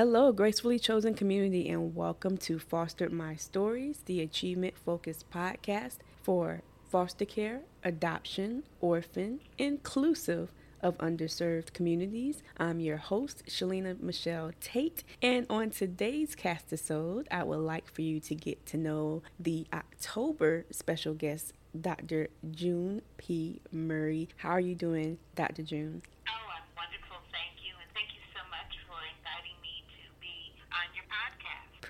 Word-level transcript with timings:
Hello, 0.00 0.32
gracefully 0.32 0.78
chosen 0.78 1.12
community, 1.12 1.68
and 1.68 1.94
welcome 1.94 2.38
to 2.38 2.58
Fostered 2.58 3.12
My 3.12 3.36
Stories, 3.36 4.00
the 4.06 4.22
achievement 4.22 4.78
focused 4.78 5.28
podcast 5.28 5.96
for 6.22 6.62
foster 6.88 7.26
care, 7.26 7.60
adoption, 7.84 8.62
orphan, 8.80 9.40
inclusive 9.58 10.52
of 10.80 10.96
underserved 10.96 11.74
communities. 11.74 12.42
I'm 12.56 12.80
your 12.80 12.96
host, 12.96 13.44
Shalina 13.46 14.00
Michelle 14.00 14.52
Tate, 14.58 15.04
and 15.20 15.44
on 15.50 15.68
today's 15.68 16.34
cast 16.34 16.68
episode, 16.68 17.28
I 17.30 17.42
would 17.42 17.60
like 17.60 17.92
for 17.92 18.00
you 18.00 18.20
to 18.20 18.34
get 18.34 18.64
to 18.68 18.78
know 18.78 19.22
the 19.38 19.66
October 19.70 20.64
special 20.70 21.12
guest, 21.12 21.52
Dr. 21.78 22.28
June 22.50 23.02
P. 23.18 23.60
Murray. 23.70 24.30
How 24.38 24.52
are 24.52 24.60
you 24.60 24.74
doing, 24.74 25.18
Dr. 25.34 25.62
June? 25.62 26.00
Oh, 26.26 26.49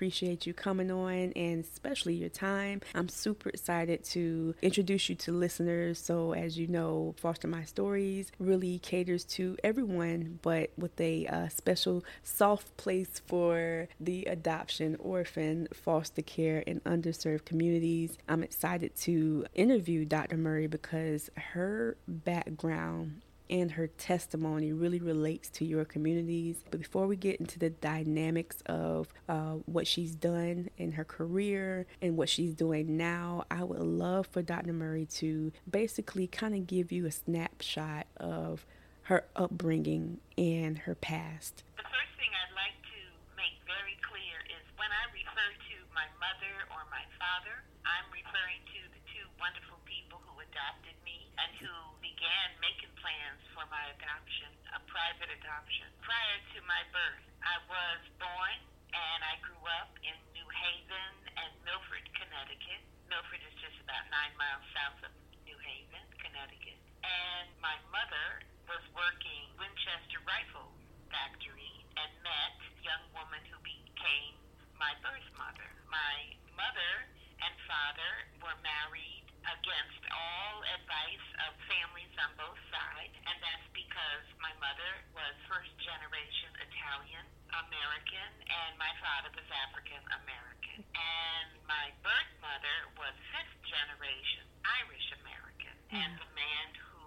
appreciate 0.01 0.47
you 0.47 0.53
coming 0.55 0.89
on 0.89 1.31
and 1.35 1.63
especially 1.63 2.15
your 2.15 2.27
time. 2.27 2.81
I'm 2.95 3.07
super 3.07 3.49
excited 3.49 4.03
to 4.05 4.55
introduce 4.63 5.09
you 5.09 5.15
to 5.17 5.31
listeners. 5.31 5.99
So, 5.99 6.33
as 6.33 6.57
you 6.57 6.65
know, 6.65 7.13
Foster 7.19 7.47
My 7.47 7.65
Stories 7.65 8.31
really 8.39 8.79
caters 8.79 9.23
to 9.25 9.57
everyone, 9.63 10.39
but 10.41 10.71
with 10.75 10.99
a 10.99 11.27
uh, 11.27 11.49
special 11.49 12.03
soft 12.23 12.75
place 12.77 13.21
for 13.27 13.89
the 13.99 14.25
adoption, 14.25 14.97
orphan, 14.97 15.67
foster 15.71 16.23
care, 16.23 16.63
and 16.65 16.83
underserved 16.83 17.45
communities. 17.45 18.17
I'm 18.27 18.41
excited 18.41 18.95
to 19.01 19.45
interview 19.53 20.05
Dr. 20.05 20.35
Murray 20.35 20.65
because 20.65 21.29
her 21.35 21.95
background 22.07 23.21
and 23.51 23.73
her 23.73 23.87
testimony 23.87 24.71
really 24.71 24.99
relates 24.99 25.49
to 25.49 25.65
your 25.65 25.83
communities. 25.85 26.63
But 26.71 26.79
before 26.79 27.05
we 27.05 27.17
get 27.17 27.39
into 27.39 27.59
the 27.59 27.69
dynamics 27.69 28.63
of 28.65 29.13
uh, 29.27 29.55
what 29.65 29.85
she's 29.85 30.15
done 30.15 30.69
in 30.77 30.93
her 30.93 31.03
career 31.03 31.85
and 32.01 32.15
what 32.15 32.29
she's 32.29 32.53
doing 32.53 32.95
now, 32.97 33.43
I 33.51 33.63
would 33.63 33.81
love 33.81 34.27
for 34.27 34.41
Dr. 34.41 34.73
Murray 34.73 35.05
to 35.17 35.51
basically 35.69 36.27
kind 36.27 36.55
of 36.55 36.65
give 36.65 36.91
you 36.91 37.05
a 37.05 37.11
snapshot 37.11 38.07
of 38.17 38.65
her 39.03 39.25
upbringing 39.35 40.21
and 40.37 40.77
her 40.87 40.95
past. 40.95 41.63
The 41.75 41.83
first 41.83 42.13
thing 42.15 42.31
I'd 42.31 42.55
like 42.55 42.79
to 42.95 43.01
make 43.35 43.59
very 43.67 43.99
clear 43.99 44.39
is 44.47 44.63
when 44.79 44.87
I 44.87 45.03
refer 45.11 45.49
to 45.51 45.75
my 45.91 46.07
mother 46.15 46.53
or 46.71 46.87
my 46.87 47.03
father, 47.19 47.59
I'm 47.83 48.07
referring 48.13 48.63
to 48.71 48.79
the 48.95 49.01
two 49.11 49.25
wonderful 49.35 49.83
people 49.83 50.23
who 50.23 50.39
adopted 50.39 50.95
me 51.03 51.27
and 51.41 51.51
who 51.59 51.73
began 51.99 52.47
making 52.61 52.93
plans 53.01 53.41
for 53.57 53.65
my 53.73 53.83
adoption, 53.97 54.47
a 54.77 54.81
private 55.01 55.33
adoption. 55.33 55.89
Prior 56.05 56.37
to 56.53 56.61
my 56.69 56.77
birth, 56.93 57.25
I 57.41 57.57
was 57.65 58.01
born 58.21 58.57
and 58.93 59.19
I 59.25 59.33
grew 59.41 59.65
up 59.81 59.89
in 60.05 60.13
New 60.37 60.45
Haven 60.45 61.13
and 61.41 61.49
Milford, 61.65 62.05
Connecticut. 62.13 62.85
Milford 63.09 63.41
is 63.41 63.55
just 63.57 63.81
about 63.81 64.05
nine 64.13 64.29
miles 64.37 64.61
south 64.77 65.01
of 65.01 65.13
New 65.41 65.57
Haven, 65.57 66.05
Connecticut. 66.21 66.77
And 67.01 67.49
my 67.65 67.81
mother 67.89 68.45
was 68.69 68.85
working 68.93 69.49
Winchester 69.57 70.21
Rifle 70.21 70.69
Factory 71.09 71.73
and 71.97 72.11
met 72.21 72.61
a 72.61 72.85
young 72.85 73.01
woman 73.17 73.41
who 73.49 73.57
became 73.65 74.37
my 74.77 74.93
birth 75.01 75.29
mother. 75.33 75.69
My 75.89 76.29
mother 76.53 76.93
and 77.41 77.57
father 77.65 78.13
were 78.45 78.57
married 78.61 79.25
against 79.49 80.01
all 80.13 80.61
advice 80.77 81.27
of 81.49 81.57
families 81.65 82.13
on 82.21 82.29
both 82.37 82.61
sides, 82.69 83.15
and 83.25 83.37
that's 83.41 83.67
because 83.73 84.25
my 84.37 84.53
mother 84.61 84.91
was 85.17 85.33
first 85.49 85.73
generation 85.81 86.49
Italian 86.61 87.25
American 87.51 88.31
and 88.47 88.71
my 88.77 88.93
father 89.01 89.33
was 89.33 89.47
African 89.67 90.01
American. 90.21 90.85
And 90.93 91.49
my 91.65 91.91
birth 92.05 92.33
mother 92.39 92.77
was 92.95 93.13
fifth 93.33 93.57
generation 93.67 94.45
Irish 94.85 95.07
American. 95.21 95.75
Mm. 95.89 95.97
And 95.97 96.11
the 96.21 96.29
man 96.37 96.67
who 96.77 97.05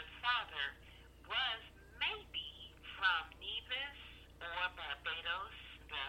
is 0.00 0.10
father 0.18 0.66
was 1.30 1.60
maybe 2.02 2.50
from 2.98 3.22
Nevis 3.38 4.00
or 4.42 4.62
Barbados, 4.74 5.56
the 5.86 6.06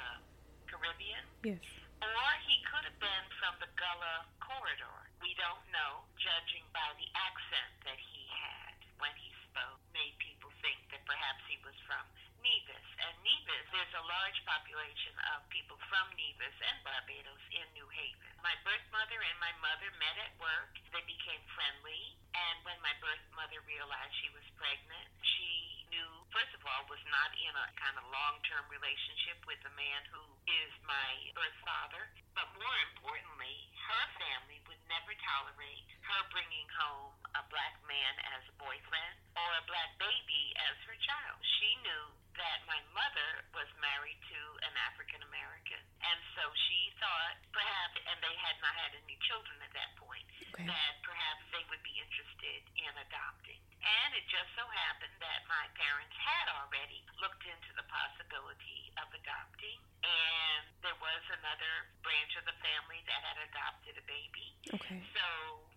Caribbean. 0.66 1.24
Yes. 1.46 1.62
Or 2.02 2.30
he 2.46 2.58
could 2.70 2.86
have 2.86 3.00
been 3.00 3.26
from 3.40 3.54
the 3.62 3.70
Gullah 3.78 4.26
corridor. 4.42 4.98
We 5.22 5.34
don't 5.38 5.64
know, 5.72 6.06
judging 6.18 6.66
by 6.74 6.90
the 6.98 7.10
accent 7.14 7.72
that 7.86 8.00
he 8.02 8.26
had 8.30 8.76
when 9.00 9.14
he 9.20 9.30
spoke, 9.48 9.80
made 9.92 10.16
people 10.20 10.52
think 10.64 10.80
that 10.92 11.04
perhaps 11.06 11.44
he 11.48 11.60
was 11.64 11.76
from 11.88 12.04
Nevis. 12.42 12.88
And 13.02 13.16
Nevis, 13.26 13.66
there's 13.74 13.96
a 13.98 14.06
large 14.06 14.40
population 14.46 15.16
of 15.36 15.44
people 15.50 15.76
from 15.90 16.06
Nevis 16.14 16.58
and 16.62 16.78
Barbados 16.86 17.44
in 17.52 17.66
New 17.74 17.90
Haven. 17.90 18.32
My 18.46 18.54
birth 18.62 18.86
mother 18.94 19.18
and 19.18 19.38
my 19.42 19.54
mother 19.60 19.90
met 19.98 20.18
at 20.22 20.34
work. 20.38 20.78
They 20.94 21.04
became 21.10 21.42
friendly. 21.58 22.16
And 22.36 22.62
when 22.68 22.78
my 22.84 22.94
birth 23.02 23.26
mother 23.34 23.60
realized 23.66 24.14
she 24.22 24.30
was 24.36 24.46
pregnant, 24.60 25.08
she 25.24 25.88
knew, 25.90 26.12
first 26.36 26.54
of 26.54 26.62
all, 26.68 26.84
was 26.92 27.02
not 27.10 27.32
in 27.40 27.54
a 27.56 27.68
kind 27.80 27.96
of 27.98 28.06
long 28.26 28.42
term 28.50 28.66
relationship 28.74 29.38
with 29.46 29.62
the 29.62 29.70
man 29.78 30.02
who 30.10 30.24
is 30.50 30.74
my 30.82 31.14
birth 31.38 31.60
father. 31.62 32.10
But 32.34 32.50
more 32.58 32.78
importantly, 32.90 33.70
her 33.86 34.06
family 34.18 34.58
would 34.66 34.82
never 34.90 35.14
tolerate 35.22 35.86
her 36.10 36.22
bringing 36.34 36.66
home 36.74 37.14
a 37.38 37.46
black 37.54 37.78
man 37.86 38.14
as 38.34 38.42
a 38.50 38.56
boyfriend 38.58 39.16
or 39.38 39.50
a 39.62 39.68
black 39.70 39.94
baby 40.02 40.58
as 40.58 40.74
her 40.90 40.98
child. 41.06 41.38
She 41.62 41.70
knew 41.86 42.06
that 42.36 42.60
my 42.68 42.80
mother 42.92 43.30
was 43.56 43.68
married 43.80 44.20
to 44.32 44.42
an 44.68 44.74
African 44.92 45.24
American. 45.32 45.82
And 46.04 46.20
so 46.36 46.44
she 46.68 46.92
thought 47.00 47.40
perhaps, 47.56 47.96
and 48.12 48.18
they 48.20 48.36
had 48.44 48.56
not 48.60 48.76
had 48.76 48.92
any 48.96 49.16
children 49.28 49.56
at 49.64 49.72
that 49.72 49.92
point, 49.96 50.28
okay. 50.52 50.68
that 50.68 50.94
perhaps 51.04 51.44
they 51.56 51.64
would 51.72 51.84
be 51.84 51.96
interested 52.00 52.62
in 52.76 52.94
adopting. 53.08 53.60
And 53.86 54.10
it 54.18 54.26
just 54.28 54.50
so 54.58 54.66
happened 54.66 55.14
that 55.22 55.46
my 55.48 55.66
parents 55.78 56.16
had 56.18 56.50
already 56.60 57.06
looked 57.22 57.46
into 57.46 57.72
the 57.78 57.86
possibility 57.86 58.92
of 58.98 59.08
adopting. 59.14 59.80
And 60.02 60.64
there 60.82 60.98
was 60.98 61.24
another 61.38 61.74
branch 62.02 62.34
of 62.36 62.50
the 62.50 62.58
family 62.66 63.00
that 63.06 63.22
had 63.22 63.38
adopted 63.46 63.94
a 64.02 64.06
baby. 64.10 64.50
Okay. 64.74 65.00
So 65.14 65.26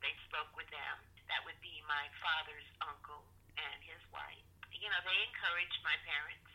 they 0.01 0.17
spoke 0.25 0.51
with 0.57 0.69
them. 0.73 0.97
That 1.29 1.45
would 1.45 1.61
be 1.61 1.85
my 1.85 2.09
father's 2.25 2.69
uncle 2.81 3.29
and 3.61 3.79
his 3.85 4.01
wife. 4.09 4.48
You 4.79 4.89
know, 4.91 5.01
they 5.03 5.19
encouraged 5.27 5.81
my 5.83 5.97
parents 6.07 6.51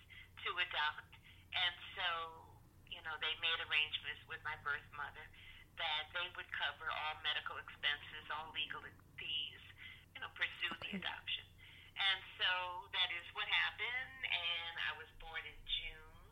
to 0.47 0.49
adopt. 0.55 1.11
And 1.53 1.75
so, 1.95 2.09
you 2.89 3.03
know, 3.03 3.15
they 3.19 3.33
made 3.43 3.59
arrangements 3.67 4.23
with 4.31 4.41
my 4.47 4.55
birth 4.63 4.87
mother 4.95 5.27
that 5.77 6.05
they 6.13 6.27
would 6.37 6.49
cover 6.53 6.87
all 6.87 7.15
medical 7.25 7.57
expenses, 7.57 8.23
all 8.29 8.53
legal 8.53 8.81
fees, 9.17 9.63
you 10.13 10.19
know, 10.21 10.29
pursue 10.37 10.73
the 10.85 10.97
adoption. 11.01 11.45
And 11.93 12.19
so 12.41 12.51
that 12.93 13.09
is 13.13 13.25
what 13.37 13.45
happened, 13.49 14.21
and 14.25 14.73
I 14.81 14.91
was 14.97 15.09
born 15.21 15.41
in 15.45 15.57
June. 15.65 16.25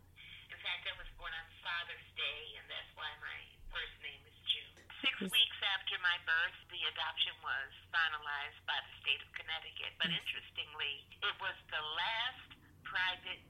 In 0.50 0.60
fact, 0.62 0.90
I 0.90 0.96
was 0.98 1.10
born 1.18 1.34
on 1.34 1.46
Father's 1.62 2.10
Day, 2.18 2.42
and 2.58 2.66
that's 2.70 2.92
why 2.98 3.10
my 3.22 3.40
first 3.70 3.94
name 4.02 4.22
is 4.26 4.38
June. 4.50 4.71
Six 5.02 5.18
weeks 5.34 5.60
after 5.74 5.98
my 6.06 6.14
birth, 6.30 6.58
the 6.70 6.82
adoption 6.94 7.34
was 7.42 7.72
finalized 7.90 8.62
by 8.70 8.78
the 8.86 8.94
state 9.02 9.18
of 9.18 9.30
Connecticut. 9.34 9.98
But 9.98 10.14
interestingly, 10.14 10.94
it 11.26 11.36
was 11.42 11.58
the 11.74 11.82
last 11.82 12.50
private 12.86 13.42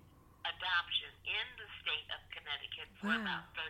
adoption 0.47 1.11
in 1.27 1.45
the 1.59 1.67
state 1.83 2.07
of 2.15 2.19
Connecticut 2.31 2.87
for 3.03 3.11
wow. 3.11 3.19
about 3.19 3.43
33 3.59 3.67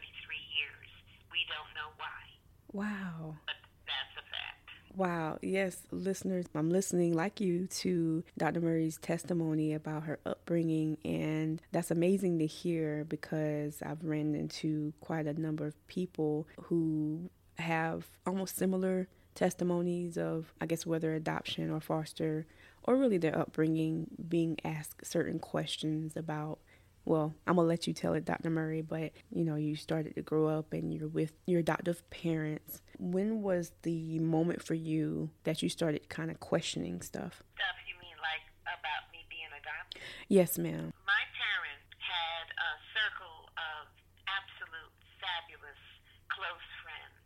years. 0.53 0.89
We 1.33 1.41
don't 1.49 1.73
know 1.73 1.89
why. 1.97 2.21
Wow. 2.69 3.41
But 3.49 3.57
that's 3.89 4.13
a 4.13 4.25
fact. 4.29 4.67
Wow. 4.93 5.39
Yes, 5.41 5.81
listeners, 5.91 6.45
I'm 6.53 6.69
listening 6.69 7.13
like 7.13 7.41
you 7.41 7.67
to 7.81 8.23
Dr. 8.37 8.61
Murray's 8.61 8.97
testimony 8.97 9.73
about 9.73 10.03
her 10.03 10.19
upbringing, 10.25 10.97
and 11.03 11.61
that's 11.71 11.91
amazing 11.91 12.39
to 12.39 12.45
hear 12.45 13.05
because 13.09 13.81
I've 13.81 14.03
ran 14.03 14.35
into 14.35 14.93
quite 15.01 15.27
a 15.27 15.33
number 15.33 15.65
of 15.65 15.87
people 15.87 16.47
who 16.69 17.29
have 17.61 18.07
almost 18.25 18.57
similar 18.57 19.07
testimonies 19.35 20.17
of, 20.17 20.53
I 20.59 20.65
guess, 20.65 20.85
whether 20.85 21.13
adoption 21.13 21.71
or 21.71 21.79
foster 21.79 22.45
or 22.83 22.95
really 22.97 23.17
their 23.17 23.37
upbringing, 23.37 24.07
being 24.27 24.57
asked 24.63 25.05
certain 25.05 25.39
questions 25.39 26.17
about. 26.17 26.59
Well, 27.05 27.33
I'm 27.47 27.55
gonna 27.55 27.67
let 27.67 27.87
you 27.87 27.93
tell 27.93 28.13
it, 28.13 28.25
Dr. 28.25 28.49
Murray, 28.49 28.81
but 28.81 29.11
you 29.31 29.43
know, 29.43 29.55
you 29.55 29.75
started 29.75 30.15
to 30.15 30.21
grow 30.21 30.47
up 30.47 30.73
and 30.73 30.93
you're 30.93 31.07
with 31.07 31.33
your 31.47 31.61
adoptive 31.61 32.07
parents. 32.09 32.81
When 32.99 33.41
was 33.41 33.71
the 33.81 34.19
moment 34.19 34.61
for 34.61 34.75
you 34.75 35.31
that 35.43 35.63
you 35.63 35.69
started 35.69 36.09
kind 36.09 36.29
of 36.29 36.39
questioning 36.39 37.01
stuff? 37.01 37.41
Stuff 37.55 37.77
you 37.89 37.97
mean 37.97 38.17
like 38.21 38.45
about 38.65 39.09
me 39.09 39.25
being 39.29 39.49
adopted? 39.49 40.01
Yes, 40.29 40.57
ma'am. 40.61 40.93
My 41.09 41.23
parents 41.33 41.89
had 41.97 42.45
a 42.53 42.71
circle 42.93 43.49
of 43.57 43.89
absolute 44.29 44.93
fabulous 45.17 45.81
close 46.29 46.67
friends, 46.85 47.25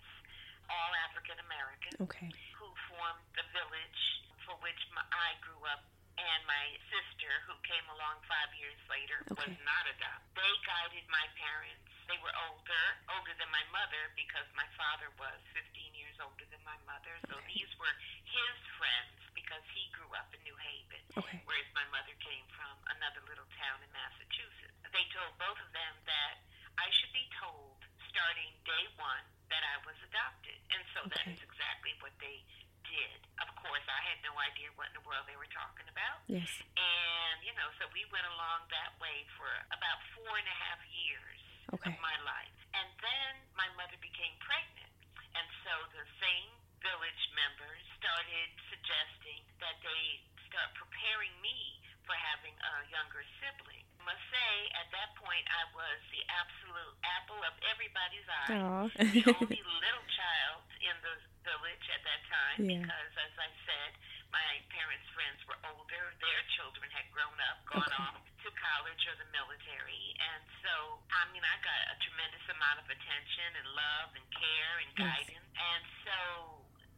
all 0.71 0.91
African 1.11 1.35
American. 1.43 1.84
Okay. 2.01 2.30
Who 2.59 2.68
formed 2.92 3.24
the 3.39 3.45
village 3.56 4.01
for 4.44 4.56
which 4.62 4.81
my, 4.94 5.03
I 5.09 5.36
grew 5.42 5.59
up, 5.71 5.88
and 6.15 6.42
my 6.47 6.65
sister, 6.88 7.27
who 7.47 7.56
came 7.68 7.83
along 7.92 8.24
five 8.27 8.51
years 8.56 8.80
later, 8.88 9.19
Okay. 9.36 9.51
was 9.51 9.56
not 9.68 9.83
adopted. 9.88 10.27
They 10.36 10.53
guided 10.63 11.06
my 11.12 11.25
parents. 11.36 11.83
They 12.07 12.19
were 12.21 12.31
older, 12.47 12.86
older 13.12 13.33
than 13.36 13.50
my 13.51 13.65
mother, 13.74 14.13
because 14.15 14.45
my 14.56 14.68
father 14.80 15.09
was 15.19 15.39
15 15.57 15.65
years 15.97 16.15
older 16.21 16.45
than 16.53 16.62
my 16.63 16.77
mother. 16.88 17.18
So 17.27 17.36
Okay. 17.42 17.57
these 17.57 17.71
were 17.81 17.95
his 18.30 18.57
friends 18.80 19.18
because 19.33 19.63
he 19.74 19.89
grew 19.97 20.12
up 20.15 20.30
in 20.36 20.39
New 20.45 20.56
Haven 20.56 21.01
Okay. 21.18 21.39
whereas 21.47 21.68
my 21.75 21.86
mother 21.95 22.13
came 22.19 22.45
from 22.56 22.75
another 22.92 23.24
little 23.27 23.47
town 23.59 23.80
in 23.83 23.92
Massachusetts. 23.92 24.75
They 24.92 25.06
told 25.12 25.31
both 25.39 25.59
of 25.59 25.71
them 25.71 25.94
that 26.07 26.36
I 26.77 26.88
should 26.92 27.12
be 27.15 27.27
told 27.39 27.80
starting 28.15 28.56
day 28.63 28.85
one 28.95 29.27
that 29.51 29.59
I 29.59 29.75
was 29.83 30.00
adopted. 30.07 30.56
And 30.71 30.79
so 30.95 31.03
that 31.12 31.19
Okay. 31.27 31.35
is 31.35 31.44
exactly 31.44 31.91
what 32.00 32.15
they 32.23 32.39
did. 32.88 33.19
Of 33.44 33.51
course, 33.59 33.83
I 33.91 34.00
had 34.07 34.23
no 34.23 34.31
idea 34.39 34.71
what 34.79 34.88
in 34.88 34.95
the 34.95 35.03
world 35.03 35.27
they 35.27 35.35
were 35.35 35.51
talking 35.51 35.83
about. 35.91 36.23
Yes. 36.31 36.47
And, 36.79 37.38
you 37.44 37.51
know, 37.59 37.67
so 37.75 37.91
we 37.91 38.07
went 38.15 38.23
along 38.31 38.71
that 38.71 38.95
way 39.03 39.27
for 39.35 39.51
about 39.75 40.00
four 40.15 40.31
and 40.31 40.47
a 40.47 40.57
half 40.63 40.79
years 40.88 41.39
Okay. 41.75 41.91
of 41.91 42.00
my 42.00 42.15
life. 42.23 42.56
And 42.71 42.88
then 43.03 43.31
my 43.59 43.67
mother 43.75 44.00
became 44.00 44.31
pregnant. 44.39 44.95
And 45.35 45.47
so 45.68 45.73
the 45.91 46.07
same 46.23 46.51
village 46.79 47.23
members 47.35 47.83
started 48.00 48.47
suggesting 48.71 49.44
that 49.59 49.75
they 49.83 50.23
start 50.47 50.71
preparing 50.79 51.35
me 51.44 51.83
for 52.07 52.15
having 52.15 52.56
a 52.56 52.73
younger 52.94 53.25
sibling. 53.41 53.83
Must 54.06 54.21
say, 54.56 54.63
at 54.80 54.88
that 54.96 55.10
point, 55.19 55.44
I 55.52 55.63
was 55.75 56.00
the 56.16 56.24
absolute 56.31 56.96
apple 57.19 57.40
of 57.44 57.54
everybody's 57.75 58.28
eye 58.31 58.56
the 58.96 59.24
only 59.36 59.60
little 59.60 60.07
child 60.16 60.63
in 60.80 60.96
the 61.04 61.16
village 61.44 61.86
at 61.92 62.02
that 62.07 62.22
time 62.31 62.57
Yeah. 62.63 62.80
because, 62.80 63.12
as 63.19 63.34
I 63.36 63.50
said, 63.68 63.92
my 64.31 64.52
parents' 64.72 65.07
friends 65.12 65.40
were 65.48 65.60
older. 65.75 66.04
Their 66.24 66.42
children 66.56 66.88
had 66.92 67.07
grown 67.12 67.36
up, 67.52 67.57
gone 67.68 67.84
Okay. 67.84 68.00
off 68.00 68.24
to 68.44 68.50
college 68.56 69.02
or 69.12 69.16
the 69.19 69.30
military. 69.36 70.04
And 70.22 70.44
so, 70.63 70.74
I 71.12 71.28
mean, 71.36 71.44
I 71.44 71.56
got 71.63 71.81
a 71.92 71.98
tremendous 72.07 72.46
amount 72.52 72.80
of 72.84 72.88
attention 72.88 73.50
and 73.60 73.68
love 73.75 74.10
and 74.16 74.25
care 74.31 74.75
and 74.84 74.92
Yes. 74.96 75.04
guidance. 75.04 75.50
And 75.56 75.84
so 76.07 76.18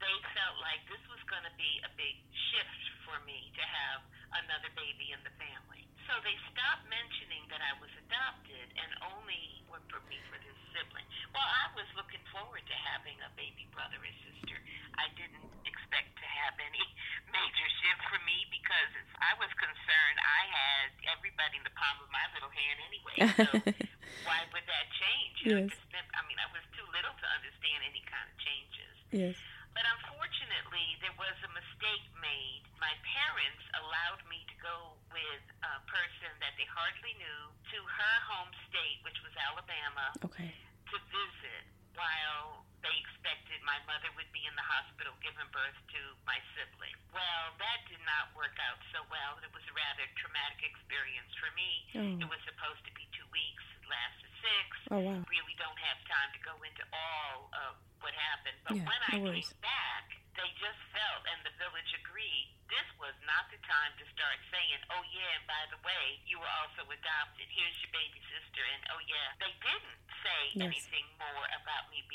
they 0.01 0.17
felt 0.33 0.57
like 0.61 0.81
this 0.89 1.01
was 1.09 1.21
going 1.29 1.45
to 1.45 1.55
be 1.57 1.71
a 1.85 1.91
big 1.97 2.15
shift 2.51 2.83
for 3.05 3.17
me 3.25 3.49
to 3.55 3.63
have 3.63 4.03
another 4.43 4.69
baby 4.75 5.15
in 5.15 5.21
the 5.23 5.33
family. 5.39 5.87
So 6.07 6.15
they 6.23 6.35
stopped 6.55 6.87
mentioning 6.87 7.43
that 7.51 7.59
I 7.59 7.75
was 7.83 7.91
adopted 8.07 8.67
and 8.79 8.89
only 9.11 9.59
would 9.67 9.83
put 9.91 10.03
me 10.07 10.15
for 10.31 10.39
this 10.39 10.55
sibling. 10.71 11.03
Well, 11.35 11.43
I 11.43 11.67
was 11.75 11.87
looking 11.99 12.23
forward 12.31 12.63
to 12.63 12.75
having 12.95 13.19
a 13.27 13.31
baby 13.35 13.67
brother 13.75 13.99
or 13.99 14.13
sister. 14.23 14.55
I 14.95 15.11
didn't 15.19 15.51
expect 15.67 16.15
to 16.15 16.27
have 16.27 16.55
any 16.63 16.85
major 17.35 17.67
shift 17.83 18.01
for 18.07 18.19
me 18.23 18.47
because 18.47 18.91
I 19.19 19.35
was 19.35 19.51
concerned 19.59 20.17
I 20.23 20.43
had 20.47 20.87
everybody 21.11 21.59
in 21.59 21.65
the 21.67 21.75
palm 21.75 21.99
of 21.99 22.09
my 22.11 22.23
little 22.31 22.51
hand 22.55 22.77
anyway. 22.87 23.17
So 23.43 23.51
why 24.27 24.47
would 24.55 24.63
that 24.63 24.87
change? 24.95 25.37
Yes. 25.43 25.71
I 26.15 26.21
mean, 26.27 26.39
I 26.39 26.47
was 26.55 26.63
too 26.71 26.87
little 26.95 27.11
to 27.11 27.27
understand 27.35 27.79
any 27.83 28.03
kind 28.07 28.27
of 28.31 28.35
changes. 28.39 28.95
yes. 29.11 29.37
But 29.77 29.85
unfortunately, 29.93 30.97
there 31.05 31.13
was 31.21 31.37
a 31.45 31.51
mistake 31.53 32.01
made. 32.17 32.65
My 32.81 32.89
parents 33.13 33.61
allowed 33.77 34.25
me 34.25 34.41
to 34.49 34.55
go 34.57 34.97
with 35.13 35.43
a 35.61 35.77
person 35.85 36.33
that 36.41 36.57
they 36.57 36.65
hardly 36.65 37.13
knew 37.21 37.41
to 37.53 37.77
her 37.85 38.15
home 38.25 38.49
state, 38.73 38.97
which 39.05 39.21
was 39.21 39.29
Alabama, 39.37 40.17
Okay. 40.25 40.49
to 40.49 40.97
visit 41.13 41.63
while 41.97 42.63
they 42.85 42.93
expected 43.03 43.57
my 43.65 43.75
mother 43.89 44.07
would 44.15 44.29
be 44.31 44.45
in 44.45 44.53
the 44.55 44.63
hospital 44.63 45.11
giving 45.25 45.49
birth 45.51 45.75
to 45.97 46.01
my 46.29 46.37
sibling. 46.55 46.93
Well, 47.11 47.45
that 47.57 47.79
did 47.89 47.99
not 48.05 48.31
work 48.37 48.53
out 48.69 48.79
so 48.93 49.01
well. 49.09 49.35
It 49.43 49.49
was 49.51 49.65
a 49.67 49.75
rather 49.75 50.05
traumatic 50.21 50.61
experience 50.63 51.33
for 51.41 51.49
me. 51.57 51.71
Oh. 51.97 52.21
It 52.23 52.29
was 52.29 52.39
supposed 52.45 52.85
to 52.87 52.93
be 52.93 53.03
two 53.17 53.25
weeks, 53.33 53.65
it 53.81 53.83
lasted 53.89 54.31
six 54.39 54.69
Oh 54.93 55.01
wow. 55.03 55.19
really 55.27 55.57
don't 55.59 55.81
have 55.81 55.99
time 56.07 56.29
to 56.37 56.39
go 56.45 56.53
into 56.63 56.85
all 56.93 57.49
of 57.67 57.75
what 57.99 58.13
happened. 58.15 58.55
But 58.63 58.77
Yeah, 58.77 58.85
when 58.87 59.01
I 59.11 59.15
no 59.19 59.33
came 59.33 59.57
back, 59.65 60.05
they 60.37 60.47
just 60.61 60.77
felt, 60.93 61.25
and 61.33 61.41
the 61.43 61.51
village 61.57 61.89
agreed, 61.97 62.53
this 62.69 62.85
was 63.01 63.17
not 63.25 63.49
the 63.49 63.57
time 63.65 63.91
to 63.97 64.05
start 64.13 64.37
saying, 64.53 64.79
oh, 64.93 65.01
yeah, 65.09 65.41
by 65.49 65.65
the 65.73 65.81
way, 65.81 66.21
you 66.29 66.37
were 66.37 66.53
also 66.61 66.85
adopted. 66.85 67.49
Here's 67.49 67.73
your 67.81 67.89
baby 67.89 68.21
sister. 68.29 68.61
And 68.61 68.81
oh, 68.93 69.01
yeah. 69.09 69.33
They 69.41 69.49
didn't 69.65 69.97
say 70.21 70.41
Yes. 70.53 70.69
anything 70.69 71.05
more 71.16 71.16
about 71.16 71.16
me 71.16 71.16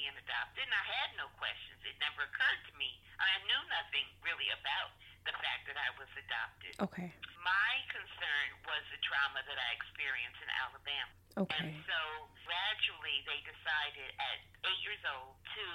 being 0.03 0.19
adopted, 0.19 0.67
and 0.67 0.75
I 0.75 0.83
had 0.99 1.15
no 1.15 1.31
questions. 1.39 1.79
It 1.87 1.95
never 2.03 2.27
occurred 2.27 2.63
to 2.67 2.75
me. 2.75 2.91
I 3.23 3.39
knew 3.47 3.63
nothing 3.71 4.03
really 4.27 4.51
about 4.51 4.91
the 5.23 5.31
fact 5.39 5.71
that 5.71 5.79
I 5.79 5.95
was 5.95 6.11
adopted. 6.19 6.75
Okay. 6.83 7.15
My 7.39 7.75
concern 7.87 8.49
was 8.67 8.83
the 8.91 8.99
trauma 9.07 9.47
that 9.47 9.55
I 9.55 9.71
experienced 9.79 10.43
in 10.43 10.51
Alabama. 10.59 11.15
Okay. 11.47 11.71
And 11.71 11.79
so 11.87 12.01
gradually 12.43 13.23
they 13.31 13.39
decided 13.47 14.11
at 14.19 14.39
eight 14.67 14.83
years 14.83 14.99
old 15.07 15.39
to 15.39 15.67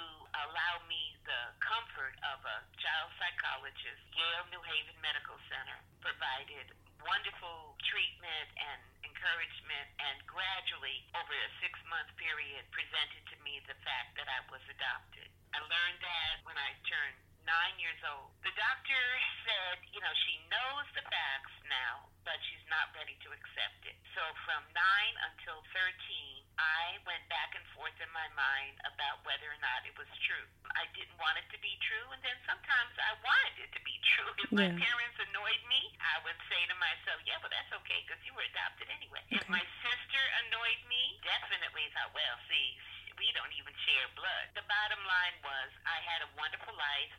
allow 0.44 0.84
me 0.84 1.16
the 1.24 1.56
comfort 1.64 2.12
of 2.28 2.44
a 2.44 2.58
child 2.84 3.08
psychologist. 3.16 4.04
Yale 4.12 4.44
New 4.52 4.60
Haven 4.60 5.00
Medical 5.00 5.40
Center 5.48 5.80
provided 6.04 6.68
wonderful 7.04 7.78
treatment 7.86 8.48
and 8.58 8.80
encouragement 9.06 9.86
and 9.98 10.18
gradually 10.26 11.02
over 11.14 11.34
a 11.34 11.50
six 11.62 11.74
month 11.90 12.10
period 12.18 12.62
presented 12.74 13.22
to 13.30 13.36
me 13.42 13.58
the 13.66 13.78
fact 13.82 14.14
that 14.18 14.26
I 14.30 14.40
was 14.50 14.62
adopted. 14.70 15.26
I 15.54 15.62
learned 15.62 16.00
that 16.02 16.34
when 16.46 16.58
I 16.58 16.70
turned 16.86 17.18
nine 17.48 17.76
years 17.80 17.96
old. 18.04 18.28
The 18.44 18.52
doctor 18.52 19.02
said, 19.48 19.80
you 19.96 20.04
know, 20.04 20.14
she 20.28 20.36
knows 20.52 20.84
the 20.92 21.04
facts 21.08 21.56
now, 21.64 22.12
but 22.28 22.36
she's 22.44 22.66
not 22.68 22.92
ready 22.92 23.16
to 23.24 23.32
accept 23.32 23.88
it. 23.88 23.96
So 24.12 24.20
from 24.44 24.60
nine 24.76 25.14
until 25.32 25.64
13, 25.72 26.37
I 26.58 26.98
went 27.06 27.22
back 27.30 27.54
and 27.54 27.62
forth 27.78 27.94
in 28.02 28.10
my 28.10 28.26
mind 28.34 28.74
about 28.82 29.22
whether 29.22 29.46
or 29.46 29.60
not 29.62 29.86
it 29.86 29.94
was 29.94 30.10
true. 30.26 30.46
I 30.74 30.90
didn't 30.92 31.14
want 31.22 31.38
it 31.38 31.46
to 31.54 31.58
be 31.62 31.78
true, 31.86 32.06
and 32.10 32.20
then 32.26 32.34
sometimes 32.44 32.92
I 32.98 33.14
wanted 33.22 33.56
it 33.62 33.70
to 33.78 33.82
be 33.86 33.94
true. 34.14 34.30
If 34.42 34.50
my 34.50 34.70
parents 34.74 35.18
annoyed 35.22 35.62
me, 35.70 35.80
I 36.02 36.18
would 36.26 36.38
say 36.50 36.60
to 36.66 36.76
myself, 36.82 37.22
yeah, 37.24 37.38
well, 37.38 37.50
that's 37.54 37.70
okay 37.82 38.02
because 38.02 38.18
you 38.26 38.34
were 38.34 38.44
adopted 38.50 38.90
anyway. 38.90 39.22
If 39.30 39.46
my 39.46 39.62
sister 39.86 40.22
annoyed 40.46 40.82
me, 40.90 41.22
definitely 41.22 41.86
thought, 41.94 42.10
well, 42.10 42.36
see, 42.50 42.74
we 43.22 43.30
don't 43.34 43.54
even 43.54 43.74
share 43.86 44.06
blood. 44.18 44.46
The 44.58 44.66
bottom 44.66 45.02
line 45.06 45.36
was 45.46 45.70
I 45.86 45.98
had 46.06 46.26
a 46.26 46.30
wonderful 46.38 46.74
life, 46.74 47.14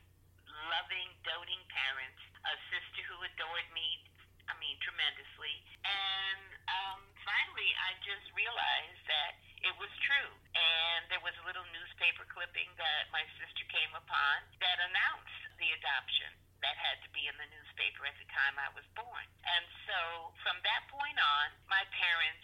loving, 0.71 1.09
doting 1.23 1.63
parents, 1.71 2.19
a 2.43 2.55
sister 2.71 3.01
who 3.07 3.19
adored 3.23 3.67
me, 3.71 4.03
I 4.49 4.53
mean, 4.57 4.75
tremendously. 4.81 5.55
And 5.85 6.41
um, 6.67 6.99
finally, 7.21 7.69
I 7.85 7.93
just 8.01 8.25
realized 8.33 9.01
that 9.07 9.37
it 9.61 9.75
was 9.77 9.91
true. 10.03 10.31
And 10.57 11.05
there 11.13 11.21
was 11.21 11.35
a 11.39 11.45
little 11.45 11.65
newspaper 11.71 12.25
clipping 12.33 12.67
that 12.81 13.07
my 13.13 13.21
sister 13.37 13.63
came 13.69 13.93
upon 13.93 14.35
that 14.59 14.77
announced 14.89 15.39
the 15.61 15.69
adoption. 15.77 16.33
That 16.65 16.75
had 16.75 16.99
to 17.07 17.09
be 17.15 17.23
in 17.29 17.35
the 17.39 17.47
newspaper 17.55 18.03
at 18.03 18.17
the 18.19 18.27
time 18.35 18.57
I 18.59 18.67
was 18.75 18.83
born. 18.97 19.25
And 19.47 19.63
so 19.87 20.33
from 20.43 20.59
that 20.67 20.83
point 20.91 21.15
on, 21.15 21.47
my 21.71 21.85
parents 21.95 22.43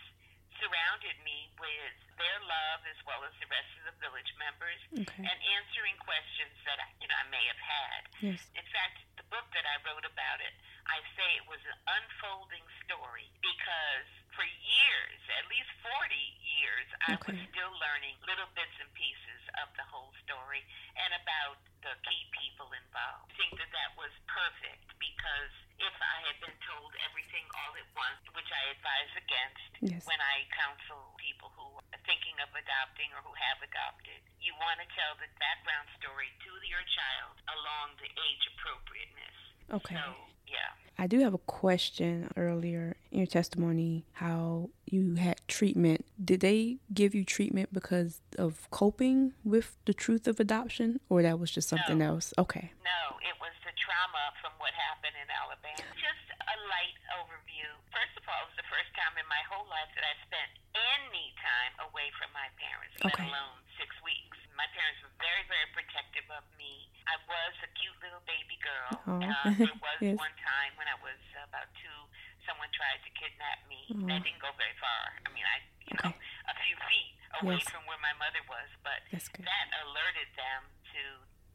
surrounded 0.55 1.19
me 1.27 1.51
with 1.59 1.95
their 2.15 2.39
love 2.47 2.79
as 2.87 2.95
well 3.03 3.19
as 3.27 3.35
the 3.43 3.49
rest 3.51 3.67
of 3.83 3.91
the 3.91 3.95
village 3.99 4.31
members 4.39 4.79
Okay. 5.03 5.19
and 5.27 5.37
answering 5.59 5.99
questions 5.99 6.55
that 6.63 6.79
I, 6.79 6.87
you 7.03 7.11
know 7.11 7.17
I 7.19 7.27
may 7.27 7.43
have 7.51 7.59
had. 7.59 8.01
Yes. 8.23 8.39
In 8.55 8.63
fact, 8.71 9.03
the 9.19 9.27
book 9.27 9.43
that 9.51 9.67
I 9.67 9.83
wrote 9.83 10.07
about 10.07 10.39
it, 10.39 10.55
I 10.87 11.03
say 11.19 11.27
it 11.35 11.43
was 11.51 11.59
an 11.67 11.75
unfolding 11.99 12.63
story 12.87 13.27
because 13.43 14.07
for 14.31 14.47
years, 14.47 15.19
at 15.35 15.43
least 15.51 15.67
40 15.83 15.91
years, 16.39 16.87
I 17.03 17.19
was 17.19 17.35
Okay. 17.35 17.51
still 17.51 17.71
learning 17.83 18.15
little 18.23 18.47
bits 18.55 18.75
and 18.79 18.87
pieces 18.95 19.43
of 19.59 19.67
the 19.75 19.83
whole 19.91 20.15
story 20.23 20.63
and 20.95 21.11
about 21.19 21.59
the 21.83 21.95
key 22.07 22.23
people 22.31 22.71
involved. 22.79 23.27
I 23.31 23.35
think 23.35 23.59
that 23.59 23.71
that 23.75 23.91
was 23.99 24.11
perfect 24.31 24.87
because 25.03 25.51
if 25.79 25.95
I 25.99 26.17
had 26.31 26.37
been 26.43 26.55
told 26.67 26.91
everything 27.07 27.43
all 27.63 27.75
at 27.75 27.87
once, 27.95 28.23
which 28.35 28.47
I 28.51 28.71
advise 28.71 29.11
against 29.19 29.63
Yes. 29.83 30.03
when 30.07 30.17
I 30.19 30.47
counsel 30.55 31.13
people 31.19 31.51
who 31.55 31.67
are 31.93 32.01
thinking 32.07 32.33
of 32.43 32.49
adopting 32.55 33.11
or 33.15 33.21
who 33.23 33.35
have 33.37 33.59
adopted, 33.63 34.17
you 34.41 34.51
want 34.59 34.81
to 34.83 34.87
tell 34.97 35.13
the 35.21 35.29
background 35.39 35.85
story 36.01 36.31
to 36.43 36.51
your 36.67 36.81
child 36.91 37.35
along 37.53 37.93
the 38.01 38.09
age 38.09 38.43
appropriateness. 38.55 39.37
Okay. 39.79 39.95
So, 39.99 40.15
yeah. 40.49 40.73
I 40.97 41.05
do 41.05 41.19
have 41.21 41.35
a 41.37 41.43
question 41.55 42.27
earlier 42.35 42.99
in 43.15 43.23
your 43.23 43.31
testimony 43.31 44.03
how 44.19 44.67
you 44.91 45.15
had 45.15 45.39
treatment. 45.47 46.03
Did 46.19 46.43
they 46.43 46.83
give 46.91 47.15
you 47.15 47.23
treatment 47.23 47.71
because 47.71 48.19
of 48.35 48.67
coping 48.75 49.31
with 49.47 49.79
the 49.87 49.95
truth 49.95 50.27
of 50.27 50.35
adoption 50.43 50.99
or 51.07 51.23
that 51.23 51.39
was 51.39 51.47
just 51.55 51.71
something 51.71 52.03
No. 52.03 52.19
else? 52.19 52.35
Okay. 52.35 52.75
No, 52.83 52.99
it 53.23 53.39
was 53.39 53.55
the 53.63 53.71
trauma 53.79 54.35
from 54.43 54.51
what 54.59 54.75
happened 54.75 55.15
in 55.15 55.31
Alabama. 55.31 55.79
Just 55.95 56.27
a 56.43 56.55
light 56.67 56.99
overview. 57.23 57.71
First 57.87 58.19
of 58.19 58.27
all, 58.27 58.35
it 58.43 58.51
was 58.51 58.59
the 58.59 58.67
first 58.67 58.91
time 58.99 59.15
in 59.15 59.23
my 59.31 59.39
whole 59.47 59.63
life 59.71 59.87
that 59.95 60.03
I 60.03 60.13
spent 60.27 60.51
any 60.99 61.31
time 61.39 61.87
away 61.87 62.11
from 62.19 62.35
my 62.35 62.51
parents, 62.59 62.99
let 62.99 63.15
Okay. 63.15 63.31
alone 63.31 63.63
six 63.79 63.95
weeks. 64.03 64.35
My 64.59 64.67
parents 64.75 64.99
were 65.07 65.15
very, 65.23 65.47
very 65.47 65.67
protective 65.71 66.27
of 66.35 66.43
me. 66.59 66.91
I 67.07 67.15
was 67.31 67.53
a 67.63 67.69
cute 67.79 67.95
little 68.03 68.23
baby 68.27 68.59
girl. 68.59 68.91
Aw. 69.07 69.23
Uh, 69.23 69.55
there 69.55 69.79
was 69.79 69.99
Yes. 70.03 70.19
one 70.19 70.35
time 70.43 70.75
when 70.75 70.87
I 70.91 70.99
was 70.99 71.19
about 71.47 71.71
two 71.79 71.95
kidnap 73.25 73.59
me. 73.65 73.81
Mm. 73.89 74.05
That 74.11 74.21
didn't 74.21 74.43
go 74.43 74.51
very 74.59 74.75
far. 74.77 75.01
I 75.25 75.29
mean, 75.33 75.47
I, 75.47 75.57
you 75.89 75.95
okay. 75.97 76.11
know, 76.11 76.15
a 76.51 76.55
few 76.61 76.75
feet 76.85 77.13
away 77.41 77.57
yes. 77.57 77.67
from 77.71 77.83
where 77.89 77.99
my 78.03 78.13
mother 78.21 78.43
was, 78.45 78.69
but 78.85 79.01
that 79.11 79.67
alerted 79.87 80.29
them 80.37 80.61
to 80.93 81.01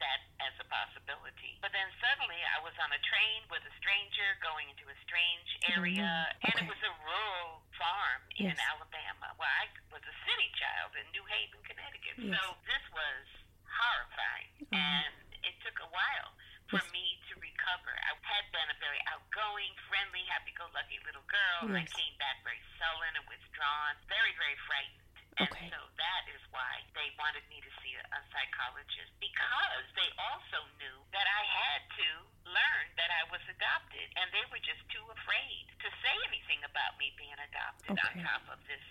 that 0.01 0.21
as 0.41 0.53
a 0.57 0.65
possibility. 0.65 1.61
But 1.61 1.69
then 1.77 1.85
suddenly 2.01 2.41
I 2.57 2.59
was 2.65 2.73
on 2.81 2.89
a 2.89 3.01
train 3.05 3.45
with 3.53 3.61
a 3.69 3.73
stranger 3.77 4.33
going 4.41 4.65
into 4.73 4.89
a 4.89 4.97
strange 5.05 5.45
area, 5.81 6.05
mm-hmm. 6.05 6.45
and 6.45 6.53
it 6.61 6.69
was 6.69 6.83
a 6.85 6.93
rural 7.01 7.65
farm 7.73 8.21
yes. 8.37 8.53
in 8.53 8.57
Alabama 8.69 9.33
where 9.41 9.49
I 9.49 9.65
was 9.89 10.05
a 10.05 10.15
city 10.29 10.49
child 10.53 10.93
in 10.93 11.05
New 11.09 11.25
Haven, 11.25 11.57
Connecticut. 11.65 12.21
Yes. 12.21 12.37
So 12.37 12.53
this 12.69 12.85
was 12.93 13.25
horrifying, 13.65 14.53
mm-hmm. 14.61 14.77
and 14.77 15.13
it 15.41 15.57
took 15.65 15.81
a 15.81 15.89
while 15.89 16.37
for 16.69 16.77
yes. 16.77 16.93
me 16.93 17.17
to 17.33 17.41
recover. 17.41 17.89
I 18.05 18.13
had 18.21 18.45
been 18.53 18.69
a 18.69 18.77
very 18.77 19.01
outgoing, 19.09 19.73
friendly, 19.89 20.21
happy-go-lucky 20.29 21.01
little 21.01 21.25
girl, 21.25 21.73
and 21.73 21.75
I 21.75 21.89
came 21.89 22.15
back 22.21 22.45
very 22.45 22.61
sullen 22.77 23.17
and 23.17 23.25
withdrawn, 23.25 23.97
very, 24.05 24.37
very 24.37 24.55
frightened. 24.69 25.01
Okay. 25.39 25.47
And 25.47 25.71
so 25.71 25.79
that 25.95 26.23
is 26.27 26.43
why 26.51 26.83
they 26.91 27.07
wanted 27.15 27.47
me 27.47 27.63
to 27.63 27.71
see 27.79 27.95
a, 27.95 28.03
a 28.03 28.21
psychologist 28.35 29.15
because 29.23 29.85
they 29.95 30.11
also 30.19 30.59
knew 30.75 30.97
that 31.15 31.23
I 31.23 31.43
had 31.47 31.81
to 32.03 32.09
learn 32.43 32.85
that 32.99 33.07
I 33.15 33.23
was 33.31 33.39
adopted, 33.47 34.11
and 34.19 34.27
they 34.35 34.43
were 34.51 34.59
just 34.59 34.83
too 34.91 35.03
afraid 35.07 35.71
to 35.81 35.87
say 36.03 36.15
anything 36.27 36.59
about 36.67 36.99
me 36.99 37.15
okay. 37.89 38.19
on 38.19 38.23
top 38.23 38.45
of 38.51 38.59
this, 38.67 38.83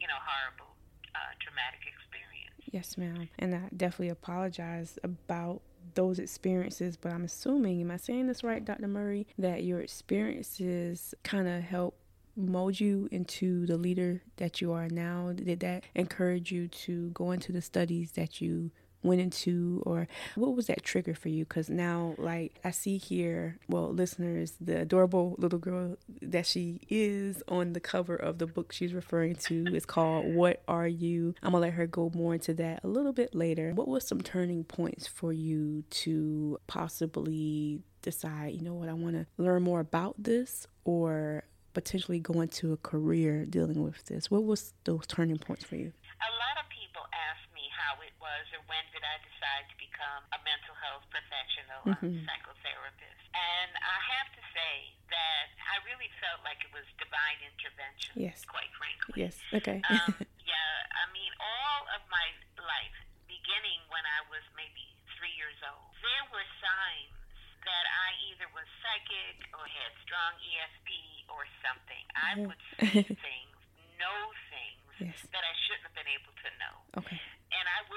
you 0.00 0.06
know, 0.06 0.18
horrible, 0.20 0.74
uh, 1.14 1.32
traumatic 1.40 1.80
experience. 1.86 2.56
Yes, 2.70 2.96
ma'am. 2.96 3.28
And 3.38 3.54
I 3.54 3.62
definitely 3.76 4.10
apologize 4.10 4.98
about 5.02 5.62
those 5.94 6.18
experiences, 6.18 6.96
but 6.96 7.12
I'm 7.12 7.24
assuming, 7.24 7.80
am 7.80 7.90
I 7.90 7.96
saying 7.96 8.26
this 8.26 8.44
right, 8.44 8.64
Dr. 8.64 8.88
Murray, 8.88 9.26
that 9.38 9.64
your 9.64 9.80
experiences 9.80 11.14
kind 11.24 11.48
of 11.48 11.62
help 11.62 11.96
mold 12.36 12.78
you 12.78 13.08
into 13.10 13.66
the 13.66 13.76
leader 13.76 14.22
that 14.36 14.60
you 14.60 14.72
are 14.72 14.88
now? 14.88 15.32
Did 15.34 15.60
that 15.60 15.84
encourage 15.94 16.52
you 16.52 16.68
to 16.68 17.10
go 17.10 17.32
into 17.32 17.52
the 17.52 17.62
studies 17.62 18.12
that 18.12 18.40
you 18.40 18.70
went 19.02 19.20
into 19.20 19.82
or 19.86 20.06
what 20.34 20.54
was 20.54 20.66
that 20.66 20.82
trigger 20.82 21.14
for 21.14 21.28
you? 21.28 21.44
Because 21.44 21.70
now 21.70 22.14
like 22.18 22.58
i 22.64 22.70
see 22.70 22.98
here 22.98 23.58
well 23.68 23.92
listeners 23.92 24.54
the 24.60 24.80
adorable 24.80 25.34
little 25.38 25.58
girl 25.58 25.96
that 26.22 26.46
she 26.46 26.80
is 26.88 27.42
on 27.48 27.72
the 27.72 27.80
cover 27.80 28.14
of 28.14 28.38
the 28.38 28.46
book 28.46 28.72
she's 28.72 28.92
referring 28.92 29.34
to. 29.34 29.64
Is 29.74 29.86
called 29.86 30.34
what 30.34 30.62
are 30.68 30.88
you? 30.88 31.34
I'm 31.42 31.52
gonna 31.52 31.62
let 31.62 31.74
her 31.74 31.86
go 31.86 32.10
more 32.14 32.34
into 32.34 32.54
that 32.54 32.84
a 32.84 32.88
little 32.88 33.12
bit 33.12 33.34
later. 33.34 33.72
What 33.74 33.88
was 33.88 34.06
some 34.06 34.20
turning 34.20 34.64
points 34.64 35.06
for 35.06 35.32
you 35.32 35.84
to 35.90 36.58
possibly 36.66 37.82
decide 38.02 38.54
you 38.54 38.62
know 38.62 38.74
what? 38.74 38.88
I 38.88 38.92
want 38.94 39.14
to 39.16 39.26
learn 39.38 39.62
more 39.62 39.80
about 39.80 40.22
this 40.22 40.66
or 40.84 41.44
potentially 41.74 42.18
go 42.18 42.40
into 42.40 42.72
a 42.72 42.76
career 42.76 43.44
dealing 43.46 43.82
with 43.82 44.04
this? 44.06 44.30
What 44.30 44.44
was 44.44 44.72
those 44.84 45.06
turning 45.06 45.38
points 45.38 45.64
for 45.64 45.76
you? 45.76 45.92
A 46.20 46.32
lot 46.36 46.56
of 46.62 46.68
people 46.68 47.02
ask 47.14 47.40
me 47.54 47.62
how 47.70 48.00
it 48.02 48.12
was 48.30 48.46
or 48.54 48.62
when 48.70 48.84
did 48.94 49.02
I 49.02 49.18
decide 49.26 49.66
to 49.74 49.76
become 49.76 50.22
a 50.30 50.38
mental 50.46 50.74
health 50.78 51.02
professional, 51.10 51.82
mm-hmm. 51.82 52.14
a 52.14 52.22
psychotherapist. 52.26 53.24
And 53.34 53.70
I 53.74 53.98
have 54.14 54.30
to 54.38 54.42
say 54.54 54.74
that 55.10 55.46
I 55.58 55.82
really 55.86 56.10
felt 56.22 56.46
like 56.46 56.62
it 56.62 56.70
was 56.70 56.86
divine 57.02 57.40
intervention, 57.42 58.14
yes. 58.14 58.46
quite 58.46 58.70
frankly. 58.78 59.26
Yes, 59.26 59.34
okay. 59.50 59.82
um, 59.90 60.14
yeah, 60.46 60.74
I 60.94 61.04
mean, 61.10 61.32
all 61.42 61.82
of 61.98 62.02
my 62.06 62.26
life, 62.62 62.96
beginning 63.26 63.82
when 63.90 64.06
I 64.06 64.20
was 64.30 64.42
maybe 64.54 64.86
three 65.18 65.34
years 65.34 65.58
old, 65.66 65.90
there 65.98 66.24
were 66.30 66.46
signs 66.62 67.14
that 67.66 67.86
I 67.86 68.08
either 68.30 68.48
was 68.54 68.66
psychic 68.80 69.42
or 69.52 69.66
had 69.66 69.92
strong 70.06 70.32
ESP 70.38 70.90
or 71.28 71.44
something. 71.60 72.04
I 72.14 72.30
would 72.46 72.62
see 72.78 73.04
things, 73.26 73.56
know 73.98 74.22
things 74.48 75.12
yes. 75.12 75.18
that 75.34 75.44
I 75.44 75.54
shouldn't 75.66 75.84
have 75.90 75.96
been 75.98 76.08
able 76.08 76.32
to 76.32 76.48
know. 76.56 76.76
Okay. 77.04 77.20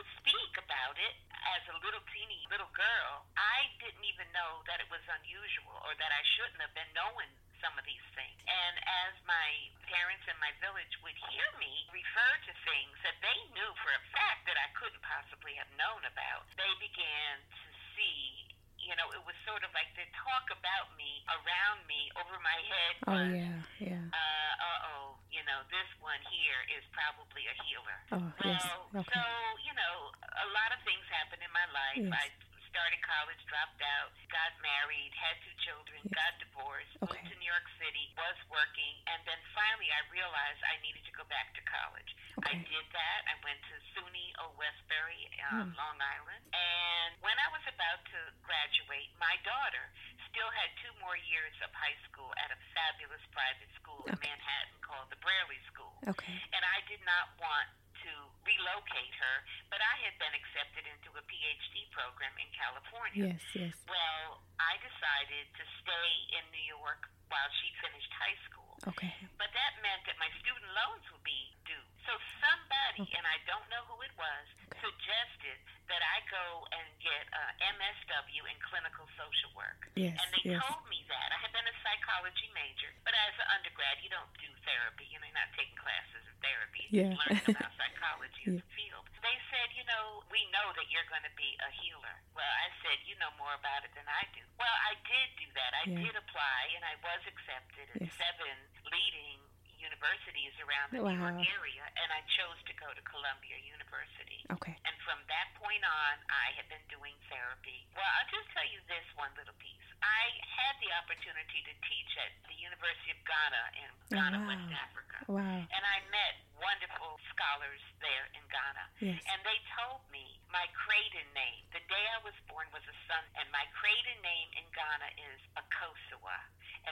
And 0.03 0.12
I 0.12 0.12
would 0.12 0.19
speak 0.19 0.53
about 0.60 0.95
it 1.00 1.15
as 1.55 1.63
a 1.72 1.75
little 1.79 2.03
teeny 2.12 2.43
little 2.51 2.72
girl. 2.75 3.24
I 3.39 3.72
didn't 3.79 4.03
even 4.03 4.27
know 4.36 4.60
that 4.67 4.83
it 4.83 4.89
was 4.91 5.00
unusual 5.07 5.79
or 5.88 5.95
that 5.95 6.12
I 6.12 6.22
shouldn't 6.36 6.60
have 6.60 6.75
been 6.75 6.91
knowing 6.91 7.31
some 7.63 7.72
of 7.79 7.88
these 7.88 8.03
things. 8.12 8.36
And 8.43 8.75
as 9.07 9.15
my 9.24 9.48
parents 9.88 10.27
in 10.27 10.36
my 10.43 10.51
village 10.60 10.91
would 11.07 11.15
hear 11.31 11.48
me 11.55 11.88
refer 11.95 12.31
to 12.48 12.53
things 12.67 12.95
that 13.07 13.15
they 13.24 13.39
knew 13.55 13.72
for 13.79 13.91
a 13.95 14.03
fact 14.12 14.43
that 14.51 14.60
I 14.60 14.67
couldn't 14.75 15.03
possibly 15.07 15.55
have 15.55 15.72
known 15.79 16.03
about, 16.03 16.43
they 16.60 16.72
began 16.83 17.39
to 17.39 17.72
see 17.95 18.51
you 18.83 18.91
know, 19.00 19.07
it 19.15 19.24
was 19.24 19.31
sort 19.48 19.63
of 19.63 19.72
like 19.72 19.88
the 19.95 20.03
talk 20.12 20.51
about 20.51 20.91
me, 21.00 21.24
around 21.31 21.88
me, 21.88 22.12
over 22.19 22.36
my 22.43 22.60
head. 22.67 22.93
Oh, 23.07 23.15
was, 23.15 23.24
oh 23.24 23.27
yeah, 23.31 23.60
yeah. 23.79 24.05
Uh 24.12 24.55
oh, 24.60 25.02
you 25.43 25.51
know, 25.51 25.59
this 25.67 25.91
one 26.00 26.23
here 26.31 26.62
is 26.71 26.88
probably 26.95 27.43
a 27.51 27.55
healer. 27.67 28.00
Oh 28.15 28.23
well, 28.23 28.47
yes. 28.47 28.63
Okay. 28.95 29.12
So 29.12 29.23
you 29.67 29.75
know, 29.75 30.15
a 30.23 30.47
lot 30.55 30.71
of 30.71 30.79
things 30.88 31.03
happened 31.12 31.43
in 31.43 31.51
my 31.51 31.67
life. 31.75 32.00
Yes. 32.00 32.15
I 32.15 32.31
started 32.74 32.98
college, 33.06 33.38
dropped 33.46 33.77
out, 33.86 34.10
got 34.34 34.50
married, 34.65 35.13
had 35.13 35.38
two 35.46 35.53
children, 35.62 36.01
yes. 36.10 36.18
got 36.18 36.34
divorced, 36.42 36.89
okay. 37.06 37.22
moved 37.22 37.30
to 37.30 37.38
New 37.38 37.46
York 37.46 37.70
City, 37.77 38.10
was 38.18 38.34
working, 38.50 38.98
and 39.13 39.22
then 39.30 39.38
finally 39.53 39.94
I 39.94 40.01
realized 40.10 40.58
I 40.65 40.82
needed 40.82 41.06
to 41.06 41.13
go 41.13 41.22
back 41.30 41.53
to 41.53 41.62
college. 41.70 42.10
Okay. 42.42 42.58
I 42.58 42.65
did 42.65 42.86
that. 42.98 43.20
I 43.30 43.38
went 43.46 43.62
to 43.70 43.74
SUNY 43.94 44.34
Old 44.42 44.58
Westbury, 44.58 45.22
um, 45.53 45.70
hmm. 45.70 45.77
Long 45.77 45.98
Island, 46.01 46.42
and 46.50 47.12
when 47.22 47.38
I 47.38 47.48
was 47.53 47.62
about 47.70 48.01
to 48.10 48.20
graduate, 48.42 49.13
my 49.22 49.38
daughter 49.46 49.86
still 50.34 50.50
had 50.50 50.74
two 50.82 50.89
more 50.98 51.13
years 51.30 51.53
of 51.62 51.70
high 51.77 51.98
school 52.10 52.34
at 52.42 52.50
a 52.50 52.58
fabulous 52.74 53.22
private 53.30 53.70
school 53.77 54.01
okay. 54.10 54.18
in 54.18 54.34
Manhattan 54.34 54.77
called 54.82 55.06
the 55.13 55.20
Brearley 55.22 55.62
School. 55.70 55.94
Okay. 56.10 56.34
And 56.58 56.65
I 56.65 56.82
did 56.89 57.06
not 57.06 57.38
want 57.38 57.70
to 58.03 58.13
relocate 58.43 59.15
her, 59.19 59.36
but 59.72 59.79
I 59.79 59.95
had 60.03 60.15
been 60.19 60.36
accepted 60.36 60.83
into 60.88 61.10
a 61.15 61.24
PhD 61.24 61.88
program 61.95 62.36
in 62.39 62.50
California. 62.51 63.36
Yes, 63.36 63.43
yes. 63.55 63.75
Well, 63.88 64.43
I 64.60 64.75
decided 64.83 65.48
to 65.55 65.63
stay 65.83 66.10
in 66.36 66.43
New 66.51 66.67
York 66.67 67.07
while 67.31 67.51
she 67.63 67.74
finished 67.81 68.12
high 68.13 68.38
school. 68.45 68.77
Okay. 68.83 69.15
But 69.39 69.50
that 69.55 69.74
meant 69.79 70.03
that 70.05 70.19
my 70.19 70.27
student 70.43 70.69
loans 70.75 71.05
would 71.15 71.24
be 71.24 71.55
due. 71.63 71.88
So 72.03 72.12
somebody, 72.43 73.07
okay. 73.07 73.15
and 73.15 73.24
I 73.24 73.39
don't 73.48 73.63
know 73.72 73.81
who 73.88 73.98
it 74.03 74.12
was, 74.19 74.45
okay. 74.69 74.83
suggested 74.83 75.57
that 75.88 76.03
I 76.03 76.19
go 76.27 76.67
and 76.75 76.88
get 77.00 77.24
a 77.31 77.43
MSW 77.79 78.43
in 78.43 78.57
clinical 78.60 79.07
social 79.15 79.51
work. 79.55 79.88
Yes, 79.95 80.19
and 80.19 80.29
they 80.36 80.43
yes. 80.51 80.60
told 80.67 80.83
me 80.91 81.00
that. 81.07 81.27
I 81.31 81.39
had 81.39 81.51
been 81.55 81.63
a 81.63 81.75
psychology 81.79 82.51
major, 82.51 82.91
but 83.07 83.15
as 83.15 83.33
an 83.39 83.48
undergrad, 83.55 84.03
you 84.03 84.12
don't 84.12 84.29
do 84.36 84.51
therapy. 84.67 85.07
You 85.07 85.24
know, 85.24 85.27
you're 85.31 85.39
not 85.39 85.51
taking 85.55 85.79
classes 85.79 86.24
of 86.27 86.36
therapy. 86.43 86.86
Yeah. 86.91 87.15
learn 87.24 87.39
about 87.55 87.72
psychology 87.79 88.43
yeah. 88.45 88.60
as 88.60 88.67
a 88.67 88.69
field. 88.75 89.05
They 89.24 89.38
said, 89.48 89.72
you 89.79 89.88
know, 89.88 90.27
we 90.27 90.43
know 90.51 90.75
that 90.75 90.91
you're 90.91 91.07
going 91.07 91.24
to 91.24 91.36
be 91.39 91.55
a 91.63 91.69
healer. 91.79 92.15
Well, 92.36 92.43
I 92.43 92.67
said, 92.83 93.00
you 93.07 93.15
know 93.24 93.31
more 93.39 93.55
about 93.74 93.89
it 93.89 93.94
than 93.98 94.06
I 94.06 94.22
do. 94.38 94.46
Well, 94.62 94.77
I 94.86 94.94
did 95.01 95.30
do 95.42 95.50
that. 95.58 95.72
I 95.74 95.84
yeah. 95.89 96.06
did 96.06 96.13
apply, 96.13 96.62
and 96.77 96.86
I 96.86 96.94
was 97.01 97.22
accepted 97.25 97.89
in 97.98 98.06
yes. 98.06 98.13
seven 98.22 98.53
leading 98.94 99.42
universities 99.82 100.53
around 100.62 100.94
the 100.94 101.01
wow. 101.01 101.10
New 101.10 101.20
York 101.20 101.42
area, 101.58 101.84
and 101.98 102.10
I 102.13 102.22
chose 102.38 102.56
to 102.70 102.74
go 102.77 102.88
to 102.94 103.01
Columbia 103.03 103.58
University. 103.65 104.46
Okay. 104.53 104.77
And 104.86 104.96
from 105.03 105.20
that 105.27 105.51
point 105.58 105.82
on, 105.84 106.13
I 106.30 106.53
have 106.56 106.70
been 106.70 106.86
doing 106.88 107.18
therapy. 107.27 107.84
Well, 107.98 108.06
I'll 108.06 108.30
just 108.32 108.48
tell 108.53 108.63
you 108.70 108.80
this 108.88 109.03
one 109.20 109.34
little 109.36 109.58
piece. 109.58 109.84
I 110.00 110.24
had 110.46 110.77
the 110.80 110.94
opportunity 111.03 111.65
to 111.68 111.74
teach 111.84 112.12
at 112.22 112.32
the 112.48 112.56
University 112.56 113.12
of 113.12 113.20
Ghana 113.27 113.63
in 113.82 113.89
oh, 113.89 114.13
Ghana, 114.13 114.38
wow. 114.39 114.50
West 114.53 114.70
Africa. 114.72 115.18
Wow. 115.27 115.60
And 115.68 115.84
I 115.84 115.98
met 116.13 116.36
wonderful 116.56 117.20
scholars 117.36 117.84
there 118.00 118.32
in 118.32 118.44
Ghana. 118.48 118.86
Yes. 119.03 119.20
And 119.36 119.39
they 119.44 119.60
told 119.75 120.00
me 120.15 120.39
my 120.48 120.63
Creighton 120.72 121.27
name, 121.36 121.63
the 121.75 121.84
day 121.92 122.06
I 122.15 122.24
was 122.24 122.36
born 122.48 122.72
was 122.72 122.86
a 122.88 122.96
son, 123.10 123.24
and 123.36 123.48
my 123.51 123.65
Creighton 123.75 124.20
name 124.24 124.50
in 124.56 124.65
Ghana 124.72 125.10
is 125.34 125.39
Akosua. 125.60 126.39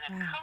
And 0.08 0.20
wow. 0.20 0.36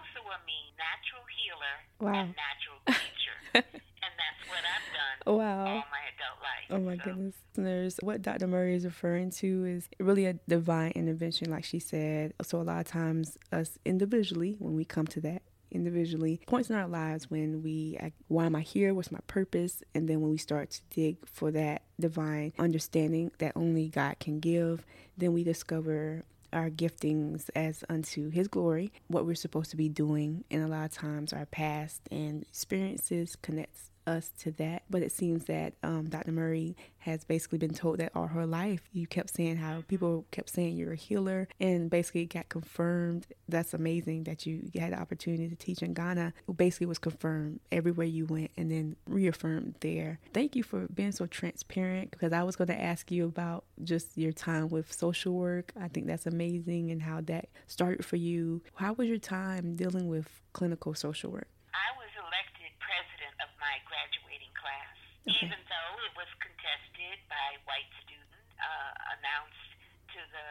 Means 0.46 0.72
natural 0.78 1.24
healer 1.36 1.76
wow. 2.00 2.20
and 2.20 2.34
natural 2.36 2.78
teacher. 2.86 3.36
and 3.54 4.12
that's 4.16 4.42
what 4.48 4.62
I've 4.64 4.88
done 4.94 5.08
wow. 5.36 5.60
all 5.60 5.66
my 5.66 6.04
adult 6.14 6.40
life. 6.42 6.66
Oh 6.70 6.78
my 6.78 6.96
so. 6.96 7.02
goodness. 7.04 7.34
There's 7.54 7.96
what 8.02 8.22
Dr. 8.22 8.46
Murray 8.46 8.74
is 8.74 8.84
referring 8.84 9.30
to 9.32 9.64
is 9.64 9.88
really 10.00 10.26
a 10.26 10.34
divine 10.48 10.92
intervention, 10.92 11.50
like 11.50 11.64
she 11.64 11.78
said. 11.78 12.34
So 12.42 12.60
a 12.60 12.62
lot 12.62 12.80
of 12.80 12.86
times 12.86 13.36
us 13.52 13.78
individually, 13.84 14.56
when 14.58 14.74
we 14.74 14.84
come 14.84 15.06
to 15.08 15.20
that 15.22 15.42
individually, 15.70 16.40
points 16.46 16.70
in 16.70 16.76
our 16.76 16.88
lives 16.88 17.30
when 17.30 17.62
we, 17.62 17.98
why 18.28 18.46
am 18.46 18.56
I 18.56 18.62
here? 18.62 18.94
What's 18.94 19.12
my 19.12 19.20
purpose? 19.26 19.82
And 19.94 20.08
then 20.08 20.20
when 20.20 20.30
we 20.30 20.38
start 20.38 20.70
to 20.70 20.80
dig 20.90 21.16
for 21.26 21.50
that 21.50 21.82
divine 22.00 22.52
understanding 22.58 23.32
that 23.38 23.52
only 23.54 23.88
God 23.88 24.18
can 24.18 24.40
give, 24.40 24.86
then 25.16 25.32
we 25.32 25.44
discover 25.44 26.24
our 26.52 26.70
giftings 26.70 27.50
as 27.54 27.84
unto 27.88 28.30
his 28.30 28.48
glory, 28.48 28.92
what 29.08 29.26
we're 29.26 29.34
supposed 29.34 29.70
to 29.70 29.76
be 29.76 29.88
doing, 29.88 30.44
and 30.50 30.62
a 30.62 30.68
lot 30.68 30.84
of 30.86 30.92
times 30.92 31.32
our 31.32 31.46
past 31.46 32.02
and 32.10 32.42
experiences 32.42 33.36
connects 33.36 33.90
us 34.08 34.32
to 34.40 34.50
that. 34.52 34.82
But 34.90 35.02
it 35.02 35.12
seems 35.12 35.44
that 35.44 35.74
um, 35.82 36.08
Dr. 36.08 36.32
Murray 36.32 36.76
has 37.00 37.24
basically 37.24 37.58
been 37.58 37.74
told 37.74 37.98
that 37.98 38.12
all 38.14 38.26
her 38.26 38.46
life. 38.46 38.82
You 38.92 39.06
kept 39.06 39.34
saying 39.34 39.56
how 39.56 39.82
people 39.86 40.26
kept 40.30 40.50
saying 40.50 40.76
you're 40.76 40.92
a 40.92 40.96
healer 40.96 41.48
and 41.60 41.88
basically 41.88 42.26
got 42.26 42.48
confirmed. 42.48 43.26
That's 43.48 43.72
amazing 43.72 44.24
that 44.24 44.46
you 44.46 44.70
had 44.78 44.92
the 44.92 45.00
opportunity 45.00 45.48
to 45.48 45.56
teach 45.56 45.82
in 45.82 45.94
Ghana. 45.94 46.32
Basically 46.56 46.86
was 46.86 46.98
confirmed 46.98 47.60
everywhere 47.70 48.06
you 48.06 48.26
went 48.26 48.50
and 48.56 48.70
then 48.70 48.96
reaffirmed 49.06 49.76
there. 49.80 50.18
Thank 50.32 50.56
you 50.56 50.62
for 50.62 50.86
being 50.92 51.12
so 51.12 51.26
transparent 51.26 52.10
because 52.10 52.32
I 52.32 52.42
was 52.42 52.56
going 52.56 52.68
to 52.68 52.80
ask 52.80 53.10
you 53.10 53.26
about 53.26 53.64
just 53.84 54.16
your 54.16 54.32
time 54.32 54.68
with 54.68 54.92
social 54.92 55.34
work. 55.34 55.72
I 55.80 55.88
think 55.88 56.06
that's 56.06 56.26
amazing 56.26 56.90
and 56.90 57.02
how 57.02 57.20
that 57.22 57.48
started 57.66 58.04
for 58.04 58.16
you. 58.16 58.62
How 58.74 58.94
was 58.94 59.08
your 59.08 59.18
time 59.18 59.76
dealing 59.76 60.08
with 60.08 60.40
clinical 60.52 60.94
social 60.94 61.30
work? 61.30 61.48
I 61.74 61.94
was 61.96 62.10
elected 62.16 62.72
president 62.82 63.34
of 63.44 63.50
my 63.60 63.76
graduating 63.86 64.52
class, 64.56 64.96
okay. 65.28 65.46
even 65.46 65.60
though 65.68 65.92
it 66.08 66.14
was 66.16 66.30
contested 66.40 67.16
by 67.28 67.60
white 67.68 67.90
students, 68.04 68.48
uh, 68.58 68.92
announced 69.18 69.70
to 70.16 70.20
the 70.32 70.48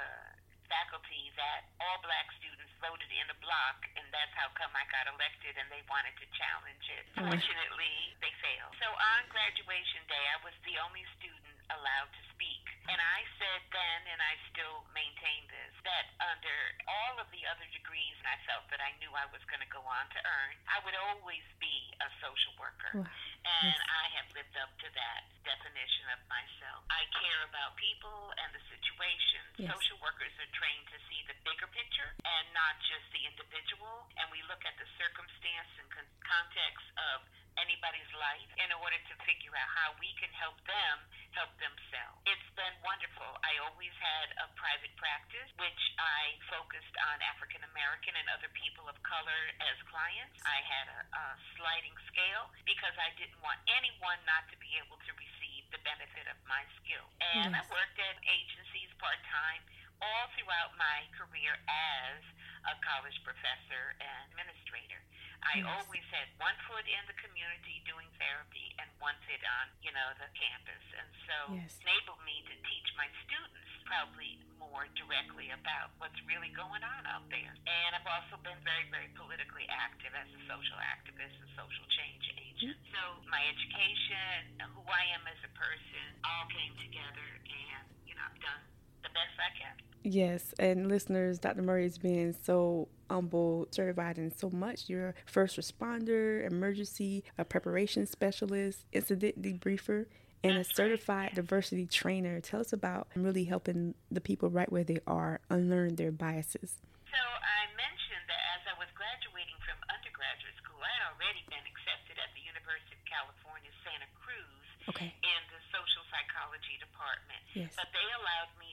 faculty 0.68 1.32
that 1.40 1.68
all 1.82 1.98
black 2.04 2.28
students 2.38 2.72
voted 2.84 3.10
in 3.10 3.28
a 3.32 3.38
block, 3.42 3.80
and 3.98 4.06
that's 4.14 4.32
how 4.38 4.52
come 4.54 4.72
I 4.76 4.86
got 4.92 5.10
elected, 5.10 5.56
and 5.58 5.68
they 5.72 5.82
wanted 5.88 6.14
to 6.20 6.28
challenge 6.36 6.86
it. 6.92 7.04
Fortunately, 7.16 7.96
they 8.22 8.32
failed. 8.44 8.76
So 8.78 8.88
on 8.92 9.22
graduation 9.32 10.04
day, 10.06 10.24
I 10.36 10.38
was 10.44 10.54
the 10.68 10.76
only 10.84 11.04
student 11.18 11.57
allowed 11.72 12.12
to 12.14 12.22
speak. 12.34 12.64
And 12.88 13.00
I 13.04 13.28
said 13.36 13.62
then, 13.76 14.00
and 14.16 14.20
I 14.24 14.40
still 14.48 14.88
maintain 14.96 15.44
this, 15.52 15.74
that 15.84 16.08
under 16.24 16.58
all 16.88 17.20
of 17.20 17.28
the 17.36 17.44
other 17.52 17.68
degrees 17.76 18.16
and 18.24 18.28
I 18.32 18.40
felt 18.48 18.64
that 18.72 18.80
I 18.80 18.96
knew 19.04 19.12
I 19.12 19.28
was 19.36 19.44
going 19.52 19.60
to 19.60 19.68
go 19.68 19.84
on 19.84 20.08
to 20.16 20.20
earn, 20.24 20.56
I 20.72 20.80
would 20.88 20.96
always 20.96 21.44
be 21.60 21.76
a 22.00 22.08
social 22.24 22.56
worker. 22.56 23.04
Wow. 23.04 23.12
And 23.48 23.76
yes. 23.76 23.92
I 23.92 24.06
have 24.20 24.28
lived 24.32 24.56
up 24.56 24.72
to 24.84 24.88
that 24.88 25.22
definition 25.44 26.08
of 26.16 26.20
myself. 26.32 26.88
I 26.88 27.04
care 27.20 27.42
about 27.48 27.76
people 27.76 28.32
and 28.40 28.56
the 28.56 28.64
situations. 28.72 29.52
Yes. 29.60 29.72
Social 29.76 30.00
workers 30.00 30.32
are 30.40 30.52
trained 30.56 30.88
to 30.92 31.00
see 31.12 31.28
the 31.28 31.36
bigger 31.44 31.68
picture 31.72 32.12
and 32.24 32.46
not 32.56 32.80
just 32.88 33.04
the 33.12 33.24
individual. 33.28 34.08
And 34.16 34.32
we 34.32 34.40
look 34.48 34.64
at 34.64 34.76
the 34.80 34.88
circumstance 34.96 35.72
and 35.76 35.88
con- 35.92 36.16
context 36.24 36.88
of 36.96 37.28
anybody's 37.58 38.12
life 38.16 38.52
in 38.62 38.70
order 38.80 39.00
to 39.12 39.14
figure 39.26 39.54
out 39.58 39.70
how 39.74 39.98
we 39.98 40.14
can 40.22 40.30
help 40.38 40.56
them 40.70 40.96
help 41.34 41.54
themselves. 41.58 42.22
It's 42.30 42.50
been 42.54 42.76
wonderful. 42.86 43.28
I 43.42 43.58
always 43.66 43.94
had 43.98 44.28
a 44.42 44.48
private 44.58 44.94
practice, 44.98 45.50
which 45.58 45.84
I 45.98 46.38
focused 46.50 46.96
on 47.12 47.16
African 47.34 47.62
American 47.74 48.14
and 48.18 48.28
other 48.34 48.50
people 48.54 48.86
of 48.90 48.98
color 49.06 49.42
as 49.62 49.78
clients. 49.90 50.38
I 50.46 50.60
had 50.66 50.88
a, 50.90 51.02
a 51.14 51.26
sliding 51.58 51.98
scale 52.10 52.50
because 52.66 52.94
I 52.98 53.14
didn't 53.18 53.40
want 53.42 53.58
anyone 53.70 54.20
not 54.26 54.46
to 54.54 54.58
be 54.58 54.70
able 54.82 54.98
to 55.06 55.12
receive 55.18 55.66
the 55.74 55.82
benefit 55.84 56.26
of 56.30 56.38
my 56.46 56.64
skill. 56.82 57.06
And 57.36 57.54
yes. 57.54 57.60
I 57.60 57.62
worked 57.74 57.98
at 57.98 58.16
agencies 58.26 58.90
part 59.02 59.20
time 59.30 59.62
all 60.02 60.30
throughout 60.38 60.78
my 60.78 61.10
career 61.18 61.58
as 61.66 62.22
a 62.70 62.76
college 62.84 63.18
professor 63.24 63.96
and 63.98 64.22
administrator. 64.34 65.02
I 65.46 65.62
yes. 65.62 65.70
always 65.70 66.06
had 66.10 66.28
one 66.42 66.56
foot 66.66 66.86
in 66.86 67.04
the 67.06 67.18
community 67.22 67.82
doing 67.86 68.10
therapy 68.18 68.74
and 68.82 68.90
one 68.98 69.16
foot 69.26 69.44
on, 69.62 69.66
you 69.86 69.94
know, 69.94 70.10
the 70.18 70.30
campus. 70.34 70.86
And 70.98 71.10
so 71.30 71.38
yes. 71.56 71.78
enabled 71.86 72.22
me 72.26 72.42
to 72.50 72.56
teach 72.66 72.90
my 72.98 73.08
students 73.26 73.72
probably 73.88 74.42
more 74.60 74.90
directly 75.00 75.48
about 75.56 75.96
what's 76.02 76.18
really 76.28 76.52
going 76.52 76.84
on 76.84 77.02
out 77.08 77.24
there. 77.32 77.56
And 77.66 77.90
I've 77.96 78.10
also 78.10 78.36
been 78.44 78.60
very, 78.68 78.84
very 78.92 79.08
politically 79.16 79.64
active 79.72 80.12
as 80.12 80.28
a 80.28 80.42
social 80.50 80.80
activist 80.84 81.36
and 81.40 81.50
social 81.56 81.86
change 81.96 82.26
agent. 82.36 82.76
Mm-hmm. 82.76 82.92
So 82.92 83.02
my 83.32 83.40
education, 83.48 84.60
who 84.76 84.84
I 84.84 85.04
am 85.16 85.24
as 85.30 85.40
a 85.48 85.52
person, 85.56 86.08
all 86.28 86.46
came 86.52 86.76
together 86.84 87.28
and, 87.48 87.86
you 88.04 88.14
know, 88.18 88.26
I've 88.28 88.42
done 88.44 88.64
the 89.04 89.10
best 89.10 89.36
I 89.38 89.52
can. 89.58 89.76
Yes, 90.04 90.54
and 90.58 90.88
listeners, 90.88 91.40
Dr. 91.40 91.62
Murray 91.62 91.84
has 91.84 91.98
been 91.98 92.34
so 92.44 92.88
humble, 93.10 93.68
certified 93.72 94.18
in 94.18 94.32
so 94.32 94.50
much. 94.50 94.88
You're 94.88 95.10
a 95.10 95.14
first 95.26 95.58
responder, 95.58 96.46
emergency 96.46 97.24
a 97.38 97.44
preparation 97.44 98.06
specialist, 98.06 98.86
incident 98.92 99.42
debriefer, 99.42 100.06
and 100.44 100.58
a 100.58 100.64
certified 100.64 101.32
diversity 101.36 101.86
trainer. 101.86 102.40
Tell 102.40 102.62
us 102.62 102.72
about 102.72 103.08
really 103.16 103.46
helping 103.46 103.96
the 104.12 104.22
people 104.22 104.50
right 104.50 104.72
where 104.72 104.84
they 104.84 105.00
are 105.08 105.42
unlearn 105.50 105.96
their 105.96 106.12
biases. 106.12 106.80
So 107.12 107.20
I 107.20 107.68
mentioned 107.76 108.26
that 108.32 108.42
as 108.56 108.62
I 108.70 108.76
was 108.80 108.88
graduating 108.96 109.58
from 109.66 109.80
undergraduate 109.92 110.56
school, 110.62 110.80
I 110.80 110.92
had 111.00 111.04
already 111.16 111.44
been 111.52 111.66
accepted 111.68 112.16
at 112.22 112.32
the 112.38 112.44
University 112.48 112.96
of 112.96 113.04
California, 113.08 113.72
Santa 113.84 114.08
Cruz 114.24 114.64
okay. 114.92 115.12
in 115.12 115.42
the 115.52 115.60
social 115.72 116.04
psychology 116.12 116.76
department. 116.80 117.42
Yes. 117.56 117.76
But 117.76 117.92
they 117.92 118.08
allowed 118.20 118.52
me 118.60 118.67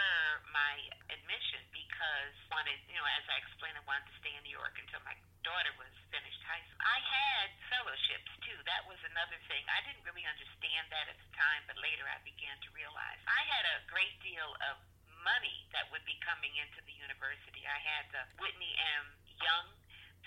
defer 0.00 0.40
my 0.56 0.76
admission 1.12 1.60
because 1.76 2.32
wanted, 2.48 2.80
you 2.88 2.96
know, 2.96 3.04
as 3.20 3.24
I 3.28 3.36
explained, 3.44 3.76
I 3.76 3.84
wanted 3.84 4.08
to 4.08 4.16
stay 4.24 4.32
in 4.32 4.40
New 4.48 4.56
York 4.56 4.72
until 4.80 5.04
my 5.04 5.12
daughter 5.44 5.72
was 5.76 5.92
finished 6.08 6.40
high 6.48 6.64
school. 6.64 6.80
I 6.80 7.00
had 7.04 7.48
fellowships 7.68 8.32
too. 8.40 8.56
That 8.64 8.88
was 8.88 8.96
another 9.04 9.36
thing. 9.52 9.60
I 9.68 9.84
didn't 9.84 10.00
really 10.08 10.24
understand 10.24 10.88
that 10.88 11.12
at 11.12 11.20
the 11.20 11.30
time, 11.36 11.68
but 11.68 11.76
later 11.84 12.08
I 12.08 12.16
began 12.24 12.56
to 12.64 12.68
realize 12.72 13.20
I 13.28 13.44
had 13.52 13.64
a 13.68 13.76
great 13.92 14.16
deal 14.24 14.48
of 14.72 14.80
money 15.20 15.68
that 15.76 15.84
would 15.92 16.04
be 16.08 16.16
coming 16.24 16.56
into 16.56 16.80
the 16.88 16.96
university. 16.96 17.68
I 17.68 17.76
had 17.76 18.08
the 18.16 18.24
Whitney 18.40 18.72
M. 19.04 19.04
Young 19.44 19.68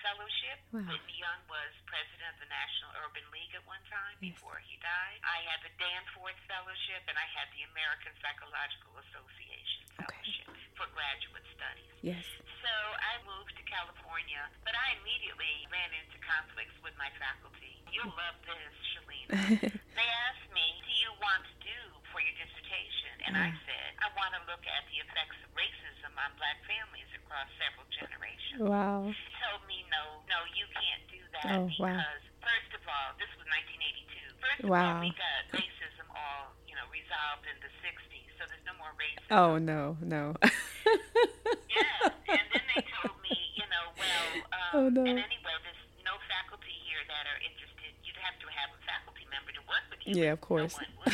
Fellowship. 0.03 0.59
Wow. 0.75 0.83
Whitney 0.91 1.15
Young 1.15 1.41
was 1.47 1.71
president 1.87 2.35
of 2.35 2.39
the 2.43 2.51
National 2.51 2.91
Urban 3.07 3.23
League 3.31 3.55
at 3.55 3.63
one 3.63 3.79
time 3.87 4.19
yes. 4.19 4.35
before 4.35 4.59
he 4.59 4.75
died. 4.83 5.23
I 5.23 5.39
had 5.47 5.63
the 5.63 5.71
Danforth 5.79 6.35
Fellowship, 6.43 7.07
and 7.07 7.15
I 7.15 7.23
had 7.31 7.47
the 7.55 7.63
American 7.71 8.11
Psychological 8.19 8.99
Association 9.07 9.87
Fellowship 9.95 10.51
okay. 10.51 10.75
for 10.75 10.91
graduate 10.91 11.47
studies. 11.55 11.95
Yes. 12.03 12.27
So 12.59 12.73
I 12.99 13.23
moved 13.23 13.55
to 13.55 13.63
California, 13.63 14.43
but 14.67 14.75
I 14.75 14.99
immediately 14.99 15.63
ran 15.71 15.95
into 15.95 16.19
conflicts 16.19 16.75
with 16.83 16.95
my 16.99 17.07
faculty. 17.15 17.79
You'll 17.87 18.11
love 18.11 18.37
this, 18.43 18.75
Shalina. 18.91 19.31
they 19.97 20.09
asked 20.27 20.49
me, 20.51 20.65
"Do 20.83 20.93
you 20.99 21.11
want 21.23 21.47
to 21.47 21.55
do 21.63 21.79
for 22.13 22.21
your 22.21 22.37
dissertation?" 22.37 23.13
And 23.25 23.33
I 23.33 23.49
said, 23.65 23.89
"I 23.99 24.13
want 24.13 24.37
to 24.37 24.41
look 24.45 24.61
at 24.63 24.83
the 24.93 25.01
effects 25.01 25.41
of 25.41 25.49
racism 25.57 26.13
on 26.15 26.29
black 26.37 26.61
families 26.69 27.09
across 27.17 27.49
several 27.57 27.89
generations." 27.89 28.61
Wow. 28.61 29.09
Told 29.41 29.65
me 29.65 29.81
no, 29.89 30.21
no, 30.29 30.39
you 30.53 30.69
can't 30.71 31.03
do 31.09 31.21
that 31.41 31.57
oh, 31.57 31.65
because 31.67 31.81
wow. 31.81 32.45
first 32.45 32.71
of 32.77 32.83
all, 32.85 33.17
this 33.17 33.29
was 33.35 33.45
1982. 33.49 34.37
First 34.37 34.61
of 34.63 34.69
wow. 34.69 35.01
all, 35.01 35.01
we 35.01 35.11
got 35.17 35.41
racism 35.57 36.05
all 36.13 36.53
you 36.69 36.77
know 36.77 36.85
resolved 36.93 37.45
in 37.49 37.57
the 37.65 37.71
60s, 37.81 38.29
so 38.37 38.45
there's 38.45 38.65
no 38.65 38.75
more 38.77 38.93
racism. 38.97 39.29
Oh 39.33 39.57
no, 39.57 39.97
no. 40.01 40.37
yeah, 40.45 42.09
and 42.29 42.45
then 42.53 42.63
they 42.73 42.81
told 43.01 43.17
me, 43.21 43.33
you 43.57 43.65
know, 43.69 43.85
well, 43.97 44.29
um, 44.53 44.73
oh, 44.73 44.87
no. 44.89 45.01
and 45.05 45.17
anyway, 45.17 45.55
there's 45.65 45.83
no 46.05 46.15
faculty 46.29 46.75
here 46.85 47.01
that 47.09 47.25
are 47.25 47.39
interested. 47.41 47.91
You'd 48.05 48.19
have 48.21 48.37
to 48.41 48.47
have 48.49 48.69
a 48.73 48.79
faculty 48.85 49.25
member 49.29 49.53
to 49.53 49.63
work 49.65 49.85
with 49.89 50.01
you. 50.05 50.13
Yeah, 50.21 50.33
of 50.33 50.41
course. 50.41 50.77
No 50.77 51.13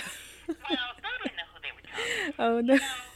well, 0.50 0.90
they 1.00 1.14
didn't 1.24 1.38
know 1.38 1.50
who 1.54 1.60
they 1.62 1.74
were 1.76 1.86
talking 1.86 2.34
to. 2.34 2.42
Oh 2.42 2.56
no. 2.62 2.74
You 2.74 2.80
know, 2.80 3.10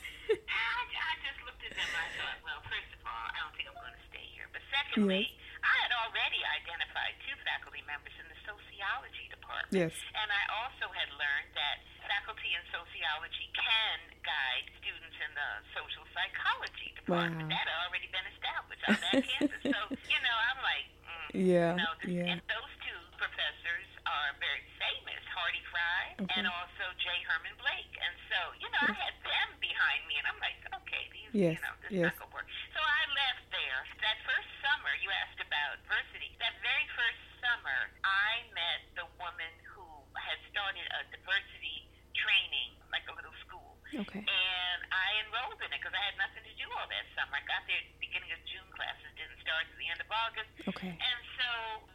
Secondly, 4.93 5.25
yes. 5.25 5.65
I 5.65 5.75
had 5.89 5.93
already 6.05 6.37
identified 6.45 7.17
two 7.25 7.33
faculty 7.41 7.81
members 7.89 8.13
in 8.21 8.29
the 8.29 8.37
sociology 8.45 9.25
department. 9.33 9.73
Yes. 9.73 9.89
And 10.13 10.29
I 10.29 10.43
also 10.61 10.85
had 10.93 11.09
learned 11.17 11.49
that 11.57 11.81
faculty 12.05 12.53
in 12.53 12.61
sociology 12.69 13.49
can 13.57 13.97
guide 14.21 14.69
students 14.77 15.17
in 15.17 15.33
the 15.33 15.49
social 15.73 16.05
psychology 16.13 16.93
department. 16.93 17.49
Wow. 17.49 17.57
That 17.57 17.65
had 17.65 17.81
already 17.89 18.05
been 18.13 18.27
established 18.37 18.83
on 18.85 18.97
that 19.01 19.25
campus. 19.33 19.61
So, 19.65 19.79
you 19.97 20.19
know, 20.21 20.37
I'm 20.53 20.61
like, 20.61 20.85
mm, 21.09 21.27
yeah, 21.41 21.73
you 21.73 21.81
know, 21.81 21.93
this, 21.97 22.13
yeah. 22.13 22.31
And 22.37 22.39
those 22.45 22.73
two 22.85 23.01
professors 23.17 23.82
are 24.13 24.37
very 24.37 24.61
famous, 24.77 25.23
Hardy 25.33 25.63
Frye 25.73 26.09
okay. 26.21 26.37
and 26.37 26.45
also 26.45 26.83
J. 27.01 27.09
Herman 27.25 27.57
Blake. 27.57 27.93
And 27.97 28.13
so, 28.29 28.39
you 28.61 28.69
know, 28.69 28.83
I 28.85 28.93
had 28.93 29.15
them 29.25 29.49
behind 29.57 30.01
me, 30.05 30.21
and 30.21 30.25
I'm 30.29 30.37
like, 30.37 30.57
okay, 30.85 31.03
these, 31.09 31.31
yes. 31.33 31.57
you 31.57 31.63
know, 31.65 31.75
this 31.81 31.91
yes. 31.91 32.05
not 32.13 32.29
going 32.29 32.29
to 32.29 32.37
work. 32.37 32.47
So 32.77 32.81
I 32.81 33.01
left 33.17 33.45
there. 33.49 33.79
That 34.05 34.17
first 34.25 34.49
summer, 34.61 34.93
you 35.01 35.09
asked 35.25 35.41
about 35.41 35.81
diversity. 35.89 36.37
That 36.37 36.53
very 36.61 36.87
first 36.93 37.21
summer, 37.41 37.79
I 38.05 38.45
met 38.53 38.81
the 38.95 39.07
woman 39.17 39.53
who 39.73 39.85
had 40.13 40.37
started 40.53 40.85
a 40.93 41.01
diversity 41.09 41.89
training, 42.13 42.77
like 42.93 43.03
a 43.09 43.13
little 43.17 43.33
school. 43.43 43.75
Okay. 43.93 44.21
And 44.25 44.79
I 44.89 45.07
enrolled 45.25 45.61
in 45.61 45.69
it 45.69 45.77
because 45.77 45.93
I 45.93 46.01
had 46.01 46.17
nothing 46.17 46.41
to 46.41 46.53
do 46.57 46.65
all 46.73 46.87
that 46.89 47.05
summer. 47.13 47.37
I 47.37 47.43
got 47.45 47.61
there 47.69 47.77
at 47.77 47.87
the 47.93 47.99
beginning 48.01 48.31
of 48.33 48.41
June. 48.49 48.65
Classes 48.73 49.11
didn't 49.13 49.37
start 49.45 49.69
to 49.69 49.75
the 49.77 49.85
end 49.85 50.01
of 50.01 50.09
August. 50.09 50.49
Okay. 50.65 50.89
And 50.89 51.19
so 51.37 51.49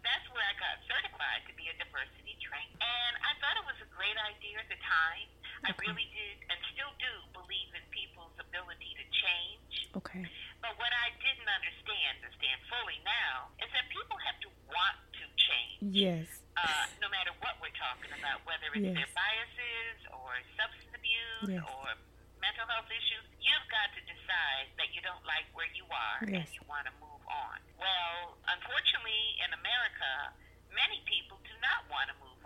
that's 0.06 0.26
where 0.30 0.46
I 0.46 0.54
got 0.62 0.78
certified 1.18 1.42
to 1.50 1.54
be 1.58 1.66
a 1.66 1.74
diversity 1.82 2.38
trainer. 2.38 2.78
And 2.78 3.12
I 3.26 3.34
thought 3.42 3.58
it 3.58 3.66
was 3.66 3.78
a 3.82 3.90
great 3.90 4.14
idea 4.30 4.62
at 4.62 4.68
the 4.70 4.78
time. 4.78 5.26
Okay. 5.66 5.74
I 5.74 5.90
really 5.90 6.06
did 6.14 6.36
and 6.46 6.58
still 6.70 6.94
do 7.02 7.12
believe 7.34 7.70
in 7.74 7.82
people's 7.90 8.34
ability 8.38 8.94
to 8.94 9.04
change. 9.10 9.90
Okay. 9.98 10.22
But 10.62 10.78
what 10.78 10.94
I 10.94 11.10
didn't 11.18 11.50
understand, 11.50 12.22
understand 12.22 12.58
fully 12.70 13.02
now, 13.02 13.50
is 13.58 13.66
that 13.74 13.90
people 13.90 14.14
have 14.22 14.38
to 14.46 14.50
want 14.70 14.96
to 15.18 15.24
change. 15.34 15.82
Yes. 15.90 16.26
Uh, 16.54 16.86
no 17.02 17.10
matter 17.10 17.34
what 17.42 17.58
we're 17.58 17.74
talking 17.74 18.14
about, 18.14 18.42
whether 18.46 18.70
it's 18.70 18.86
Yes. 18.86 18.94
their 18.94 19.10
biases 19.18 19.98
or 20.14 20.30
substance 20.54 20.94
abuse 20.94 21.58
Yes. 21.58 21.62
or 21.66 21.98
mental 22.38 22.66
health 22.70 22.86
issues. 22.90 23.26
You've 23.42 23.66
got 23.66 23.90
to 23.98 24.00
decide 24.06 24.70
that 24.78 24.94
you 24.94 25.02
don't 25.02 25.22
like 25.26 25.46
where 25.58 25.66
you 25.74 25.86
are 25.90 26.22
Yes. 26.22 26.54
you 26.54 26.62
want 26.70 26.86
to 26.86 26.94
move 27.02 27.22
on. 27.26 27.58
Well, 27.78 28.38
unfortunately, 28.46 29.42
in 29.42 29.50
America, 29.58 30.34
many 30.70 31.02
people 31.06 31.38
do 31.42 31.54
not 31.58 31.82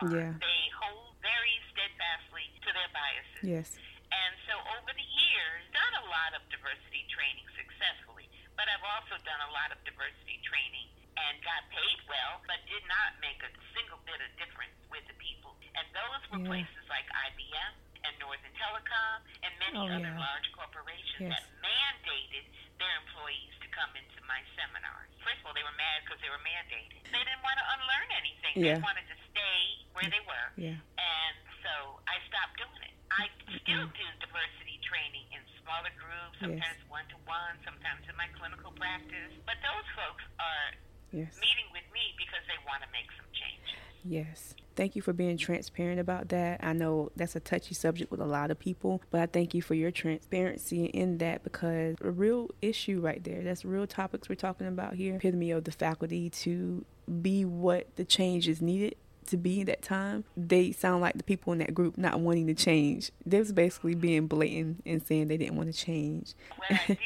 want 0.02 0.12
to 0.12 0.18
move 0.18 0.26
on. 0.26 0.34
Yeah. 0.34 0.42
They 0.42 0.62
hold 0.74 1.14
very 1.22 1.54
steadfastly 1.70 2.46
to 2.66 2.68
their 2.74 2.90
biases. 2.92 3.42
Yes. 3.42 3.68
And 4.12 4.32
so 4.44 4.54
over 4.76 4.92
the 4.92 5.08
years, 5.08 5.60
done 5.72 5.94
a 6.04 6.06
lot 6.12 6.36
of 6.36 6.44
diversity 6.52 7.06
training 7.08 7.46
successfully, 7.56 8.28
but 8.60 8.68
I've 8.68 8.84
also 8.84 9.16
done 9.24 9.40
a 9.48 9.50
lot 9.56 9.72
of 9.72 9.80
diversity 9.88 10.36
training 10.44 10.88
and 11.16 11.40
got 11.40 11.64
paid 11.72 11.98
well, 12.08 12.44
but 12.44 12.60
did 12.68 12.84
not 12.88 13.16
make 13.24 13.40
a 13.40 13.50
single 13.72 14.00
bit 14.04 14.20
of 14.20 14.28
difference 14.36 14.76
with 14.92 15.04
the 15.08 15.16
people. 15.16 15.56
And 15.76 15.84
those 15.96 16.20
were 16.28 16.40
Yeah. 16.44 16.50
places 16.68 16.84
like 16.92 17.08
IBM 17.32 17.72
and 18.04 18.12
Northern 18.20 18.52
Telecom 18.60 19.16
and 19.44 19.52
many 19.60 19.78
Oh, 19.80 19.88
other 19.88 20.12
yeah. 20.12 20.18
large 20.20 20.48
corporations 20.52 21.32
Yes. 21.32 21.32
that 21.40 21.44
mandated 21.64 22.44
their 22.76 22.92
employees 23.00 23.52
to 23.64 23.68
come 23.72 23.94
into 23.96 24.20
my 24.28 24.44
seminars. 24.56 25.08
First 25.24 25.40
of 25.40 25.46
all, 25.46 25.54
they 25.54 25.62
were 25.64 25.72
mad 25.80 26.04
because 26.04 26.20
they 26.20 26.28
were 26.28 26.42
mandated. 26.44 27.00
They 27.08 27.24
didn't 27.24 27.42
want 27.42 27.56
to 27.60 27.66
unlearn 27.80 28.10
anything. 28.12 28.52
Yeah. 28.60 28.74
They 28.76 28.80
wanted 28.84 29.08
to 29.08 29.16
stay 29.30 29.86
where 29.92 30.08
they 30.10 30.20
were. 30.20 30.48
Yeah. 30.56 30.76
And 30.98 31.36
so 31.62 32.00
I 32.08 32.20
stopped 32.28 32.56
doing 32.58 32.82
it. 32.82 32.92
I 33.12 33.28
still 33.60 33.86
do 33.88 34.06
diversity 34.20 34.78
training 34.82 35.30
in 35.32 35.44
smaller 35.62 35.90
groups, 35.90 36.40
Yes. 36.40 36.48
sometimes 36.48 36.88
one 36.88 37.06
to 37.08 37.16
one, 37.28 37.61
sometimes 37.72 38.04
in 38.08 38.16
my 38.16 38.28
clinical 38.38 38.72
practice. 38.76 39.32
But 39.46 39.56
those 39.64 39.86
folks 39.96 40.24
are 40.38 40.76
Yes. 41.12 41.36
meeting 41.40 41.68
with 41.72 41.84
me 41.92 42.14
because 42.16 42.40
they 42.48 42.56
want 42.66 42.82
to 42.82 42.88
make 42.92 43.08
some 43.16 43.26
changes. 43.32 43.80
Yes. 44.04 44.54
Thank 44.74 44.96
you 44.96 45.02
for 45.02 45.12
being 45.12 45.36
transparent 45.36 46.00
about 46.00 46.30
that. 46.30 46.64
I 46.64 46.72
know 46.72 47.12
that's 47.14 47.36
a 47.36 47.40
touchy 47.40 47.74
subject 47.74 48.10
with 48.10 48.20
a 48.20 48.26
lot 48.26 48.50
of 48.50 48.58
people, 48.58 49.02
but 49.10 49.20
I 49.20 49.26
thank 49.26 49.52
you 49.54 49.60
for 49.60 49.74
your 49.74 49.90
transparency 49.90 50.86
in 50.86 51.18
that 51.18 51.44
because 51.44 51.96
a 52.00 52.10
real 52.10 52.50
issue 52.62 53.00
right 53.00 53.22
there. 53.22 53.42
That's 53.42 53.64
real 53.64 53.86
topics 53.86 54.28
we're 54.28 54.34
talking 54.36 54.66
about 54.66 54.94
here. 54.94 55.16
Epitome 55.16 55.50
of 55.50 55.64
the 55.64 55.72
faculty 55.72 56.30
to 56.30 56.84
be 57.20 57.44
what 57.44 57.94
the 57.96 58.04
change 58.04 58.48
is 58.48 58.62
needed 58.62 58.96
to 59.26 59.36
be 59.36 59.60
at 59.60 59.66
that 59.66 59.82
time. 59.82 60.24
They 60.36 60.72
sound 60.72 61.02
like 61.02 61.16
the 61.18 61.22
people 61.22 61.52
in 61.52 61.58
that 61.60 61.74
group 61.74 61.98
not 61.98 62.18
wanting 62.20 62.46
to 62.46 62.54
change. 62.54 63.12
They 63.26 63.38
was 63.38 63.52
basically 63.52 63.94
being 63.94 64.26
blatant 64.26 64.82
and 64.86 65.06
saying 65.06 65.28
they 65.28 65.36
didn't 65.36 65.56
want 65.56 65.72
to 65.72 65.78
change. 65.78 66.32
What 66.56 66.72
I 66.72 66.86
did 66.88 66.98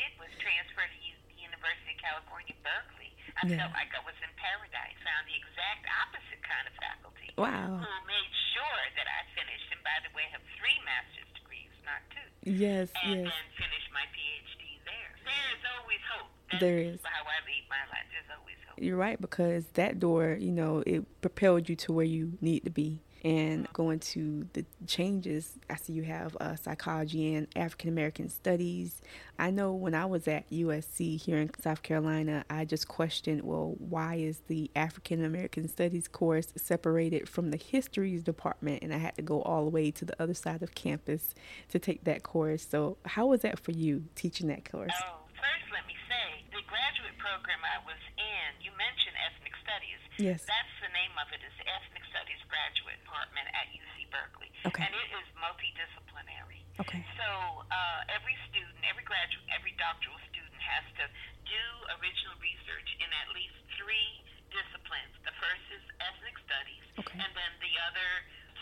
was 0.46 0.54
transfer 0.54 0.86
to 0.86 0.98
the 1.26 1.38
University 1.42 1.90
of 1.90 1.98
California, 1.98 2.54
Berkeley. 2.62 3.10
I 3.42 3.46
Yeah. 3.50 3.66
felt 3.66 3.74
like 3.74 3.90
I 3.94 4.02
was 4.06 4.14
in 4.22 4.30
paradise. 4.38 4.94
Found 5.02 5.26
the 5.26 5.34
exact 5.34 5.82
opposite 6.06 6.42
kind 6.46 6.66
of 6.70 6.74
faculty. 6.78 7.28
Wow. 7.36 7.82
Who 7.82 8.06
made 8.06 8.32
sure 8.54 8.82
that 8.94 9.08
I 9.10 9.20
finished, 9.34 9.68
and 9.74 9.82
by 9.82 9.98
the 10.06 10.10
way, 10.14 10.22
have 10.30 10.42
three 10.56 10.78
master's 10.86 11.26
degrees, 11.34 11.70
not 11.84 12.00
two. 12.14 12.28
Yes, 12.46 12.94
and 13.02 13.26
yes. 13.26 13.32
then 13.34 13.46
finished 13.58 13.90
my 13.92 14.06
PhD 14.14 14.78
there. 14.86 15.12
There 15.26 15.48
is 15.58 15.62
always 15.76 16.00
hope. 16.14 16.30
That's 16.50 16.60
There 16.62 16.78
is. 16.78 17.00
how 17.02 17.26
I 17.26 17.38
lead 17.44 17.66
my 17.68 17.82
life. 17.90 18.06
There's 18.14 18.30
always 18.38 18.56
hope. 18.70 18.78
You're 18.78 18.96
right 18.96 19.20
because 19.20 19.66
that 19.74 19.98
door, 19.98 20.36
you 20.38 20.52
know, 20.52 20.82
it 20.86 21.02
propelled 21.20 21.68
you 21.68 21.74
to 21.76 21.92
where 21.92 22.06
you 22.06 22.38
need 22.40 22.62
to 22.64 22.70
be. 22.70 23.02
And 23.26 23.66
going 23.72 23.98
to 24.14 24.46
the 24.52 24.64
changes, 24.86 25.58
I 25.68 25.74
see 25.74 25.94
you 25.94 26.04
have 26.04 26.36
uh, 26.38 26.54
psychology 26.54 27.34
and 27.34 27.48
African 27.56 27.88
American 27.88 28.28
studies. 28.28 29.02
I 29.36 29.50
know 29.50 29.72
when 29.72 29.96
I 29.96 30.06
was 30.06 30.28
at 30.28 30.48
USC 30.48 31.20
here 31.20 31.38
in 31.38 31.50
South 31.60 31.82
Carolina, 31.82 32.44
I 32.48 32.64
just 32.64 32.86
questioned, 32.86 33.42
well, 33.42 33.74
why 33.80 34.14
is 34.14 34.42
the 34.46 34.70
African 34.76 35.24
American 35.24 35.66
studies 35.66 36.06
course 36.06 36.52
separated 36.54 37.28
from 37.28 37.50
the 37.50 37.56
histories 37.56 38.22
department? 38.22 38.84
And 38.84 38.94
I 38.94 38.98
had 38.98 39.16
to 39.16 39.22
go 39.22 39.42
all 39.42 39.64
the 39.64 39.70
way 39.70 39.90
to 39.90 40.04
the 40.04 40.14
other 40.22 40.34
side 40.34 40.62
of 40.62 40.76
campus 40.76 41.34
to 41.70 41.80
take 41.80 42.04
that 42.04 42.22
course. 42.22 42.64
So, 42.70 42.96
how 43.06 43.26
was 43.26 43.40
that 43.40 43.58
for 43.58 43.72
you 43.72 44.04
teaching 44.14 44.46
that 44.54 44.70
course? 44.70 44.94
Oh, 45.02 45.26
first 45.34 45.66
let 45.74 45.84
me 45.88 45.98
say, 46.06 46.46
the 46.54 46.62
graduate 46.70 47.18
program 47.18 47.58
I 47.58 47.82
was 47.82 47.98
in, 48.14 48.62
you 48.62 48.70
mentioned 48.78 49.18
ethnic 49.18 49.58
studies. 49.66 50.05
Yes. 50.16 50.44
That's 50.48 50.74
the 50.80 50.88
name 50.96 51.12
of 51.20 51.28
it, 51.32 51.44
is 51.44 51.52
the 51.60 51.66
Ethnic 51.68 52.04
Studies 52.08 52.40
Graduate 52.48 52.96
Department 53.04 53.46
at 53.52 53.68
UC 53.68 54.08
Berkeley. 54.08 54.48
Okay. 54.64 54.84
And 54.88 54.92
it 54.96 55.10
is 55.12 55.26
multidisciplinary. 55.36 56.64
Okay. 56.80 57.04
So 57.20 57.28
uh, 57.68 58.00
every 58.16 58.36
student, 58.48 58.76
every 58.88 59.04
graduate, 59.04 59.44
every 59.52 59.76
doctoral 59.76 60.16
student 60.32 60.60
has 60.60 60.84
to 61.00 61.04
do 61.44 61.62
original 62.00 62.36
research 62.40 62.88
in 63.00 63.08
at 63.12 63.28
least 63.36 63.56
three 63.76 64.10
disciplines. 64.52 65.12
The 65.28 65.36
first 65.36 65.64
is 65.72 65.84
ethnic 66.00 66.36
studies, 66.48 66.84
Okay. 67.00 67.16
and 67.20 67.30
then 67.36 67.52
the 67.60 67.74
other 67.84 68.08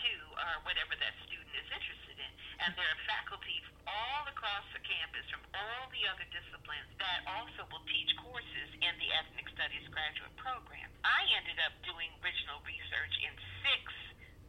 two 0.05 0.21
are 0.37 0.61
whatever 0.61 0.93
that 1.01 1.13
student 1.25 1.49
is 1.57 1.65
interested 1.73 2.17
in. 2.21 2.31
And 2.61 2.69
there 2.77 2.85
are 2.85 3.01
faculty 3.09 3.57
all 3.89 4.23
across 4.29 4.65
the 4.73 4.81
campus 4.85 5.25
from 5.33 5.41
all 5.57 5.89
the 5.89 6.05
other 6.09 6.25
disciplines 6.29 6.89
that 7.01 7.25
also 7.25 7.65
will 7.73 7.83
teach 7.89 8.13
courses 8.21 8.69
in 8.81 8.93
the 9.01 9.09
ethnic 9.17 9.49
studies 9.49 9.85
graduate 9.89 10.33
program. 10.37 10.89
I 11.01 11.21
ended 11.37 11.57
up 11.65 11.73
doing 11.85 12.09
original 12.21 12.61
research 12.65 13.13
in 13.25 13.33
six 13.65 13.81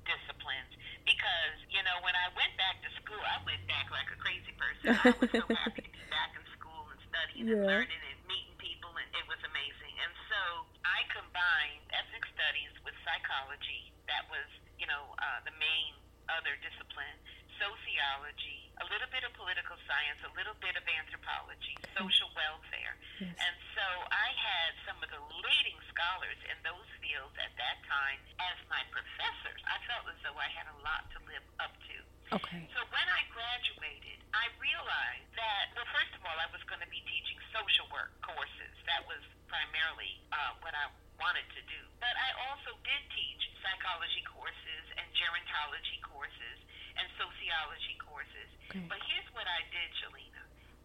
disciplines 0.05 0.73
because, 1.09 1.57
you 1.73 1.83
know, 1.83 1.97
when 2.05 2.15
I 2.15 2.29
went 2.37 2.53
back 2.61 2.81
to 2.85 2.91
school, 3.01 3.21
I 3.21 3.41
went 3.49 3.65
back 3.67 3.89
like 3.89 4.09
a 4.13 4.19
crazy 4.21 4.53
person. 4.61 4.93
I 4.93 5.13
was 5.17 5.31
so 5.33 5.45
happy 5.51 5.83
to 5.85 5.93
be 5.93 6.05
back 6.13 6.37
in 6.37 6.45
school 6.53 6.85
and 6.93 7.01
studying 7.09 7.49
and 7.49 7.65
learning 7.65 8.03
and 8.13 8.21
meeting 8.29 8.57
people, 8.61 8.93
and 8.95 9.09
it 9.17 9.27
was 9.27 9.41
amazing. 9.45 9.95
And 10.05 10.13
so 10.31 10.69
I 10.85 11.03
combined 11.11 11.83
ethnic 11.97 12.25
studies 12.33 12.73
with 12.87 12.95
psychology. 13.03 13.96
That 14.07 14.25
was, 14.31 14.49
you 14.79 14.87
know, 14.87 15.15
uh, 15.19 15.41
the 15.45 15.55
main 15.59 15.93
other 16.31 16.59
discipline, 16.59 17.19
sociology, 17.57 18.67
a 18.83 18.87
little 18.91 19.09
bit 19.09 19.23
of 19.25 19.33
political 19.39 19.79
science, 19.87 20.21
a 20.27 20.33
little 20.37 20.57
bit 20.61 20.75
of 20.77 20.85
anthropology, 20.85 21.79
social 21.97 22.29
welfare. 22.37 22.95
Yes. 23.23 23.33
And 23.39 23.57
so 23.73 23.87
I 24.11 24.29
had 24.35 24.71
some 24.85 24.99
of 25.01 25.09
the 25.09 25.23
leading 25.41 25.79
scholars 25.89 26.37
in 26.51 26.57
those 26.67 26.89
fields 27.01 27.33
at 27.41 27.55
that 27.57 27.79
time 27.89 28.21
as 28.43 28.57
my 28.69 28.83
professors. 28.93 29.61
I 29.65 29.79
felt 29.89 30.05
as 30.11 30.19
though 30.27 30.37
I 30.37 30.51
had 30.53 30.69
a 30.69 30.79
lot 30.85 31.09
to 31.17 31.19
live 31.25 31.47
up 31.63 31.73
to. 31.89 31.97
Okay. 32.43 32.67
So 32.75 32.83
when 32.91 33.09
I 33.09 33.23
graduated, 33.31 34.19
I 34.35 34.51
realized 34.59 35.31
that, 35.39 35.73
well, 35.79 35.87
first 35.95 36.13
of 36.19 36.21
all, 36.27 36.37
I 36.37 36.51
was 36.51 36.61
going 36.67 36.83
to 36.83 36.91
be 36.91 37.01
teaching 37.07 37.39
social 37.55 37.87
work 37.95 38.13
courses. 38.21 38.75
That 38.91 39.07
was 39.07 39.23
primarily 39.47 40.19
uh, 40.35 40.59
what 40.61 40.75
I 40.75 40.91
wanted 41.21 41.47
to 41.57 41.63
do. 41.71 41.81
But 42.01 42.13
I 42.15 42.31
also 42.51 42.77
did 42.85 43.03
teach 43.17 43.43
psychology 43.65 44.23
courses 44.29 44.85
and 45.01 45.07
gerontology 45.17 45.99
courses 46.05 46.59
and 47.01 47.07
sociology 47.17 47.97
courses. 48.01 48.49
Okay. 48.73 48.85
But 48.89 49.01
here's 49.09 49.29
what 49.33 49.49
I 49.49 49.61
did, 49.73 49.89
Shalina. 50.01 50.43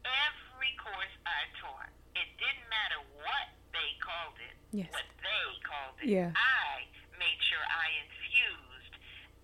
Every 0.08 0.74
course 0.82 1.14
I 1.28 1.42
taught, 1.62 1.92
it 2.18 2.28
didn't 2.40 2.68
matter 2.72 3.00
what 3.22 3.48
they 3.76 3.90
called 4.02 4.38
it, 4.42 4.56
Yes. 4.74 4.90
what 4.92 5.08
they 5.22 5.48
called 5.64 5.96
it. 6.02 6.10
Yeah. 6.10 6.32
I 6.36 6.88
made 7.20 7.40
sure 7.48 7.62
I 7.64 7.88
infused 8.08 8.94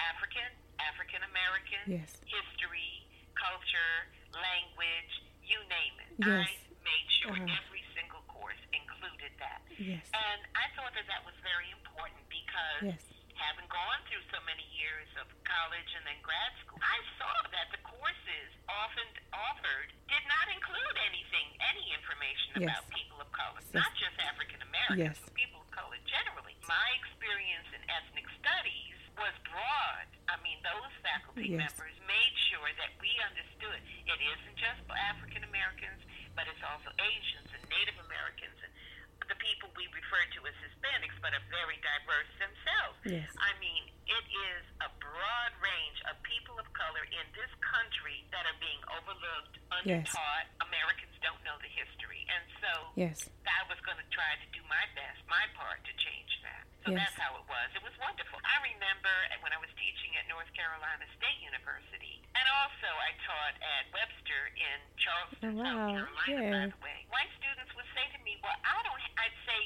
African, 0.01 0.49
African 0.81 1.21
American, 1.29 1.83
Yes. 2.01 2.17
history, 2.25 3.05
culture, 3.37 3.95
language, 4.33 5.13
you 5.45 5.59
name 5.69 5.95
it. 6.03 6.11
Yes. 6.25 6.49
I 6.49 6.51
made 6.83 7.07
sure 7.21 7.35
Uh-huh. 7.37 7.57
every 7.63 7.83
single 7.95 8.21
course 8.27 8.59
included 8.73 9.31
that. 9.39 9.56
Yes. 9.75 10.07
And 10.15 10.39
I 10.55 10.65
thought 10.79 10.95
that 10.95 11.05
that 11.11 11.21
was 11.27 11.35
very 11.43 11.67
important 11.75 12.23
because 12.31 12.95
Yes. 12.95 13.03
having 13.35 13.67
gone 13.67 14.01
through 14.09 14.23
so 14.33 14.39
many 14.47 14.63
years 14.73 15.07
of 15.21 15.27
college 15.43 15.89
and 15.93 16.03
then 16.07 16.17
grad 16.23 16.51
school, 16.63 16.79
I 16.81 16.97
saw 17.19 17.33
that 17.51 17.67
the 17.75 17.81
courses 17.85 18.49
often 18.71 19.05
offered 19.35 19.91
did 20.07 20.23
not 20.25 20.47
include 20.49 20.95
anything, 21.05 21.47
any 21.69 21.93
information 21.93 22.63
Yes. 22.63 22.73
about 22.79 22.89
people 22.89 23.19
of 23.21 23.29
color, 23.31 23.61
Yes. 23.61 23.73
not 23.73 23.91
just 23.99 24.17
African 24.23 24.61
Americans, 24.63 25.19
Yes. 25.19 25.19
but 25.21 25.33
people 25.35 25.61
of 25.61 25.69
color 25.71 25.97
generally. 26.09 26.55
My 26.67 26.89
experience 26.97 27.67
in 27.75 27.81
ethnic 27.89 28.25
studies 28.41 28.95
was 29.17 29.33
broad. 29.45 30.07
I 30.27 30.37
mean, 30.41 30.61
those 30.63 30.91
faculty 31.03 31.49
Yes. 31.53 31.77
members 31.77 31.95
made 32.07 32.35
sure 32.49 32.71
that 32.73 32.91
we 32.99 33.09
understood 33.21 33.81
it 34.05 34.19
isn't 34.21 34.55
just 34.57 34.81
for 34.87 34.97
African 34.97 35.43
Americans, 35.43 36.01
but 36.35 36.47
it's 36.47 36.61
also 36.63 36.91
Asians 36.99 37.49
and 37.53 37.63
Native 37.69 37.97
Americans 37.99 38.57
and 38.63 38.73
the 39.27 39.37
people 39.39 39.67
we 39.75 39.85
refer 39.91 40.23
to 40.35 40.39
as 40.47 40.55
Hispanics, 40.63 41.15
but 41.23 41.31
are 41.35 41.45
very 41.51 41.77
diverse 41.83 42.31
themselves. 42.39 42.97
Yes. 43.07 43.29
I 43.39 43.51
mean, 43.59 43.83
it 44.07 44.25
is 44.51 44.63
a 44.83 44.89
broad 44.99 45.51
range 45.59 45.99
of 46.11 46.15
people 46.23 46.55
of 46.59 46.67
color 46.75 47.03
in 47.11 47.25
this 47.35 47.51
country 47.59 48.23
that 48.31 48.43
are 48.47 48.57
being 48.59 48.81
overlooked, 48.95 49.55
undertaught. 49.71 50.45
Yes. 50.47 50.63
Americans 50.63 51.15
don't 51.23 51.39
know 51.43 51.55
the 51.59 51.71
history. 51.71 52.23
And 52.31 52.43
so 52.63 52.71
Yes. 52.95 53.27
I 53.47 53.61
was 53.67 53.79
going 53.83 53.99
to 53.99 54.09
try 54.11 54.31
to 54.39 54.47
do 54.55 54.61
my 54.67 54.83
best, 54.95 55.19
my 55.27 55.43
part 55.55 55.83
to 55.87 55.93
change 55.99 56.31
that. 56.47 56.63
So 56.87 56.95
Yes. 56.95 57.03
that's 57.11 57.19
how 57.19 57.35
it 57.35 57.43
was. 57.51 57.67
It 57.75 57.83
was 57.83 57.91
wonderful. 57.99 58.39
I 58.47 58.63
remember 58.63 59.11
when 59.43 59.51
I 59.51 59.59
was 59.59 59.67
teaching 59.75 60.15
at 60.15 60.23
North 60.31 60.47
Carolina 60.55 61.03
State 61.19 61.35
University, 61.43 62.23
and 62.31 62.45
also 62.63 62.87
I 62.87 63.11
taught 63.27 63.55
at 63.59 63.91
Webster 63.91 64.41
in 64.55 64.77
Charleston, 64.95 65.59
Oh, 65.59 65.67
South 65.67 65.83
wow. 65.83 66.07
Carolina, 66.23 66.47
by 66.47 66.65
the 66.71 66.79
way. 66.79 66.97
White 67.11 67.27
students 67.35 67.75
would 67.75 67.87
say 67.91 68.07
to 68.15 68.19
me, 68.23 68.39
"Well, 68.39 68.55
I 68.63 68.79
don't." 68.87 69.03
I'd 69.19 69.35
say, 69.43 69.59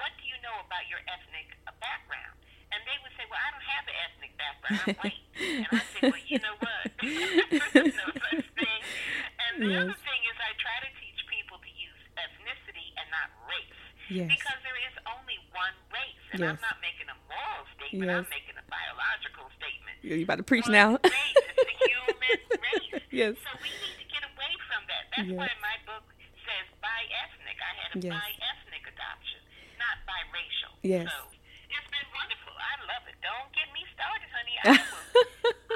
"What 0.00 0.16
do 0.16 0.24
you 0.24 0.40
know 0.40 0.64
about 0.64 0.88
your 0.88 1.04
ethnic 1.12 1.52
uh, 1.68 1.76
background?" 1.84 2.40
and 2.72 2.80
they 2.88 2.96
would 3.04 3.12
say, 3.20 3.28
"Well, 3.28 3.36
I 3.44 3.48
don't 3.52 3.68
have 3.68 3.84
an 3.84 3.96
ethnic 4.08 4.32
background. 4.40 4.80
I'm 4.88 4.96
white." 5.04 5.22
and 5.36 5.68
I 5.76 5.84
say, 5.92 6.00
"Well, 6.08 6.24
you 6.24 6.38
know 6.40 6.56
what? 6.56 6.84
There's 7.76 7.96
no 8.00 8.08
such 8.16 8.48
thing." 8.56 8.80
And 9.44 9.52
the 9.60 9.68
Yes. 9.76 9.84
other 9.92 9.98
thing 10.08 10.20
is, 10.24 10.36
I 10.40 10.56
try 10.56 10.76
to 10.88 10.90
teach 11.04 11.20
people 11.28 11.60
to 11.60 11.68
use 11.76 12.00
ethnicity 12.16 12.96
and 12.96 13.04
not 13.12 13.28
race. 13.44 13.76
Yes. 14.08 14.28
Because 14.28 14.60
there 14.64 14.76
is 14.76 14.92
only 14.92 15.00
one 15.00 15.00
race, 15.00 15.01
and 16.32 16.40
Yes. 16.40 16.56
I'm 16.56 16.64
not 16.64 16.78
making 16.80 17.08
a 17.12 17.16
moral 17.28 17.62
statement. 17.76 18.08
Yes. 18.08 18.24
I'm 18.24 18.32
making 18.32 18.56
a 18.56 18.66
biological 18.68 19.46
statement. 19.60 19.96
You're 20.02 20.24
about 20.26 20.40
to 20.40 20.46
preach 20.48 20.68
now? 20.68 20.96
race. 20.98 21.12
It's 21.36 21.56
the 21.60 21.76
human 21.92 22.38
race. 22.58 23.04
Yes. 23.12 23.32
So 23.44 23.50
we 23.60 23.68
need 23.68 23.96
to 24.00 24.06
get 24.08 24.22
away 24.24 24.52
from 24.68 24.82
that. 24.88 25.02
That's 25.12 25.28
Yes. 25.28 25.38
why 25.38 25.50
my 25.60 25.76
book 25.84 26.04
says 26.42 26.66
bi-ethnic. 26.80 27.58
I 27.60 27.72
had 27.84 27.90
a 27.92 27.98
Yes. 28.00 28.16
bi-ethnic 28.16 28.84
adoption, 28.88 29.40
not 29.76 29.96
biracial. 30.08 30.72
Yes. 30.80 31.06
So 31.12 31.28
it's 31.68 31.88
been 31.92 32.08
wonderful. 32.16 32.54
I 32.56 32.74
love 32.88 33.04
it. 33.12 33.16
Don't 33.20 33.50
get 33.52 33.68
me 33.76 33.84
started, 33.92 34.28
honey. 34.32 34.56
I, 34.64 34.64
will. 34.72 35.04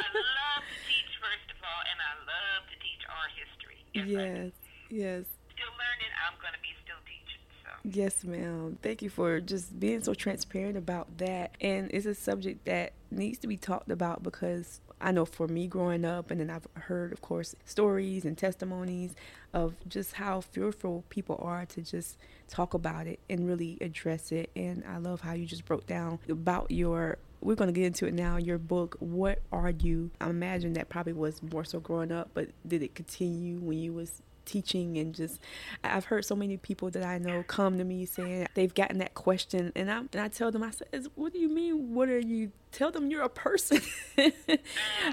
I 0.01 0.09
love 0.16 0.64
to 0.64 0.77
teach, 0.88 1.12
first 1.21 1.49
of 1.53 1.59
all, 1.61 1.83
and 1.92 1.99
I 2.01 2.12
love 2.25 2.62
to 2.73 2.77
teach 2.81 3.03
art 3.12 3.33
history. 3.37 3.81
Yes. 3.92 4.09
Yes. 4.09 4.51
Yes. 4.88 5.23
Still 5.53 5.73
learning. 5.77 6.12
I'm 6.25 6.37
going 6.40 6.57
to 6.57 6.62
be 6.64 6.73
still 6.85 7.01
teaching. 7.05 7.45
So. 7.64 7.71
Yes, 7.88 8.25
ma'am. 8.25 8.79
Thank 8.83 9.01
you 9.01 9.09
for 9.09 9.38
just 9.38 9.79
being 9.79 10.03
so 10.03 10.12
transparent 10.12 10.77
about 10.77 11.18
that. 11.18 11.57
And 11.61 11.88
it's 11.92 12.05
a 12.05 12.16
subject 12.16 12.64
that 12.64 12.94
needs 13.12 13.38
to 13.38 13.46
be 13.46 13.57
talked 13.57 13.92
about 13.92 14.25
because 14.25 14.81
I 15.01 15.12
know 15.12 15.25
for 15.25 15.46
me 15.46 15.68
growing 15.68 16.05
up, 16.05 16.33
and 16.33 16.40
then 16.40 16.51
I've 16.51 16.66
heard, 16.75 17.12
of 17.12 17.22
course, 17.22 17.55
stories 17.64 18.25
and 18.25 18.37
testimonies 18.37 19.14
of 19.55 19.75
just 19.88 20.14
how 20.14 20.40
fearful 20.40 21.05
people 21.11 21.38
are 21.40 21.64
to 21.66 21.81
just 21.81 22.18
talk 22.49 22.75
about 22.75 23.07
it 23.07 23.20
and 23.31 23.46
really 23.46 23.79
address 23.81 24.33
it. 24.33 24.51
And 24.57 24.83
I 24.85 24.96
love 24.96 25.20
how 25.20 25.35
you 25.35 25.46
just 25.46 25.64
broke 25.64 25.87
down 25.87 26.18
about 26.29 26.72
your. 26.72 27.18
We're 27.40 27.55
going 27.55 27.72
to 27.72 27.79
get 27.79 27.87
into 27.87 28.07
it 28.07 28.14
now. 28.14 28.37
Your 28.37 28.59
book, 28.59 28.96
What 28.99 29.42
Are 29.53 29.70
You? 29.70 30.11
I 30.20 30.29
imagine 30.29 30.72
that 30.72 30.88
probably 30.88 31.12
was 31.12 31.40
more 31.40 31.64
so 31.64 31.79
growing 31.79 32.11
up, 32.11 32.31
but 32.35 32.49
did 32.66 32.83
it 32.83 32.96
continue 32.96 33.59
when 33.59 33.79
you 33.79 33.92
was 33.92 34.22
teaching 34.47 34.97
and 34.97 35.15
just 35.15 35.41
I've 35.85 36.07
heard 36.07 36.25
so 36.25 36.35
many 36.35 36.57
people 36.57 36.89
that 36.91 37.05
I 37.05 37.19
know 37.19 37.43
come 37.47 37.77
to 37.79 37.85
me 37.85 38.07
saying 38.07 38.47
they've 38.55 38.73
gotten 38.75 38.99
that 38.99 39.15
question 39.15 39.73
and 39.77 39.91
I 39.91 39.99
and 39.99 40.17
I 40.17 40.29
tell 40.29 40.51
them 40.51 40.63
I 40.63 40.71
said 40.71 40.89
what 41.17 41.33
do 41.33 41.39
you 41.39 41.49
mean 41.49 41.93
what 41.95 42.09
are 42.09 42.19
you 42.19 42.53
tell 42.73 42.91
them 42.91 43.11
you're 43.11 43.23
a 43.23 43.29
person 43.29 43.81
Oh, 44.19 44.33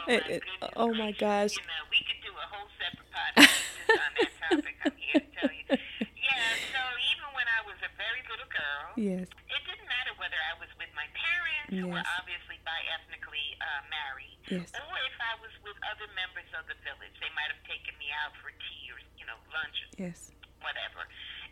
my 0.08 0.40
oh 0.78 0.94
my 0.94 1.12
gosh. 1.12 1.56
You 1.58 1.64
know, 1.68 1.84
we 1.92 2.00
could 2.08 2.22
do 2.24 2.32
a 2.32 2.48
whole 2.54 2.70
separate 2.80 3.10
podcast 3.12 3.60
on 3.92 4.12
that 4.22 4.32
topic. 4.50 4.76
I'm 4.86 4.96
here 4.96 5.20
to 5.20 5.30
tell 5.36 5.52
you. 5.52 5.66
Yeah, 5.68 6.50
so 6.72 6.80
even 7.12 7.28
when 7.36 7.48
I 7.50 7.60
was 7.68 7.78
a 7.84 7.92
very 8.00 8.22
little 8.32 8.48
girl, 8.52 8.86
yes 8.96 9.28
it 9.28 9.62
didn't 9.68 9.88
matter 9.90 10.14
whether 10.22 10.38
I 10.38 10.54
was 10.62 10.70
with 10.80 10.90
my 10.96 11.08
parents, 11.14 11.74
who 11.74 11.88
were 11.92 12.00
Yes. 12.04 12.10
obviously 12.20 12.58
bi-ethnically 12.66 13.48
uh, 13.62 13.82
married, 13.92 14.38
Yes. 14.50 14.70
or 14.76 14.96
if 15.08 15.18
I 15.22 15.34
was 15.42 15.54
with 15.64 15.78
other 15.88 16.08
members 16.18 16.48
of 16.58 16.66
the 16.68 16.78
village. 16.84 17.16
They 17.22 17.32
might 17.38 17.50
have 17.54 17.64
taken 17.70 17.94
me 18.02 18.10
out 18.24 18.34
for 18.44 18.50
tea 18.52 18.84
or, 18.92 19.00
know, 19.34 19.42
lunch 19.58 19.78
yes 19.98 20.30
whatever. 20.62 21.04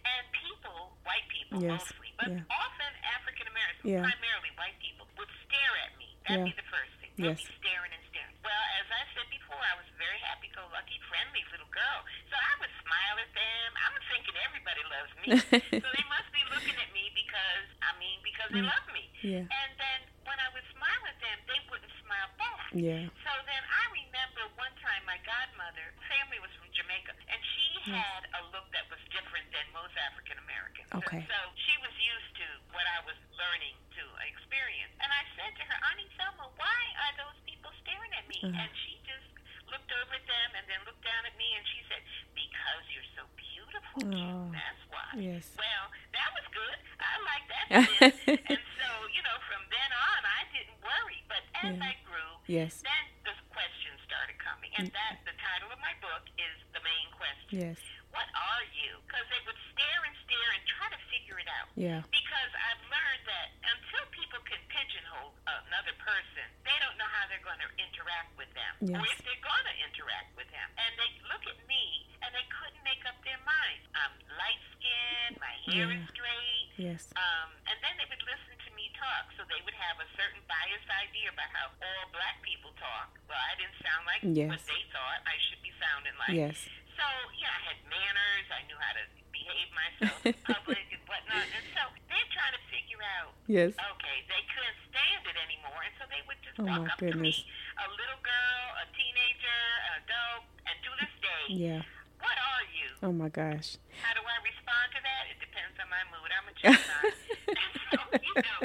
And 0.08 0.24
people, 0.34 0.96
white 1.06 1.28
people 1.30 1.60
Yes, 1.62 1.78
mostly, 1.84 2.10
but 2.17 2.32
yeah. 2.32 2.41
often 2.50 2.91
African 3.20 3.46
Americans, 3.52 3.86
Yeah. 3.86 4.02
primarily 4.08 4.50
white 4.58 4.74
people, 4.82 5.06
would 5.20 5.30
stare 5.46 5.76
at 5.86 5.94
me. 6.00 6.10
That'd 6.26 6.48
Yeah. 6.48 6.50
be 6.50 6.56
the 6.58 6.65
first 6.72 6.89
thing. 7.04 7.12
They'd 7.20 7.36
Yes. 7.38 7.44
be 7.44 7.54
staring 7.60 7.91
and 7.94 8.02
staring. 8.10 8.34
Well, 8.41 8.63
as 8.82 8.88
I 8.89 9.04
said 9.13 9.28
before, 9.30 9.60
I 9.62 9.76
was 9.78 9.86
a 9.94 9.98
very 10.00 10.17
happy-go-lucky, 10.26 10.98
friendly 11.12 11.44
little 11.54 11.67
girl. 11.70 12.00
So 12.32 12.36
I 12.39 12.54
would 12.63 12.74
smile 12.82 13.15
at 13.20 13.32
them. 13.36 13.67
I'm 13.78 13.96
thinking 14.10 14.36
everybody 14.48 14.84
loves 14.89 15.12
me. 15.22 15.28
so 15.84 15.88
they 15.91 16.06
must 16.10 16.30
be 16.34 16.44
looking 16.50 16.78
at 16.82 16.89
me 16.96 17.12
because, 17.13 17.67
I 17.84 17.91
mean, 18.00 18.17
because 18.24 18.50
they 18.56 18.63
Mm. 18.63 18.72
love 18.74 18.88
me. 18.96 19.06
Yeah. 19.22 19.44
And 19.46 19.72
then 19.78 20.00
when 20.26 20.39
I 20.39 20.50
would 20.56 20.65
smile 20.72 21.04
at 21.06 21.20
them, 21.20 21.38
they 21.52 21.60
wouldn't 21.70 21.94
smile 22.02 22.30
back. 22.39 22.72
yeah 22.74 23.06
So 23.28 23.32
then 23.46 23.63
I 23.70 23.84
remember 23.91 24.48
one 24.56 24.74
time 24.82 25.04
my 25.06 25.20
godmother, 25.28 25.94
family 26.10 26.39
was 26.39 26.50
from 26.58 26.72
Jamaica, 26.72 27.12
and 27.28 27.41
she 27.46 27.70
Yes. 27.86 27.98
had 28.06 28.24
a 28.39 28.41
look 28.54 28.70
that 28.72 28.88
was 28.89 29.00
different 29.10 29.50
than 29.52 29.65
most 29.74 29.96
African 29.98 30.38
Americans. 30.38 30.88
Okay. 30.94 31.17
And 31.17 31.28
so 31.28 31.39
she 31.65 31.76
was 31.82 31.91
used 31.98 32.32
to 32.38 32.48
what 32.72 32.86
I 32.88 33.00
was 33.10 33.17
learning 33.38 33.76
to 33.98 34.04
experience. 34.30 34.94
And 35.02 35.12
I 35.12 35.24
said 35.36 35.52
to 35.58 35.63
her, 35.65 35.78
Auntie 35.89 36.10
Selma, 36.15 36.48
why 36.58 36.82
are 37.08 37.13
those 37.17 37.38
people 37.46 37.72
staring 37.82 38.13
at 38.13 38.28
me? 38.30 38.39
Uh-huh. 38.44 38.54
And 38.62 38.72
she 38.86 39.02
just 39.04 39.26
looked 39.74 39.91
over 39.91 40.13
at 40.15 40.26
them 40.28 40.50
and 40.56 40.63
then 40.70 40.80
looked 40.86 41.04
down 41.04 41.26
at 41.26 41.36
me 41.38 41.48
and 41.58 41.65
she 41.67 41.82
said, 41.89 42.02
Because 42.38 42.84
you're 42.94 43.12
so 43.17 43.24
beautiful. 43.36 44.02
Q. 44.06 44.13
Oh. 44.13 44.52
That's 44.54 44.84
why. 44.94 45.10
Yes. 45.17 45.52
Well, 45.58 45.86
that 46.13 46.30
was 46.38 46.46
good. 46.54 46.78
I 47.02 47.13
like 47.26 47.46
that. 47.50 47.65
then. 47.72 48.39
and 48.46 48.62
so, 48.78 48.89
you 49.10 49.22
know, 49.26 49.38
from 49.50 49.62
then 49.74 49.89
on, 49.91 50.22
I 50.24 50.41
didn't 50.54 50.78
worry. 50.86 51.20
But 51.28 51.41
as 51.65 51.76
Yeah. 51.78 51.89
I 51.89 51.94
grew, 52.06 52.32
yes 52.48 52.82
then 52.86 53.06
the 53.26 53.34
questions 53.50 53.98
started 54.06 54.38
coming, 54.39 54.70
and 54.78 54.89
Mm. 54.89 54.94
that 54.94 55.24
the 55.26 55.34
title 55.39 55.72
of 55.72 55.80
my 55.80 55.94
book 56.02 56.26
is 56.38 56.56
the 56.74 56.82
main 56.82 57.08
question. 57.15 57.60
yes 57.72 57.78
What 58.12 58.28
are 58.36 58.65
you? 58.76 59.00
Because 59.08 59.24
they 59.32 59.39
would 59.48 59.56
stare 59.72 60.02
and 60.04 60.15
stare 60.28 60.50
and 60.52 60.63
try 60.67 60.88
to 60.91 61.00
figure 61.08 61.39
it 61.39 61.48
out. 61.48 61.70
yeah 61.80 62.02
Because 62.12 62.52
I've 62.60 62.84
learned 62.91 63.24
that 63.26 63.48
until 63.63 64.04
people 64.12 64.41
can 64.44 64.60
pigeonhole 64.67 65.32
another 65.48 65.94
person, 66.04 66.44
they 66.67 66.76
don't 66.84 66.98
know 67.00 67.08
how 67.08 67.24
they're 67.32 67.39
going 67.46 67.60
to 67.63 67.70
interact 67.80 68.36
with 68.36 68.52
them, 68.52 68.74
or 68.84 69.00
Yes. 69.08 69.15
if 69.15 69.20
they're 69.24 69.46
going 69.48 69.63
to 69.72 69.76
interact 69.88 70.36
with 70.36 70.50
them. 70.52 70.67
And 70.76 70.91
they 71.00 71.10
look 71.32 71.44
at 71.48 71.60
me 71.72 72.10
and 72.22 72.36
they 72.36 72.44
couldn't 72.52 72.84
make 72.84 73.00
up 73.08 73.15
their 73.24 73.39
minds. 73.48 73.86
I'm 73.96 74.12
light 74.36 74.60
skinned, 74.76 75.39
my 75.39 75.56
hair 75.72 75.88
Yeah. 75.88 75.96
is 75.96 76.04
straight. 76.12 76.67
yes 76.76 77.02
Um, 77.15 77.50
and 77.72 77.78
then 77.84 77.96
they 77.96 78.08
would 78.12 78.24
listen 78.28 78.58
to 78.60 78.70
me 78.76 78.91
talk, 79.00 79.32
so 79.39 79.46
they 79.48 79.62
would 79.63 79.74
have 79.76 80.00
a 80.04 80.08
certain 80.20 80.41
biased 80.52 80.89
idea 80.89 81.30
about 81.32 81.48
how 81.56 81.67
all 81.80 82.06
black 82.12 82.41
people 82.44 82.74
talk. 82.76 83.15
Well, 83.30 83.39
I 83.39 83.56
didn't 83.56 83.78
sound 83.80 84.04
like 84.06 84.20
Yes. 84.24 84.50
what 84.52 84.63
they 84.67 84.84
thought 84.91 85.20
I 85.26 85.38
should 85.48 85.62
be 85.63 85.72
sounding 85.80 86.15
like. 86.20 86.36
yes 86.36 86.67
So, 86.98 87.06
yeah, 87.39 87.50
I 87.50 87.62
had 87.74 87.80
manners. 87.89 88.46
I 88.52 88.62
knew 88.70 88.78
how 88.78 88.94
to 88.94 89.04
behave 89.32 89.70
myself 89.74 90.26
in 90.26 90.34
public 90.46 90.86
and 90.94 91.02
whatnot. 91.10 91.48
And 91.50 91.65
so 91.74 91.82
they're 92.10 92.30
trying 92.36 92.54
to 92.54 92.63
figure 92.70 93.02
out, 93.17 93.34
yes 93.48 93.74
okay, 93.74 94.17
they 94.30 94.44
couldn't 94.54 94.80
stand 94.89 95.24
it 95.26 95.38
anymore, 95.41 95.82
and 95.82 95.94
so 95.98 96.06
they 96.13 96.22
would 96.30 96.38
just 96.46 96.58
Oh, 96.60 96.65
walk 96.65 96.86
my 96.86 96.91
up 96.94 97.00
goodness. 97.00 97.41
to 97.41 97.46
me, 97.48 97.52
a 97.82 97.88
little 97.89 98.22
girl, 98.22 98.63
a 98.84 98.86
teenager, 98.94 99.62
an 99.89 99.94
adult, 100.06 100.44
and 100.70 100.78
to 100.86 100.89
this 101.02 101.13
day, 101.26 101.40
yeah 101.51 101.81
what 102.23 102.37
are 102.37 102.65
you? 102.71 102.87
oh 103.03 103.11
my 103.13 103.27
gosh 103.29 103.75
How 103.99 104.13
do 104.15 104.21
I 104.23 104.37
respond 104.45 104.87
to 104.95 104.99
that? 105.03 105.23
It 105.33 105.37
depends 105.43 105.75
on 105.81 105.87
my 105.91 106.03
mood. 106.13 106.29
I'm 106.31 106.47
a 106.47 106.53
Gemini. 106.57 107.11
so, 107.91 107.97
you 108.17 108.33
know, 108.39 108.59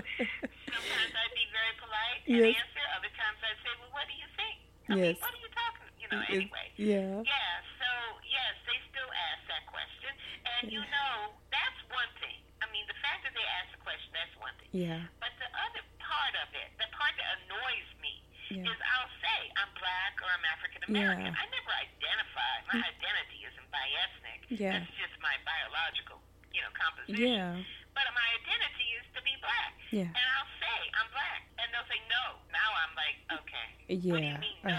sometimes 0.71 1.13
I'd 1.13 1.35
be 1.37 1.47
very 1.51 1.75
polite 1.83 2.21
and 2.31 2.37
Yes. 2.47 2.57
answer. 2.63 2.85
Other 2.97 3.13
times 3.17 3.39
I'd 3.43 3.61
say, 3.65 3.73
well, 3.83 3.93
what 3.97 4.07
do 4.09 4.15
you 4.17 4.29
think? 4.39 4.57
I 4.87 4.93
Yes. 4.97 5.19
mean, 5.19 5.25
what 5.25 5.33
are 5.35 5.43
you 5.43 5.53
talking 5.57 5.89
You 6.01 6.09
know, 6.13 6.23
It- 6.31 6.47
anyway. 6.47 6.67
yeah 6.79 7.13
Yeah, 7.27 7.55
so, 7.81 7.89
yes, 8.29 8.53
they 8.69 8.79
still 8.93 9.11
ask 9.33 9.41
that 9.51 9.65
question. 9.69 10.13
And, 10.57 10.63
you 10.73 10.81
know, 10.85 11.35
that's 11.51 11.81
one 11.91 12.11
thing. 12.23 12.39
I 12.63 12.71
mean, 12.73 12.85
the 12.89 12.97
fact 13.05 13.25
that 13.27 13.33
they 13.35 13.47
ask 13.61 13.73
the 13.77 13.83
question, 13.83 14.09
that's 14.15 14.33
one 14.41 14.55
thing. 14.63 14.71
yeah 14.73 15.01
But 15.21 15.33
the 15.43 15.49
other 15.65 15.83
part 16.01 16.35
of 16.45 16.49
it, 16.55 16.69
the 16.81 16.89
part 16.95 17.13
that 17.19 17.29
annoys 17.45 17.89
me, 18.01 18.15
Yeah. 18.53 18.69
is 18.71 18.79
I'll 18.95 19.13
say 19.21 19.39
I'm 19.59 19.73
black 19.75 20.15
or 20.23 20.29
I'm 20.31 20.45
African 20.55 20.83
American. 20.87 21.33
Yeah. 21.35 21.43
I 21.43 21.45
never 21.51 21.73
identify. 21.83 22.53
My 22.71 22.79
identity 22.87 23.43
isn't 23.43 23.69
bi-ethnic. 23.75 24.46
Yeah. 24.57 24.81
That's 24.81 24.93
just 24.97 25.17
my 25.21 25.37
biological, 25.45 26.19
you 26.53 26.61
know, 26.65 26.73
composition. 26.75 27.21
yeah 27.23 27.55
But 27.95 28.07
my 28.17 28.27
identity 28.41 28.89
is 29.01 29.07
to 29.17 29.21
be 29.23 29.35
black. 29.41 29.73
Yeah. 29.93 30.09
And 30.11 30.27
I'll 30.37 30.53
say 30.61 30.77
I'm 30.97 31.09
black, 31.13 31.41
and 31.61 31.67
they'll 31.73 31.89
say 31.89 32.01
no. 32.11 32.25
Now 32.53 32.69
I'm 32.85 32.93
like, 32.97 33.17
okay. 33.45 33.69
What 33.87 34.21
do 34.21 34.27
Yeah. 34.27 34.37
you 34.37 34.41
mean 34.43 34.59
no? 34.65 34.77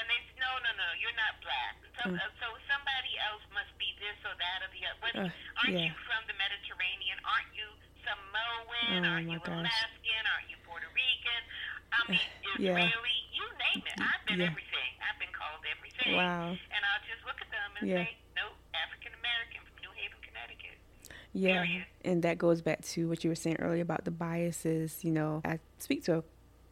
And 0.00 0.04
they 0.08 0.20
say, 0.28 0.36
no, 0.40 0.50
no, 0.64 0.70
no, 0.80 0.88
you're 1.00 1.16
not 1.20 1.36
black. 1.44 1.74
So, 2.00 2.08
Mm. 2.08 2.16
uh, 2.16 2.32
so 2.40 2.46
somebody 2.68 3.12
else 3.28 3.44
must 3.52 3.72
be 3.76 3.92
this 4.00 4.16
or 4.24 4.32
that 4.40 4.58
or 4.64 4.70
the 4.72 4.82
other. 4.88 5.00
What, 5.04 5.12
Ugh, 5.16 5.30
aren't 5.60 5.76
yeah. 5.76 5.88
you 5.88 5.94
from 6.08 6.24
the 6.26 6.36
Mediterranean? 6.40 7.20
Aren't 7.28 7.52
you 7.52 7.68
Samoan? 8.24 9.04
Oh, 9.04 9.08
aren't 9.08 9.28
you 9.30 9.38
gosh. 9.44 9.60
Alaskan? 9.60 10.22
Aren't 10.32 10.48
you 10.50 10.56
Puerto 10.64 10.88
Rican? 10.96 11.42
I 11.92 11.98
mean, 12.10 12.20
Yeah. 12.58 12.80
Israeli? 12.80 13.16
You 13.36 13.44
name 13.60 13.82
it. 13.86 13.96
I've 14.00 14.24
been 14.26 14.40
Yeah. 14.40 14.46
everything. 14.52 14.90
I've 15.04 15.18
been 15.20 15.32
called 15.36 15.62
everything. 15.68 16.16
Wow. 16.16 16.56
And 16.56 16.80
I'll 16.88 17.04
just 17.06 17.22
look 17.28 17.40
at 17.40 17.50
them 17.50 17.70
and 17.80 17.84
Yeah. 17.88 18.04
say, 18.04 18.16
nope, 18.36 18.56
African 18.74 19.12
American 19.14 19.60
from 19.66 19.76
New 19.84 19.92
Haven, 19.92 20.18
Connecticut. 20.22 20.78
Yeah, 21.32 21.62
Period. 21.62 21.86
and 22.04 22.19
that 22.30 22.38
goes 22.38 22.62
back 22.62 22.80
to 22.82 23.08
what 23.08 23.24
you 23.24 23.30
were 23.30 23.36
saying 23.36 23.56
earlier 23.58 23.82
about 23.82 24.04
the 24.04 24.12
biases. 24.12 25.04
You 25.04 25.10
know, 25.10 25.42
I 25.44 25.58
speak 25.78 26.04
to 26.04 26.18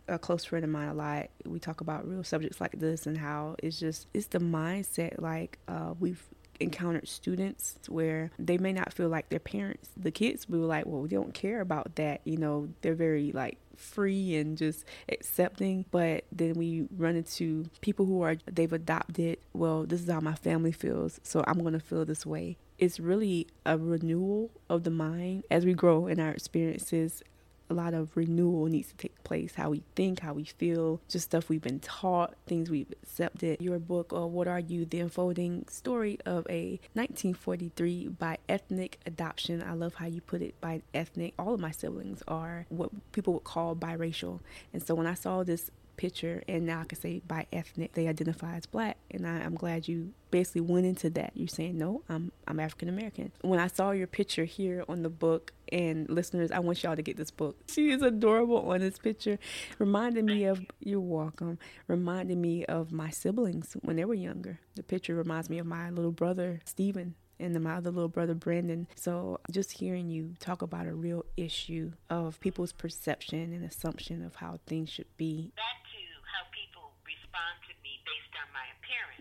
a, 0.09 0.14
a 0.14 0.18
close 0.18 0.44
friend 0.44 0.64
of 0.64 0.71
mine 0.71 0.88
a 0.88 0.94
lot. 0.94 1.31
We 1.44 1.59
talk 1.59 1.81
about 1.81 2.09
real 2.09 2.23
subjects 2.23 2.61
like 2.61 2.79
this 2.79 3.07
and 3.07 3.18
how 3.18 3.57
it's 3.61 3.79
just 3.79 4.07
it's 4.14 4.29
the 4.29 4.38
mindset. 4.38 5.21
Like 5.21 5.59
uh, 5.66 5.94
we've 5.99 6.23
encountered 6.61 7.09
students 7.09 7.79
where 7.88 8.31
they 8.38 8.57
may 8.57 8.73
not 8.73 8.92
feel 8.92 9.09
like 9.09 9.31
their 9.31 9.40
parents, 9.40 9.90
the 9.97 10.12
kids, 10.12 10.49
we 10.49 10.59
were 10.61 10.66
like, 10.66 10.87
well, 10.87 11.01
we 11.01 11.09
don't 11.09 11.35
care 11.35 11.61
about 11.61 11.97
that. 11.97 12.21
You 12.25 12.37
know, 12.37 12.68
they're 12.81 12.94
very 12.94 13.33
like 13.33 13.59
free 13.75 14.35
and 14.35 14.59
just 14.59 14.85
accepting 15.09 15.85
but 15.92 16.25
then 16.33 16.55
we 16.55 16.85
run 16.97 17.14
into 17.14 17.64
people 17.81 18.07
who 18.07 18.23
are 18.23 18.35
they've 18.51 18.73
adopted 18.73 19.38
well 19.53 19.85
this 19.85 20.03
is 20.03 20.11
how 20.11 20.18
my 20.18 20.35
family 20.35 20.73
feels 20.73 21.21
so 21.23 21.44
i'm 21.47 21.61
going 21.61 21.75
to 21.75 21.79
feel 21.79 22.05
this 22.05 22.27
way 22.27 22.57
it's 22.78 23.00
really 23.00 23.46
a 23.66 23.76
renewal 23.76 24.50
of 24.68 24.84
the 24.84 24.90
mind 24.90 25.44
as 25.50 25.64
we 25.64 25.74
grow 25.74 26.06
in 26.06 26.20
our 26.20 26.30
experiences 26.30 27.22
a 27.70 27.74
lot 27.74 27.94
of 27.94 28.16
renewal 28.16 28.66
needs 28.66 28.88
to 28.88 28.96
take 28.96 29.22
place 29.24 29.54
how 29.54 29.70
we 29.70 29.82
think, 29.94 30.20
how 30.20 30.32
we 30.32 30.44
feel, 30.44 31.00
just 31.08 31.26
stuff 31.26 31.48
we've 31.48 31.62
been 31.62 31.80
taught, 31.80 32.34
things 32.46 32.70
we've 32.70 32.90
accepted. 33.02 33.60
Your 33.60 33.78
book, 33.78 34.12
or 34.12 34.28
What 34.28 34.48
Are 34.48 34.60
You? 34.60 34.84
The 34.84 35.00
unfolding 35.00 35.66
story 35.68 36.18
of 36.24 36.46
a 36.48 36.80
1943 36.94 38.08
by 38.08 38.38
ethnic 38.48 38.98
adoption. 39.06 39.62
I 39.62 39.74
love 39.74 39.94
how 39.94 40.06
you 40.06 40.20
put 40.20 40.42
it 40.42 40.58
by 40.60 40.82
ethnic. 40.94 41.34
All 41.38 41.54
of 41.54 41.60
my 41.60 41.70
siblings 41.70 42.22
are 42.26 42.66
what 42.68 42.90
people 43.12 43.34
would 43.34 43.44
call 43.44 43.76
biracial. 43.76 44.40
And 44.72 44.82
so 44.82 44.94
when 44.94 45.06
I 45.06 45.14
saw 45.14 45.42
this 45.42 45.70
picture 45.98 46.42
and 46.48 46.64
now 46.64 46.80
I 46.80 46.84
can 46.84 46.98
say 46.98 47.20
bi-ethnic 47.26 47.92
they 47.92 48.08
identify 48.08 48.54
as 48.54 48.64
black 48.64 48.96
and 49.11 49.26
I, 49.26 49.40
am 49.40 49.54
glad 49.54 49.88
you 49.88 50.12
basically 50.30 50.61
went 50.62 50.87
into 50.87 51.11
that. 51.11 51.32
You're 51.34 51.48
saying 51.48 51.76
no, 51.76 52.02
I'm 52.08 52.32
I'm 52.46 52.61
African 52.61 52.88
American. 52.88 53.32
When 53.42 53.61
I 53.61 53.66
saw 53.66 53.90
your 53.90 54.06
picture 54.06 54.44
here 54.44 54.84
on 54.88 55.02
the 55.02 55.11
book 55.11 55.52
and 55.70 56.08
listeners, 56.08 56.50
I 56.50 56.61
want 56.61 56.82
y'all 56.82 56.96
to 56.96 57.02
get 57.02 57.16
this 57.16 57.30
book. 57.30 57.58
She 57.68 57.90
is 57.90 58.00
adorable 58.00 58.70
on 58.70 58.80
this 58.80 58.98
picture. 58.98 59.38
Reminded 59.78 60.24
me 60.24 60.44
of 60.44 60.61
you're 60.80 61.00
welcome. 61.00 61.58
Reminded 61.88 62.38
me 62.38 62.64
of 62.66 62.92
my 62.92 63.11
siblings 63.11 63.76
when 63.82 63.96
they 63.96 64.04
were 64.04 64.14
younger. 64.14 64.61
The 64.76 64.82
picture 64.82 65.14
reminds 65.14 65.50
me 65.50 65.58
of 65.58 65.66
my 65.66 65.90
little 65.90 66.12
brother 66.12 66.61
Stephen 66.64 67.16
and 67.40 67.54
then 67.54 67.62
my 67.62 67.74
other 67.74 67.90
little 67.90 68.08
brother 68.08 68.34
Brandon. 68.34 68.88
So 68.94 69.40
just 69.50 69.72
hearing 69.72 70.08
you 70.11 70.34
talk 70.40 70.62
about 70.62 70.87
a 70.87 70.94
real 70.94 71.24
issue 71.37 71.92
of 72.11 72.40
people's 72.40 72.72
perception 72.72 73.52
and 73.52 73.64
assumption 73.64 74.24
of 74.24 74.37
how 74.37 74.58
things 74.66 74.90
should 74.90 75.16
be 75.16 75.52
to 75.54 76.02
how 76.26 76.44
people 76.50 76.92
respond 77.06 77.54
to 77.66 77.74
me 77.82 78.02
based 78.04 78.34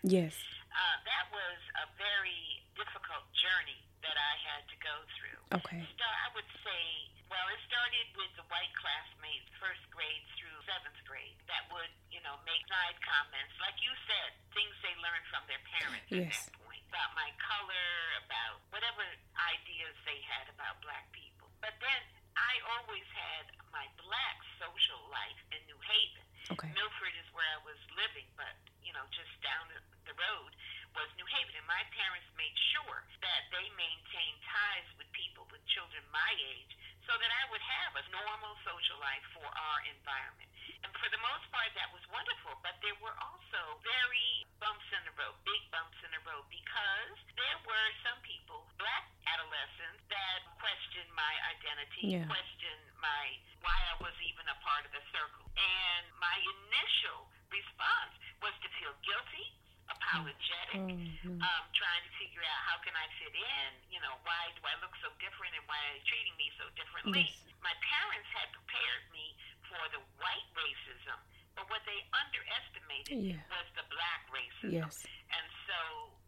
Yes. 0.07 0.33
Uh, 0.71 0.97
that 1.03 1.25
was 1.33 1.59
a 1.83 1.87
very 1.97 2.63
difficult 2.77 3.25
journey 3.33 3.81
that 4.05 4.15
I 4.15 4.33
had 4.45 4.63
to 4.69 4.77
go 4.79 4.95
through. 5.17 5.41
Okay. 5.59 5.81
So 5.97 6.05
I 6.05 6.27
would 6.37 6.47
say, 6.63 6.83
well, 7.27 7.43
it 7.51 7.59
started 7.67 8.07
with 8.15 8.31
the 8.37 8.45
white 8.47 8.71
classmates, 8.77 9.49
first 9.57 9.81
grade 9.91 10.23
through 10.37 10.53
seventh 10.69 11.01
grade, 11.09 11.35
that 11.49 11.65
would, 11.73 11.91
you 12.13 12.21
know, 12.21 12.37
make 12.45 12.61
side 12.69 12.95
comments, 13.03 13.51
like 13.59 13.75
you 13.81 13.91
said, 14.05 14.37
things 14.53 14.71
they 14.85 14.93
learned 15.01 15.25
from 15.33 15.43
their 15.49 15.63
parents 15.79 16.07
yes. 16.07 16.29
at 16.29 16.53
that 16.53 16.61
point, 16.61 16.83
about 16.87 17.11
my 17.17 17.29
color, 17.41 17.89
about 18.23 18.61
whatever 18.69 19.03
ideas 19.49 19.95
they 20.05 20.19
had 20.29 20.45
about 20.53 20.79
black 20.85 21.09
people. 21.11 21.49
But 21.59 21.73
then 21.81 22.01
I 22.37 22.53
always 22.77 23.07
had 23.11 23.49
my 23.73 23.89
black 23.97 24.37
social 24.61 25.01
life 25.09 25.39
in 25.53 25.61
New 25.65 25.79
Haven. 25.81 26.25
Okay. 26.53 26.69
Milford 26.77 27.15
is 27.17 27.27
where 27.33 27.49
I 27.57 27.59
was 27.65 27.79
living, 27.97 28.29
but, 28.37 28.53
you 28.85 28.93
know, 28.93 29.03
just 29.11 29.33
down 29.41 29.67
the 29.73 30.15
road 30.15 30.51
was 30.95 31.09
New 31.19 31.27
Haven, 31.29 31.53
and 31.53 31.67
my 31.69 31.83
parents 31.93 32.25
made 32.39 32.55
sure 32.73 33.05
that 33.21 33.41
they 33.53 33.67
maintained 33.77 34.39
ties 34.47 34.87
with 34.97 35.09
people 35.13 35.45
with 35.53 35.61
children 35.69 36.01
my 36.09 36.31
age 36.55 36.73
so 37.05 37.15
that 37.15 37.31
I 37.31 37.43
would 37.53 37.63
have 37.63 37.91
a 37.95 38.03
normal 38.11 38.53
social 38.67 38.99
life 38.99 39.23
for 39.31 39.45
our 39.47 39.79
environment. 39.87 40.49
And 40.83 40.91
for 40.99 41.07
the 41.07 41.21
most 41.23 41.47
part, 41.55 41.71
that 41.79 41.87
was 41.95 42.03
wonderful, 42.11 42.59
but 42.65 42.75
there 42.83 42.97
were 42.99 43.15
also 43.15 43.79
very 43.79 44.43
bumps 44.59 44.87
in 44.91 45.01
the 45.07 45.15
road, 45.15 45.35
big 45.47 45.63
bumps 45.71 45.95
in 46.03 46.11
the 46.11 46.23
road, 46.27 46.43
because 46.51 47.15
there 47.39 47.59
were 47.63 47.89
some 48.03 48.19
people, 48.27 48.67
black 48.75 49.07
adolescents, 49.29 50.03
that 50.11 50.39
questioned 50.59 51.07
my 51.15 51.33
identity, 51.55 51.86
yeah. 52.01 52.25
questioned 52.29 52.85
my 53.01 53.25
why 53.65 53.77
I 53.93 53.95
was 53.99 54.15
even 54.23 54.45
a 54.47 54.57
part 54.61 54.85
of 54.85 54.91
the 54.93 55.03
circle. 55.11 55.49
And 55.57 56.03
my 56.21 56.37
initial 56.37 57.27
response 57.49 58.13
was 58.39 58.53
to 58.61 58.69
feel 58.77 58.93
guilty 59.01 59.57
apologetic, 59.87 60.83
mm-hmm. 60.83 61.39
um, 61.39 61.63
trying 61.71 62.03
to 62.03 62.11
figure 62.19 62.43
out 62.43 62.59
how 62.67 62.77
can 62.83 62.91
I 62.95 63.07
fit 63.19 63.31
in. 63.31 63.69
You 63.91 63.99
know, 64.03 64.15
why 64.23 64.51
do 64.55 64.61
I 64.67 64.75
look 64.83 64.93
so 64.99 65.11
different 65.19 65.55
and 65.55 65.63
why 65.67 65.79
are 65.87 65.93
they 65.95 66.03
treating 66.07 66.35
me 66.35 66.47
so 66.59 66.67
differently? 66.75 67.27
Yes. 67.27 67.55
My 67.63 67.75
parents 67.83 68.29
had 68.35 68.51
prepared 68.51 69.03
me 69.15 69.35
for 69.67 69.83
the 69.91 70.01
white 70.19 70.49
racism, 70.55 71.17
but 71.55 71.67
what 71.71 71.83
they 71.87 71.99
underestimated 72.11 73.19
yeah. 73.35 73.51
was 73.51 73.67
the 73.75 73.85
black 73.91 74.21
racism. 74.31 74.87
Yes. 74.87 75.03
And 75.31 75.45
so 75.67 75.79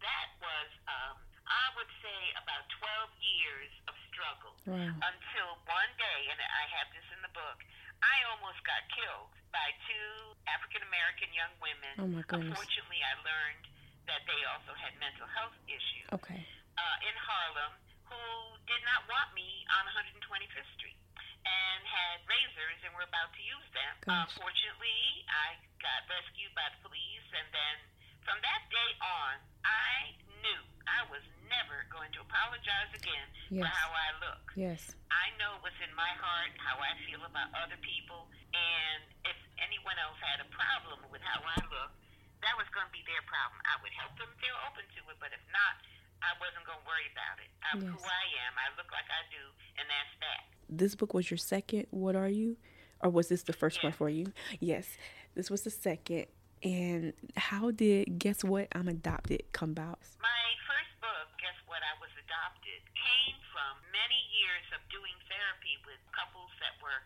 that 0.03 0.29
was, 0.43 0.69
um, 0.87 1.15
I 1.47 1.67
would 1.79 1.91
say, 2.03 2.19
about 2.39 2.67
12 2.79 3.11
years 3.23 3.71
of 3.87 3.95
struggle 4.11 4.55
wow. 4.67 4.91
until 4.91 5.49
one 5.67 5.91
day, 5.95 6.19
and 6.31 6.39
I 6.39 6.63
have 6.79 6.87
this 6.91 7.07
in 7.15 7.19
the 7.23 7.31
book, 7.31 7.63
I 7.99 8.15
almost 8.31 8.59
got 8.63 8.83
killed 8.95 9.31
by 9.51 9.67
two 9.87 10.11
African 10.47 10.85
American 10.87 11.29
young 11.35 11.53
women. 11.59 11.93
Oh 11.99 12.09
my 12.09 12.23
goodness. 12.25 12.55
Unfortunately, 12.55 13.01
I 13.03 13.13
learned 13.21 13.65
that 14.07 14.23
they 14.25 14.41
also 14.49 14.73
had 14.73 14.95
mental 14.97 15.27
health 15.29 15.55
issues. 15.69 16.09
Okay. 16.15 16.41
Uh, 16.79 17.07
in 17.07 17.15
Harlem, 17.19 17.73
who 18.07 18.23
did 18.65 18.81
not 18.87 19.05
want 19.11 19.29
me 19.35 19.67
on 19.77 19.83
125th 19.93 20.69
Street 20.79 20.97
and 21.45 21.79
had 21.85 22.23
razors 22.25 22.79
and 22.87 22.91
were 22.95 23.05
about 23.05 23.29
to 23.35 23.41
use 23.43 23.69
them. 23.75 23.93
Gosh. 24.05 24.31
Unfortunately, 24.33 25.25
I 25.29 25.59
got 25.81 26.07
rescued 26.09 26.51
by 26.55 26.67
the 26.73 26.79
police, 26.83 27.27
and 27.35 27.47
then 27.51 27.75
from 28.23 28.37
that 28.43 28.61
day 28.69 28.91
on, 29.01 29.33
I 29.65 30.13
knew 30.41 30.61
I 30.85 31.05
was 31.09 31.23
never 31.49 31.85
going 31.89 32.09
to 32.17 32.21
apologize 32.21 32.91
again 32.93 33.27
yes. 33.49 33.65
for 33.65 33.69
how 33.69 33.89
I 33.89 34.09
look. 34.21 34.43
Yes. 34.53 34.93
I 35.09 35.33
know 35.41 35.57
what's 35.65 35.77
in 35.81 35.91
my 35.97 36.13
heart, 36.21 36.53
how 36.61 36.77
I 36.77 36.93
feel 37.09 37.21
about 37.25 37.49
other 37.57 37.77
people, 37.81 38.29
and 38.53 39.01
if 39.25 39.37
anyone 39.61 39.97
else 39.97 40.17
had 40.21 40.41
a 40.43 40.49
problem 40.53 41.01
with 41.09 41.21
how 41.25 41.41
I 41.41 41.57
look, 41.69 41.91
that 42.45 42.55
was 42.55 42.69
going 42.71 42.87
to 42.87 42.95
be 42.95 43.03
their 43.19 43.27
problem. 43.27 43.59
I 43.67 43.75
would 43.83 43.91
help 43.99 44.15
them 44.15 44.31
if 44.31 44.39
they 44.39 44.47
were 44.47 44.63
open 44.71 44.87
to 44.87 44.99
it, 45.11 45.17
but 45.19 45.35
if 45.35 45.43
not, 45.51 45.75
I 46.23 46.31
wasn't 46.39 46.63
going 46.63 46.79
to 46.79 46.87
worry 46.87 47.07
about 47.11 47.35
it. 47.43 47.51
I'm 47.67 47.83
Yes. 47.83 47.91
who 47.91 47.99
I 48.07 48.25
am. 48.47 48.53
I 48.55 48.67
look 48.79 48.87
like 48.95 49.07
I 49.11 49.27
do, 49.27 49.43
and 49.75 49.85
that's 49.91 50.13
that. 50.23 50.41
This 50.71 50.95
book 50.95 51.11
was 51.13 51.27
your 51.27 51.37
second. 51.39 51.87
What 51.91 52.15
are 52.15 52.31
you? 52.31 52.55
Or 53.03 53.09
was 53.11 53.27
this 53.27 53.43
the 53.43 53.55
first 53.55 53.83
one 53.83 53.91
for 53.91 54.07
you? 54.07 54.31
Yes. 54.59 54.87
This 55.35 55.51
was 55.51 55.63
the 55.63 55.71
second. 55.71 56.27
And 56.63 57.13
how 57.39 57.71
did 57.71 58.19
Guess 58.19 58.43
What? 58.43 58.67
I'm 58.75 58.87
Adopted 58.91 59.43
come 59.55 59.71
about? 59.71 59.99
My 60.19 60.43
first 60.67 60.91
book, 60.99 61.27
Guess 61.39 61.55
What? 61.71 61.79
I 61.79 61.95
Was 62.03 62.11
Adopted, 62.19 62.83
came 62.99 63.39
from 63.55 63.79
many 63.95 64.19
years 64.35 64.67
of 64.75 64.83
doing 64.91 65.15
therapy 65.31 65.79
with 65.87 65.99
couples 66.11 66.51
that 66.59 66.75
were 66.83 66.99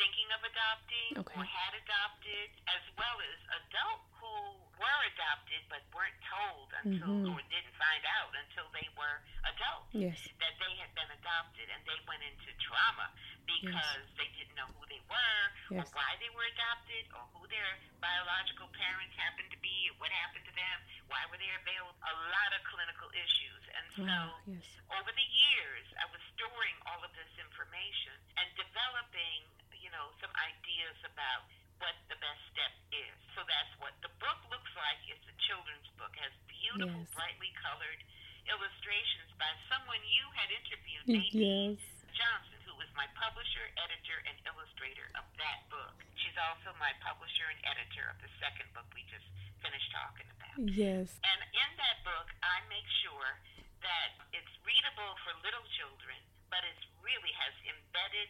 thinking 0.00 0.28
of 0.32 0.40
adopting 0.48 1.10
Okay. 1.20 1.36
or 1.36 1.44
had 1.44 1.72
adopted, 1.76 2.48
as 2.72 2.80
well 2.96 3.16
as 3.20 3.36
adults 3.60 4.08
who 4.16 4.32
were 4.80 5.00
adopted 5.12 5.60
but 5.68 5.84
weren't 5.92 6.16
told 6.24 6.72
until 6.80 7.08
Mhm. 7.20 7.36
or 7.36 7.40
didn't 7.52 7.76
find 7.76 8.04
out 8.16 8.32
until 8.34 8.68
they 8.72 8.88
were 8.96 9.20
adults 9.44 9.92
Yes. 9.92 10.16
that 10.40 10.56
they 10.58 10.72
had 10.80 10.88
been 10.96 11.10
adopted 11.10 11.68
and 11.68 11.84
they 11.84 12.00
went 12.08 12.22
into 12.22 12.48
trauma 12.64 13.12
because 13.44 14.06
they 14.16 14.28
didn't 14.40 14.54
know 14.56 14.66
who 14.72 14.86
they 14.86 15.00
were 15.00 15.42
Yes. 15.70 15.84
or 15.84 15.96
why 15.96 16.16
they 16.16 16.30
were 16.30 16.44
adopted 16.44 17.04
or 17.12 17.26
who 17.36 17.46
their 17.48 17.78
biological 18.00 18.68
parents 18.68 19.14
happened 19.16 19.50
to 19.50 19.58
be 19.58 19.90
or 19.90 19.94
what 20.00 20.10
happened 20.12 20.44
to 20.46 20.52
them, 20.52 20.78
why 21.08 21.26
were 21.26 21.36
they 21.36 21.50
available, 21.50 21.98
a 22.08 22.12
lot 22.32 22.52
of 22.54 22.64
clinical 22.64 23.10
issues. 23.12 23.68
And 23.76 23.84
so 23.96 24.02
Wow. 24.04 24.40
Yes. 24.46 24.64
over 24.96 25.12
the 25.12 25.22
years, 25.28 25.86
I 26.00 26.06
was 26.06 26.20
storing 26.34 26.76
all 26.86 27.04
of 27.04 27.12
this 27.14 27.36
information 27.38 28.16
and 28.38 28.54
developing, 28.56 29.44
you 29.80 29.90
know, 29.92 30.12
some 30.20 30.30
ideas 30.46 30.96
about 31.04 31.48
what 31.80 31.96
the 32.12 32.16
best 32.20 32.40
step 32.52 32.72
is. 32.92 33.16
So 33.32 33.40
that's 33.48 33.72
what 33.80 33.96
the 34.04 34.12
book 34.20 34.40
looks 34.52 34.72
like. 34.76 35.00
It's 35.08 35.24
a 35.28 35.36
children's 35.48 35.88
book. 35.96 36.12
has 36.20 36.32
beautiful, 36.48 37.00
Yes. 37.08 37.12
brightly 37.16 37.48
colored 37.64 38.00
illustrations 38.48 39.30
by 39.40 39.48
someone 39.72 40.00
you 40.04 40.24
had 40.36 40.48
interviewed, 40.52 41.04
Nadine 41.08 41.76
Yes. 41.80 41.80
Johnson, 42.12 42.60
who 42.68 42.74
was 42.76 42.88
my 42.92 43.08
publisher, 43.16 43.64
editor, 43.80 44.20
and 44.28 44.36
illustrator 44.44 45.08
of 45.16 45.24
that 45.40 45.64
book. 45.72 45.96
She's 46.20 46.36
also 46.36 46.76
my 46.76 46.92
publisher 47.00 47.48
and 47.48 47.60
editor 47.64 48.10
of 48.12 48.20
the 48.20 48.28
second 48.40 48.68
book 48.76 48.84
we 48.92 49.04
just 49.08 49.24
finished 49.64 49.88
talking 49.92 50.28
about. 50.36 50.56
Yes. 50.76 51.16
And 51.24 51.40
in 51.56 51.70
that 51.80 52.04
book, 52.04 52.28
I 52.44 52.60
make 52.68 52.84
sure 53.00 53.40
that 53.80 54.08
it's 54.36 54.52
readable 54.68 55.16
for 55.24 55.32
little 55.40 55.64
children, 55.80 56.20
but 56.52 56.60
it 56.68 56.76
really 57.00 57.32
has 57.40 57.54
embedded 57.64 58.28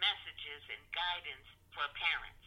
messages 0.00 0.62
and 0.72 0.80
guidance 0.94 1.46
for 1.74 1.84
parents. 1.98 2.44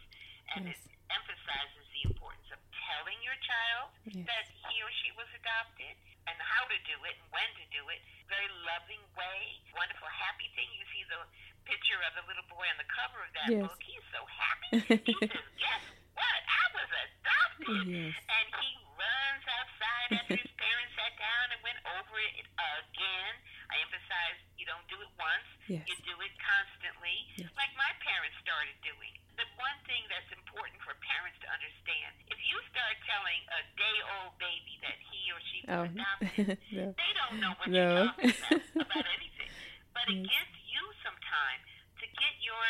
And 0.56 0.68
Yes. 0.68 0.76
it 0.84 0.92
emphasizes 1.12 1.84
the 1.92 2.02
importance 2.12 2.48
of 2.52 2.60
telling 2.88 3.16
your 3.24 3.36
child 3.40 3.88
Yes. 4.08 4.26
that 4.28 4.44
he 4.68 4.82
or 4.82 4.90
she 5.00 5.12
was 5.16 5.28
adopted 5.32 5.94
and 6.28 6.36
how 6.40 6.64
to 6.68 6.78
do 6.84 6.96
it 7.08 7.16
and 7.20 7.26
when 7.32 7.48
to 7.56 7.64
do 7.72 7.88
it. 7.88 8.00
Very 8.28 8.48
loving 8.68 9.00
way, 9.16 9.60
wonderful, 9.76 10.08
happy 10.08 10.48
thing. 10.56 10.68
You 10.76 10.84
see 10.92 11.04
the 11.08 11.20
picture 11.64 12.00
of 12.04 12.12
the 12.20 12.24
little 12.28 12.44
boy 12.52 12.64
on 12.68 12.76
the 12.76 12.88
cover 12.90 13.20
of 13.24 13.32
that 13.32 13.48
Yes. 13.52 13.62
book. 13.64 13.80
He's 13.82 14.04
so 14.12 14.20
happy. 14.26 14.68
he 15.08 15.14
says, 15.20 15.46
Guess 15.56 15.84
what? 16.14 16.40
I 16.48 16.64
was 16.76 16.90
adopted. 16.90 17.86
Yes. 17.88 18.12
And 18.28 18.46
he 18.60 18.70
runs 18.98 19.44
outside 19.48 20.08
after 20.20 20.36
his 20.36 20.52
parents 20.58 20.92
sat 20.96 21.14
down 21.16 21.46
and 21.56 21.60
went 21.64 21.78
over 21.96 22.14
it 22.20 22.34
again. 22.44 23.32
I 23.72 23.80
emphasize 23.88 24.36
you 24.60 24.68
don't 24.68 24.84
do 24.92 25.00
it 25.00 25.08
once, 25.16 25.48
Yes. 25.64 25.88
you 25.88 25.96
do 26.04 26.12
it 26.20 26.32
constantly, 26.36 27.16
Yes. 27.40 27.48
like 27.56 27.72
my 27.72 27.88
parents 28.04 28.36
started 28.44 28.76
doing. 28.84 29.16
The 29.40 29.48
one 29.56 29.78
thing 29.88 30.04
that's 30.12 30.28
important 30.36 30.76
for 30.84 30.92
parents 31.00 31.40
to 31.40 31.48
understand 31.48 32.12
if 32.28 32.36
you 32.44 32.60
start 32.68 32.94
telling 33.08 33.40
a 33.56 33.60
day 33.80 33.96
old 34.20 34.36
baby 34.36 34.76
that 34.84 34.98
he 35.08 35.20
or 35.32 35.40
she 35.48 35.58
was 35.64 35.72
Oh. 35.72 35.82
adopted, 35.88 36.60
no. 36.76 36.86
they 36.92 37.12
don't 37.16 37.36
know 37.40 37.52
what 37.56 37.68
No. 37.72 38.12
you're 38.12 38.12
talking 38.12 38.60
about, 38.76 38.86
about 38.92 39.06
anything. 39.16 39.50
But 39.96 40.04
it 40.12 40.20
gives 40.20 40.54
you 40.68 40.82
some 41.00 41.16
time 41.24 41.60
to 42.00 42.04
get 42.20 42.34
your 42.44 42.60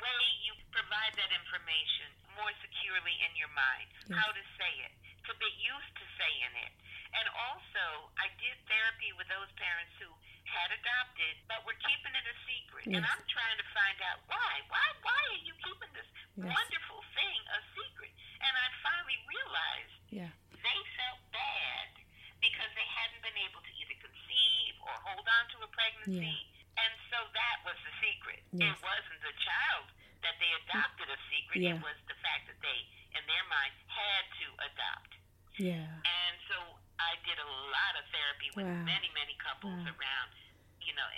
way 0.00 0.20
you 0.48 0.56
provide 0.72 1.12
that 1.20 1.28
information 1.36 2.08
more 2.40 2.50
securely 2.64 3.14
in 3.28 3.36
your 3.36 3.52
mind, 3.52 3.88
Yes. 4.08 4.16
how 4.16 4.30
to 4.32 4.42
say 4.56 4.72
it, 4.88 4.94
to 5.28 5.32
be 5.36 5.50
used 5.60 5.92
to 6.00 6.04
saying 6.16 6.54
it. 6.64 6.72
And 7.18 7.26
also, 7.50 8.12
I 8.20 8.28
did 8.40 8.56
therapy 8.68 9.12
with 9.16 9.26
those 9.32 9.48
parents 9.58 9.92
who 9.98 10.08
had 10.48 10.72
adopted 10.72 11.34
but 11.48 11.60
were 11.68 11.76
keeping 11.84 12.14
it 12.16 12.24
a 12.26 12.36
secret. 12.48 12.84
And 12.88 13.04
I'm 13.04 13.24
trying 13.28 13.58
to 13.60 13.66
find 13.76 13.98
out 14.08 14.18
why. 14.28 14.52
Why 14.72 14.86
why 15.04 15.20
are 15.36 15.42
you 15.44 15.54
keeping 15.64 15.92
this 15.92 16.08
Yes. 16.38 16.48
wonderful 16.54 17.00
thing 17.14 17.38
a 17.52 17.58
secret? 17.76 18.12
And 18.40 18.52
I 18.56 18.66
finally 18.82 19.18
realized 19.28 19.94
Yeah. 20.10 20.30
they 20.50 20.78
felt 20.96 21.20
bad 21.34 21.88
because 22.40 22.70
they 22.78 22.86
hadn't 22.96 23.20
been 23.22 23.38
able 23.44 23.60
to 23.60 23.72
either 23.82 23.96
conceive 24.00 24.74
or 24.80 24.94
hold 25.04 25.26
on 25.26 25.44
to 25.52 25.56
a 25.66 25.68
pregnancy. 25.68 26.38
And 26.78 26.92
so 27.10 27.18
that 27.34 27.56
was 27.66 27.74
the 27.82 27.92
secret. 27.98 28.40
Yes. 28.54 28.78
It 28.78 28.82
wasn't 28.86 29.20
the 29.26 29.34
child 29.42 29.90
that 30.22 30.38
they 30.38 30.50
adopted 30.64 31.10
a 31.10 31.18
secret. 31.30 31.60
Yeah. 31.62 31.74
It 31.74 31.82
was 31.82 31.98
the 32.06 32.14
fact 32.22 32.46
that 32.46 32.58
they, 32.62 32.78
in 33.18 33.22
their 33.26 33.44
mind, 33.50 33.74
had 33.90 34.24
to 34.38 34.46
adopt. 34.70 35.12
Yeah. 35.58 35.90
And 36.06 36.34
so 36.46 36.77
I 36.98 37.14
did 37.24 37.38
a 37.38 37.48
lot 37.48 37.92
of 37.98 38.04
therapy 38.10 38.50
with 38.58 38.66
Wow. 38.66 38.82
many, 38.84 39.08
many 39.14 39.34
couples 39.38 39.78
Wow. 39.86 39.94
around, 39.94 40.28
you 40.82 40.92
know, 40.94 41.08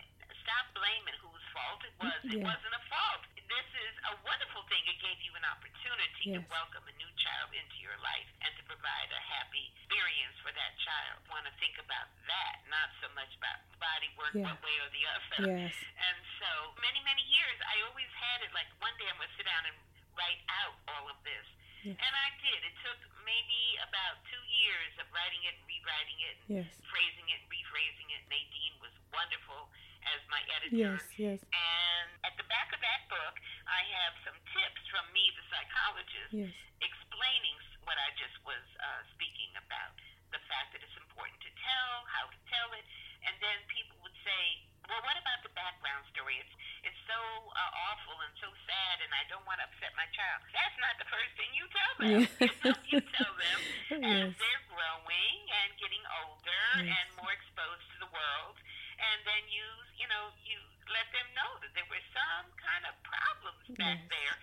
stop 0.45 0.73
blaming 0.75 1.15
whose 1.21 1.43
fault 1.53 1.81
it 1.85 1.95
was. 2.01 2.21
It 2.25 2.41
wasn't 2.43 2.75
a 2.75 2.83
fault. 2.89 3.23
This 3.51 3.67
is 3.83 3.95
a 4.09 4.15
wonderful 4.23 4.63
thing. 4.71 4.83
It 4.87 4.99
gave 5.03 5.19
you 5.27 5.35
an 5.35 5.45
opportunity 5.45 6.31
Yes. 6.31 6.43
to 6.43 6.51
welcome 6.51 6.87
a 6.87 6.93
new 6.97 7.11
child 7.19 7.53
into 7.55 7.77
your 7.83 7.97
life 7.99 8.29
and 8.43 8.55
to 8.57 8.63
provide 8.65 9.11
a 9.11 9.21
happy 9.21 9.73
experience 9.75 10.37
for 10.41 10.53
that 10.53 10.79
child. 10.79 11.19
want 11.31 11.47
to 11.47 11.53
think 11.63 11.79
about 11.79 12.09
that, 12.27 12.55
not 12.69 12.91
so 13.01 13.09
much 13.15 13.31
about 13.37 13.59
body 13.79 14.09
work 14.19 14.35
Yeah. 14.35 14.43
one 14.51 14.61
way 14.63 14.77
or 14.81 14.89
the 14.91 15.07
other. 15.07 15.47
Yes. 15.47 15.75
And 16.11 16.17
so 16.41 16.75
many, 16.83 17.01
many 17.03 17.23
years, 17.23 17.59
I 17.67 17.81
always 17.87 18.11
had 18.13 18.43
it 18.43 18.53
like 18.53 18.67
one 18.81 18.97
day 18.99 19.07
I'm 19.09 19.17
going 19.17 19.29
to 19.31 19.37
sit 19.37 19.47
down 19.47 19.65
and 19.67 19.77
write 20.19 20.41
out 20.63 20.75
all 20.89 21.09
of 21.09 21.23
this. 21.25 21.47
Yes. 21.83 21.97
And 21.99 22.15
I 22.17 22.29
did. 22.43 22.61
It 22.65 22.75
took 22.83 22.99
maybe 23.25 23.79
about 23.87 24.19
two 24.29 24.43
years 24.51 24.93
of 24.99 25.07
writing 25.15 25.43
it 25.45 25.55
and 25.55 25.65
rewriting 25.67 26.19
it 26.21 26.37
and 26.49 26.49
Yes. 26.67 26.81
phrasing 26.91 27.29
it 27.31 27.41
and 27.41 27.49
rephrasing 27.51 28.11
it. 28.11 28.23
Nadine 28.29 28.77
was 28.81 28.93
wonderful 29.13 29.71
as 30.13 30.21
my 30.29 30.43
editor. 30.57 30.70
Yes. 30.81 31.05
Yes. 31.21 31.41
And 31.53 32.09
at 32.25 32.35
the 32.41 32.47
back 32.49 32.73
of 32.73 32.81
that 32.81 33.03
book, 33.13 33.37
I 33.69 33.81
have 34.01 34.15
some 34.25 34.39
tips 34.57 34.83
from 34.89 35.05
me, 35.13 35.29
the 35.37 35.45
psychologist, 35.53 36.33
Yes. 36.33 36.53
explaining 36.81 37.57
s- 37.61 37.77
what 37.85 38.01
I 38.01 38.09
just 38.17 38.37
was 38.49 38.65
uh, 38.81 39.03
speaking 39.13 39.53
about. 39.61 39.93
The 40.33 40.41
fact 40.49 40.73
that 40.73 40.81
it's 40.81 40.97
important 40.97 41.37
to 41.45 41.51
tell, 41.61 41.93
how 42.09 42.25
to 42.33 42.39
tell 42.49 42.71
it. 42.79 42.87
And 43.29 43.37
then 43.45 43.61
people 43.69 43.99
would 44.01 44.17
say, 44.25 44.43
well, 44.89 45.03
what 45.05 45.19
about 45.21 45.43
the 45.45 45.53
background 45.53 46.07
story? 46.15 46.39
It's, 46.41 46.55
it's 46.89 47.01
so 47.05 47.19
uh, 47.19 47.85
awful 47.93 48.17
and 48.25 48.33
so 48.41 48.49
sad, 48.65 49.05
and 49.05 49.11
I 49.13 49.27
don't 49.29 49.45
want 49.45 49.61
to 49.61 49.67
upset 49.69 49.93
my 49.99 50.09
child. 50.17 50.41
That's 50.55 50.79
not 50.81 50.95
the 51.03 51.09
first 51.13 51.33
thing 51.37 51.51
you 51.53 51.67
tell 51.69 51.93
them. 52.01 52.09
Yeah. 52.09 52.25
you, 52.41 52.49
know, 52.65 52.79
you 52.89 53.01
tell 53.21 53.35
them 53.37 53.59
as 54.01 54.01
Yes. 54.01 54.33
they're 54.41 54.65
growing 54.73 55.37
and 55.61 55.69
getting 55.77 56.05
older 56.25 56.65
Yes. 56.81 56.89
and 56.89 57.07
more 57.21 57.31
exposed 57.37 57.85
to 57.93 57.97
the 58.07 58.11
world. 58.15 58.57
And 59.01 59.19
then 59.27 59.43
you, 59.51 59.67
you 59.99 60.07
know, 60.13 60.31
you 60.47 60.61
let 60.93 61.09
them 61.13 61.27
know 61.35 61.51
that 61.65 61.73
there 61.75 61.89
were 61.91 62.05
some 62.15 62.47
kind 62.61 62.85
of 62.89 62.95
problems 63.03 63.65
back 63.77 63.99
Yes. 64.07 64.11
there. 64.15 64.35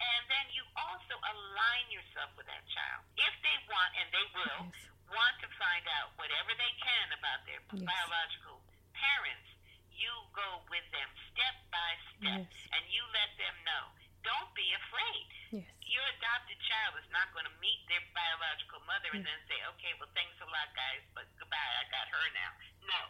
And 0.00 0.22
then 0.30 0.46
you 0.54 0.62
also 0.78 1.14
align 1.18 1.86
yourself 1.92 2.30
with 2.38 2.46
that 2.50 2.62
child. 2.70 3.02
If 3.18 3.34
they 3.46 3.56
want, 3.70 3.90
and 3.98 4.06
they 4.14 4.26
will, 4.34 4.60
Yes. 4.70 4.90
want 5.10 5.36
to 5.42 5.48
find 5.58 5.84
out 5.98 6.14
whatever 6.18 6.50
they 6.58 6.72
can 6.82 7.06
about 7.14 7.42
their 7.46 7.62
Yes. 7.74 7.82
biological 7.86 8.62
parents, 8.94 9.48
you 9.94 10.10
go 10.34 10.62
with 10.70 10.86
them 10.94 11.10
step 11.34 11.56
by 11.74 11.90
step 12.14 12.46
Yes. 12.46 12.54
and 12.74 12.82
you 12.94 13.02
let 13.14 13.30
them 13.38 13.54
know. 13.66 13.84
Don't 14.22 14.50
be 14.54 14.66
afraid. 14.78 15.26
Yes. 15.58 15.66
Your 15.86 16.06
adopted 16.18 16.58
child 16.70 16.98
is 17.02 17.08
not 17.10 17.30
going 17.34 17.46
to 17.50 17.54
meet 17.62 17.82
their 17.90 18.02
biological 18.14 18.78
mother 18.86 19.10
and 19.14 19.22
Yeah. 19.26 19.30
then 19.34 19.40
say, 19.50 19.58
okay, 19.74 19.92
well, 19.98 20.10
thanks 20.14 20.38
a 20.42 20.46
lot, 20.46 20.70
guys, 20.74 21.02
but 21.18 21.26
goodbye, 21.38 21.72
I 21.82 21.84
got 21.90 22.06
her 22.14 22.26
now. 22.34 22.50
No. 22.86 23.00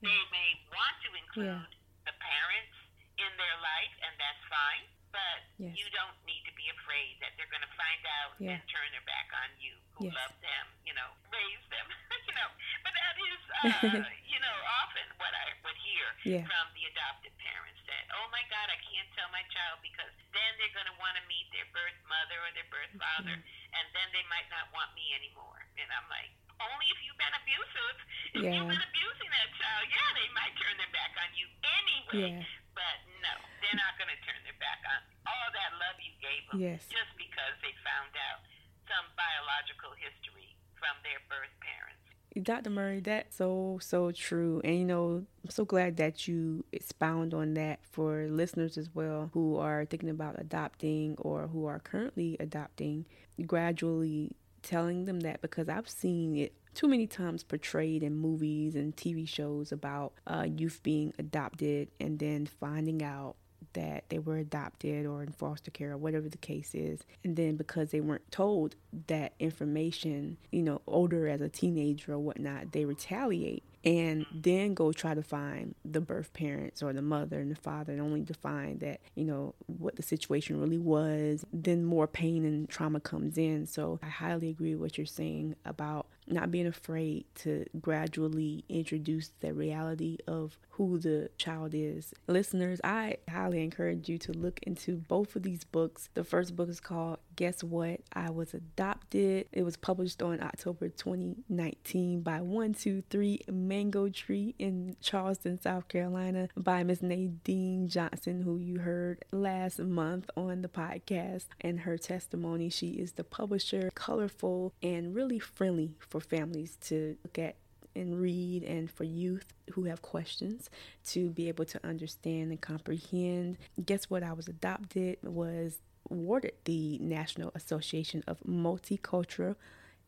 They 0.00 0.22
may 0.32 0.50
want 0.72 0.96
to 1.04 1.10
include 1.12 1.76
the 2.08 2.14
parents 2.16 2.76
in 3.20 3.28
their 3.36 3.56
life, 3.60 3.92
and 4.00 4.16
that's 4.16 4.40
fine, 4.48 4.88
but 5.12 5.40
Yes. 5.60 5.76
you 5.76 5.90
don't 5.92 6.16
need 6.24 6.40
to 6.48 6.52
be 6.56 6.70
afraid 6.72 7.20
that 7.20 7.36
they're 7.36 7.50
going 7.52 7.60
to 7.66 7.74
find 7.76 8.00
out 8.24 8.32
Yeah. 8.40 8.56
and 8.56 8.62
turn 8.72 8.88
their 8.96 9.04
back 9.04 9.28
on 9.34 9.49
you 9.60 9.76
who 9.96 10.08
Yes. 10.08 10.16
love 10.16 10.34
them, 10.40 10.66
you 10.88 10.94
know, 10.96 11.10
raise 11.28 11.64
them, 11.68 11.86
you 12.28 12.34
know. 12.34 12.50
But 12.82 12.92
that 12.96 13.14
is, 13.20 13.40
uh, 13.52 14.00
you 14.32 14.40
know, 14.40 14.56
often 14.82 15.06
what 15.20 15.32
I 15.36 15.52
would 15.62 15.78
hear 15.84 16.06
Yeah. 16.24 16.44
from 16.48 16.64
the 16.72 16.88
adopted 16.88 17.32
parents 17.38 17.80
that, 17.86 18.04
oh 18.16 18.26
my 18.32 18.42
God, 18.48 18.66
I 18.72 18.78
can't 18.80 19.08
tell 19.14 19.28
my 19.30 19.44
child 19.52 19.84
because 19.84 20.10
then 20.32 20.50
they're 20.56 20.72
going 20.72 20.88
to 20.88 20.96
want 20.98 21.20
to 21.20 21.24
meet 21.28 21.46
their 21.52 21.68
birth 21.76 21.98
mother 22.08 22.40
or 22.40 22.50
their 22.56 22.68
birth 22.72 22.92
father, 22.96 23.36
and 23.36 23.84
then 23.92 24.08
they 24.16 24.24
might 24.32 24.48
not 24.48 24.72
want 24.72 24.90
me 24.96 25.12
anymore. 25.14 25.60
And 25.76 25.88
I'm 25.92 26.08
like, 26.08 26.32
only 26.60 26.88
if 26.92 26.98
you've 27.04 27.16
been 27.20 27.36
abusive. 27.36 27.96
If 28.36 28.40
Yeah. 28.44 28.52
you've 28.56 28.68
been 28.72 28.84
abusing 28.84 29.30
that 29.32 29.48
child, 29.56 29.84
yeah, 29.88 30.08
they 30.16 30.28
might 30.36 30.52
turn 30.60 30.76
their 30.76 30.92
back 30.92 31.12
on 31.20 31.28
you 31.36 31.48
anyway. 31.64 32.36
Yeah. 32.40 32.44
But 32.76 32.96
no, 33.24 33.32
they're 33.64 33.80
not 33.80 33.96
going 33.96 34.12
to 34.12 34.20
turn 34.24 34.36
their 34.44 34.56
back 34.60 34.80
on 34.88 35.00
all 35.28 35.48
that 35.52 35.70
love 35.80 35.96
you 36.04 36.12
gave 36.20 36.44
them 36.52 36.60
Yes. 36.60 36.84
just 36.92 37.12
because 37.16 37.54
they 37.64 37.72
found 37.84 38.12
out 38.16 38.44
some 38.90 39.06
biological 39.14 39.94
history 39.94 40.50
from 40.74 40.98
their 41.06 41.22
birth 41.30 41.54
parents. 41.62 42.02
Dr. 42.42 42.70
Murray, 42.70 43.00
that's 43.00 43.36
so, 43.36 43.78
so 43.80 44.10
true. 44.10 44.60
And, 44.64 44.78
you 44.78 44.84
know, 44.84 45.24
I'm 45.44 45.50
so 45.50 45.64
glad 45.64 45.96
that 45.98 46.26
you 46.26 46.64
expound 46.72 47.34
on 47.34 47.54
that 47.54 47.80
for 47.90 48.26
listeners 48.28 48.76
as 48.76 48.90
well 48.94 49.30
who 49.32 49.56
are 49.56 49.84
thinking 49.84 50.10
about 50.10 50.40
adopting 50.40 51.16
or 51.18 51.48
who 51.48 51.66
are 51.66 51.78
currently 51.78 52.36
adopting, 52.40 53.06
gradually 53.46 54.32
telling 54.62 55.06
them 55.06 55.20
that 55.20 55.40
because 55.40 55.68
I've 55.68 55.88
seen 55.88 56.36
it 56.36 56.52
too 56.74 56.86
many 56.86 57.06
times 57.06 57.42
portrayed 57.42 58.02
in 58.02 58.14
movies 58.14 58.74
and 58.74 58.94
TV 58.96 59.28
shows 59.28 59.72
about 59.72 60.12
uh, 60.26 60.46
youth 60.46 60.80
being 60.82 61.12
adopted 61.18 61.88
and 61.98 62.18
then 62.18 62.46
finding 62.46 63.02
out 63.02 63.36
that 63.72 64.04
they 64.08 64.18
were 64.18 64.36
adopted 64.36 65.06
or 65.06 65.22
in 65.22 65.32
foster 65.32 65.70
care 65.70 65.92
or 65.92 65.96
whatever 65.96 66.28
the 66.28 66.38
case 66.38 66.74
is. 66.74 67.00
And 67.24 67.36
then 67.36 67.56
because 67.56 67.90
they 67.90 68.00
weren't 68.00 68.30
told 68.30 68.74
that 69.06 69.32
information, 69.38 70.36
you 70.50 70.62
know, 70.62 70.80
older 70.86 71.28
as 71.28 71.40
a 71.40 71.48
teenager 71.48 72.14
or 72.14 72.18
whatnot, 72.18 72.72
they 72.72 72.84
retaliate 72.84 73.62
and 73.84 74.26
then 74.34 74.74
go 74.74 74.92
try 74.92 75.14
to 75.14 75.22
find 75.22 75.74
the 75.84 76.00
birth 76.00 76.32
parents 76.34 76.82
or 76.82 76.92
the 76.92 77.00
mother 77.00 77.40
and 77.40 77.50
the 77.50 77.56
father, 77.56 77.92
and 77.92 78.02
only 78.02 78.22
to 78.22 78.34
find 78.34 78.80
that, 78.80 79.00
you 79.14 79.24
know, 79.24 79.54
what 79.66 79.96
the 79.96 80.02
situation 80.02 80.60
really 80.60 80.78
was. 80.78 81.46
Then 81.52 81.84
more 81.84 82.06
pain 82.06 82.44
and 82.44 82.68
trauma 82.68 83.00
comes 83.00 83.38
in. 83.38 83.66
So 83.66 83.98
I 84.02 84.08
highly 84.08 84.50
agree 84.50 84.74
with 84.74 84.82
what 84.82 84.98
you're 84.98 85.06
saying 85.06 85.56
about 85.64 86.08
not 86.26 86.50
being 86.50 86.66
afraid 86.66 87.24
to 87.34 87.64
gradually 87.80 88.64
introduce 88.68 89.30
the 89.40 89.52
reality 89.52 90.18
of 90.26 90.58
who 90.70 90.98
the 90.98 91.30
child 91.36 91.72
is. 91.74 92.14
Listeners, 92.26 92.80
I 92.82 93.18
highly 93.28 93.62
encourage 93.62 94.08
you 94.08 94.18
to 94.18 94.32
look 94.32 94.60
into 94.62 94.96
both 94.96 95.36
of 95.36 95.42
these 95.42 95.64
books. 95.64 96.08
The 96.14 96.24
first 96.24 96.56
book 96.56 96.68
is 96.68 96.80
called 96.80 97.18
Guess 97.36 97.62
What? 97.64 98.00
I 98.14 98.30
Was 98.30 98.54
Adopted. 98.54 99.46
It 99.52 99.62
was 99.62 99.76
published 99.76 100.22
on 100.22 100.42
October 100.42 100.88
2019 100.88 102.22
by 102.22 102.40
123 102.40 103.40
Mango 103.50 104.08
Tree 104.08 104.54
in 104.58 104.96
Charleston, 105.00 105.60
South 105.60 105.88
Carolina, 105.88 106.48
by 106.56 106.82
Miss 106.82 107.02
Nadine 107.02 107.88
Johnson, 107.88 108.42
who 108.42 108.56
you 108.56 108.78
heard 108.78 109.24
last 109.32 109.80
month 109.80 110.30
on 110.36 110.62
the 110.62 110.68
podcast. 110.68 111.46
And 111.60 111.80
her 111.80 111.98
testimony, 111.98 112.70
she 112.70 112.90
is 112.92 113.12
the 113.12 113.24
publisher, 113.24 113.90
colorful 113.94 114.72
and 114.82 115.14
really 115.14 115.38
friendly 115.38 115.92
for 116.10 116.20
families 116.20 116.76
to 116.82 117.16
look 117.24 117.38
at 117.38 117.56
and 117.96 118.20
read, 118.20 118.62
and 118.62 118.90
for 118.90 119.04
youth 119.04 119.52
who 119.72 119.84
have 119.84 120.00
questions 120.00 120.70
to 121.04 121.30
be 121.30 121.48
able 121.48 121.64
to 121.64 121.80
understand 121.84 122.50
and 122.50 122.60
comprehend. 122.60 123.58
Guess 123.84 124.04
what? 124.08 124.22
I 124.22 124.32
was 124.32 124.46
adopted 124.46 125.18
was 125.24 125.78
awarded 126.10 126.52
the 126.64 126.98
National 126.98 127.50
Association 127.54 128.22
of 128.26 128.38
Multicultural 128.46 129.56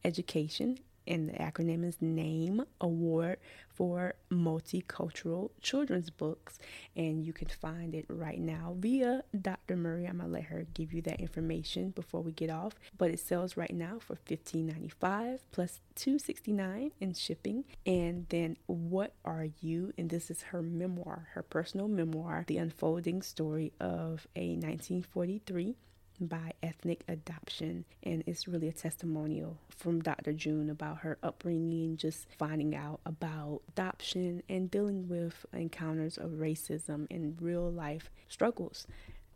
Education, 0.05 0.79
and 1.07 1.29
the 1.29 1.35
acronym 1.35 1.85
is 1.85 1.97
NAME 2.01 2.65
Award 2.81 3.39
for 3.69 4.15
Multicultural 4.31 5.51
Children's 5.61 6.11
Books. 6.11 6.59
And 6.97 7.25
you 7.25 7.33
can 7.33 7.49
find 7.49 7.95
it 7.95 8.05
right 8.09 8.41
now 8.41 8.77
via 8.79 9.25
Dr. 9.39 9.77
Murray. 9.77 10.07
I'm 10.07 10.19
gonna 10.19 10.29
let 10.29 10.45
her 10.45 10.67
give 10.75 10.93
you 10.93 11.03
that 11.03 11.21
information 11.21 11.91
before 11.91 12.21
we 12.21 12.33
get 12.33 12.51
off. 12.51 12.75
But 12.97 13.11
it 13.11 13.21
sells 13.21 13.57
right 13.57 13.75
now 13.75 13.99
for 13.99 14.17
$15.95 14.17 15.41
plus 15.51 15.81
$2.69 15.97 16.93
in 17.01 17.15
shipping. 17.15 17.65
And 17.87 18.27
then 18.29 18.57
What 18.67 19.15
Are 19.25 19.49
You? 19.61 19.93
And 19.99 20.11
this 20.11 20.31
is 20.31 20.43
her 20.43 20.63
memoir, 20.63 21.29
her 21.33 21.43
personal 21.43 21.89
memoir, 21.89 22.45
the 22.47 22.59
unfolding 22.59 23.23
story 23.23 23.73
of 23.81 24.27
a 24.37 24.55
1943 24.57 25.77
by 26.27 26.53
ethnic 26.63 27.05
adoption. 27.09 27.85
And 28.03 28.23
it's 28.27 28.49
really 28.49 28.69
a 28.69 28.73
testimonial 28.73 29.59
from 29.69 30.03
Dr. 30.03 30.33
June 30.33 30.71
about 30.71 30.99
her 30.99 31.19
upbringing, 31.23 31.97
just 31.97 32.27
finding 32.39 32.75
out 32.75 33.01
about 33.07 33.61
adoption 33.69 34.43
and 34.49 34.71
dealing 34.71 35.09
with 35.09 35.45
encounters 35.53 36.19
of 36.19 36.33
racism 36.33 37.07
and 37.11 37.41
real 37.41 37.71
life 37.71 38.11
struggles 38.29 38.87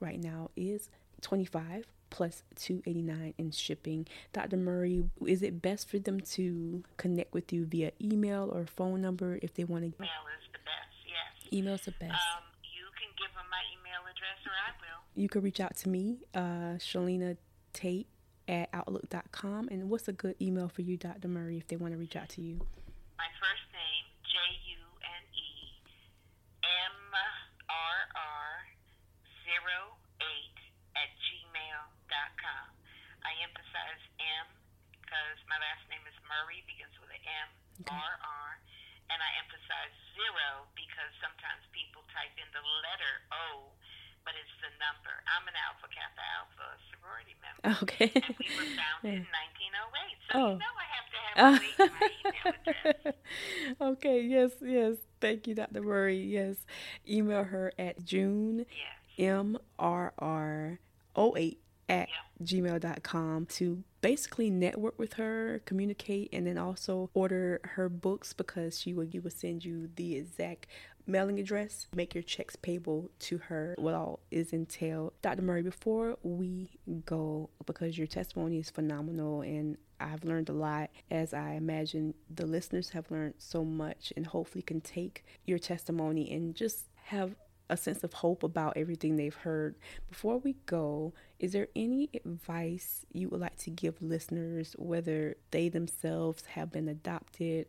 right 0.00 0.20
now 0.20 0.50
is 0.56 0.90
25 1.22 1.86
plus 2.10 2.42
289 2.56 3.34
in 3.36 3.50
shipping. 3.50 4.06
Dr. 4.32 4.56
Murray, 4.56 5.04
is 5.26 5.42
it 5.42 5.60
best 5.60 5.88
for 5.88 5.98
them 5.98 6.20
to 6.20 6.84
connect 6.96 7.32
with 7.34 7.52
you 7.52 7.66
via 7.66 7.92
email 8.00 8.50
or 8.52 8.66
phone 8.66 9.00
number 9.02 9.38
if 9.42 9.54
they 9.54 9.64
want 9.64 9.82
to? 9.82 9.88
Email 9.88 10.24
is 10.38 10.46
the 10.52 10.62
best, 10.62 10.94
yes. 11.04 11.52
Email's 11.52 11.82
the 11.82 11.92
best. 11.92 12.12
Um, 12.12 12.44
you 12.62 12.86
can 12.94 13.10
give 13.18 13.32
them 13.34 13.46
my 13.50 13.62
email 13.74 14.06
address 14.06 14.38
or 14.46 14.54
I 14.54 14.70
will. 14.78 14.95
You 15.16 15.32
can 15.32 15.40
reach 15.40 15.64
out 15.64 15.74
to 15.80 15.88
me, 15.88 16.20
uh, 16.36 16.76
Shalina 16.76 17.40
Tate 17.72 18.06
at 18.46 18.68
outlook.com. 18.76 19.72
And 19.72 19.88
what's 19.88 20.08
a 20.08 20.12
good 20.12 20.36
email 20.44 20.68
for 20.68 20.84
you, 20.84 21.00
Dr. 21.00 21.26
Murray, 21.28 21.56
if 21.56 21.66
they 21.68 21.76
want 21.80 21.96
to 21.96 21.98
reach 21.98 22.16
out 22.20 22.28
to 22.36 22.44
you? 22.44 22.60
My 23.16 23.32
first 23.40 23.64
name, 23.72 24.04
J 24.28 24.36
U 24.76 24.80
N 25.00 25.24
E 25.32 25.50
M 26.60 26.96
R 27.16 27.98
R 28.12 28.48
08 29.48 29.88
at 31.00 31.10
gmail.com. 31.16 32.66
I 33.24 33.32
emphasize 33.40 34.02
M 34.20 34.46
because 35.00 35.38
my 35.48 35.56
last 35.56 35.80
name 35.88 36.04
is 36.04 36.16
Murray, 36.28 36.60
begins 36.68 36.92
with 37.00 37.08
an 37.08 37.24
M, 37.24 37.48
R 37.88 38.14
R. 38.20 38.50
And 39.08 39.16
I 39.16 39.30
emphasize 39.40 39.96
zero 40.12 40.68
because 40.76 41.08
sometimes 41.24 41.64
people 41.72 42.04
type 42.12 42.36
in 42.36 42.48
the 42.52 42.60
letter 42.84 43.14
O, 43.32 43.72
but 44.26 44.34
it's 44.36 44.50
the 44.60 44.68
number. 44.82 45.14
I'm 45.30 45.46
an 45.46 45.54
Alpha 45.54 45.86
Kappa 45.88 46.24
Alpha 46.36 46.66
sorority 46.90 47.34
member. 47.40 47.62
Okay. 47.86 48.10
And 48.12 48.34
we 48.36 48.50
were 48.58 48.68
founded 48.74 49.22
in 49.22 49.30
1908. 49.30 50.18
So 50.26 50.34
Oh. 50.34 50.50
you 50.52 50.58
know 50.58 50.74
I 50.76 50.88
have 50.90 51.06
to 51.14 51.18
have 51.22 51.62
to 51.62 51.86
my 51.94 52.10
email 52.26 52.50
address. 52.66 53.14
okay, 53.96 54.18
yes, 54.20 54.50
yes. 54.60 54.96
Thank 55.20 55.46
you, 55.46 55.54
Dr. 55.54 55.80
Murray. 55.82 56.18
Yes. 56.20 56.56
Email 57.08 57.44
her 57.44 57.72
at 57.78 58.04
June 58.04 58.66
Yes. 59.16 59.56
MRR08 60.18 61.56
at 61.88 62.08
gmail.com 62.42 63.46
to 63.46 63.82
basically 64.00 64.50
network 64.50 64.98
with 64.98 65.14
her, 65.14 65.62
communicate, 65.64 66.28
and 66.32 66.46
then 66.46 66.58
also 66.58 67.08
order 67.14 67.60
her 67.64 67.88
books 67.88 68.32
because 68.32 68.78
she 68.80 68.92
will, 68.92 69.06
will 69.22 69.30
send 69.30 69.64
you 69.64 69.88
the 69.96 70.16
exact 70.16 70.66
mailing 71.06 71.38
address. 71.38 71.86
Make 71.94 72.14
your 72.14 72.22
checks 72.22 72.56
payable 72.56 73.10
to 73.20 73.38
her. 73.38 73.74
What 73.78 73.94
all 73.94 74.20
is 74.30 74.52
entailed. 74.52 75.12
Dr. 75.22 75.42
Murray, 75.42 75.62
before 75.62 76.16
we 76.22 76.70
go, 77.04 77.50
because 77.64 77.96
your 77.96 78.06
testimony 78.06 78.58
is 78.58 78.70
phenomenal 78.70 79.42
and 79.42 79.76
I've 79.98 80.24
learned 80.24 80.48
a 80.48 80.52
lot, 80.52 80.90
as 81.10 81.32
I 81.32 81.52
imagine 81.52 82.14
the 82.28 82.46
listeners 82.46 82.90
have 82.90 83.10
learned 83.10 83.34
so 83.38 83.64
much, 83.64 84.12
and 84.16 84.26
hopefully 84.26 84.62
can 84.62 84.82
take 84.82 85.24
your 85.46 85.58
testimony 85.58 86.30
and 86.32 86.54
just 86.54 86.84
have 87.04 87.34
a 87.68 87.76
sense 87.76 88.04
of 88.04 88.12
hope 88.12 88.42
about 88.42 88.76
everything 88.76 89.16
they've 89.16 89.34
heard. 89.34 89.74
Before 90.08 90.38
we 90.38 90.56
go, 90.66 91.14
is 91.38 91.52
there 91.52 91.68
any 91.74 92.10
advice 92.14 93.04
you 93.12 93.28
would 93.28 93.40
like 93.40 93.56
to 93.58 93.70
give 93.70 94.00
listeners, 94.00 94.76
whether 94.78 95.36
they 95.50 95.68
themselves 95.68 96.44
have 96.46 96.70
been 96.70 96.88
adopted 96.88 97.66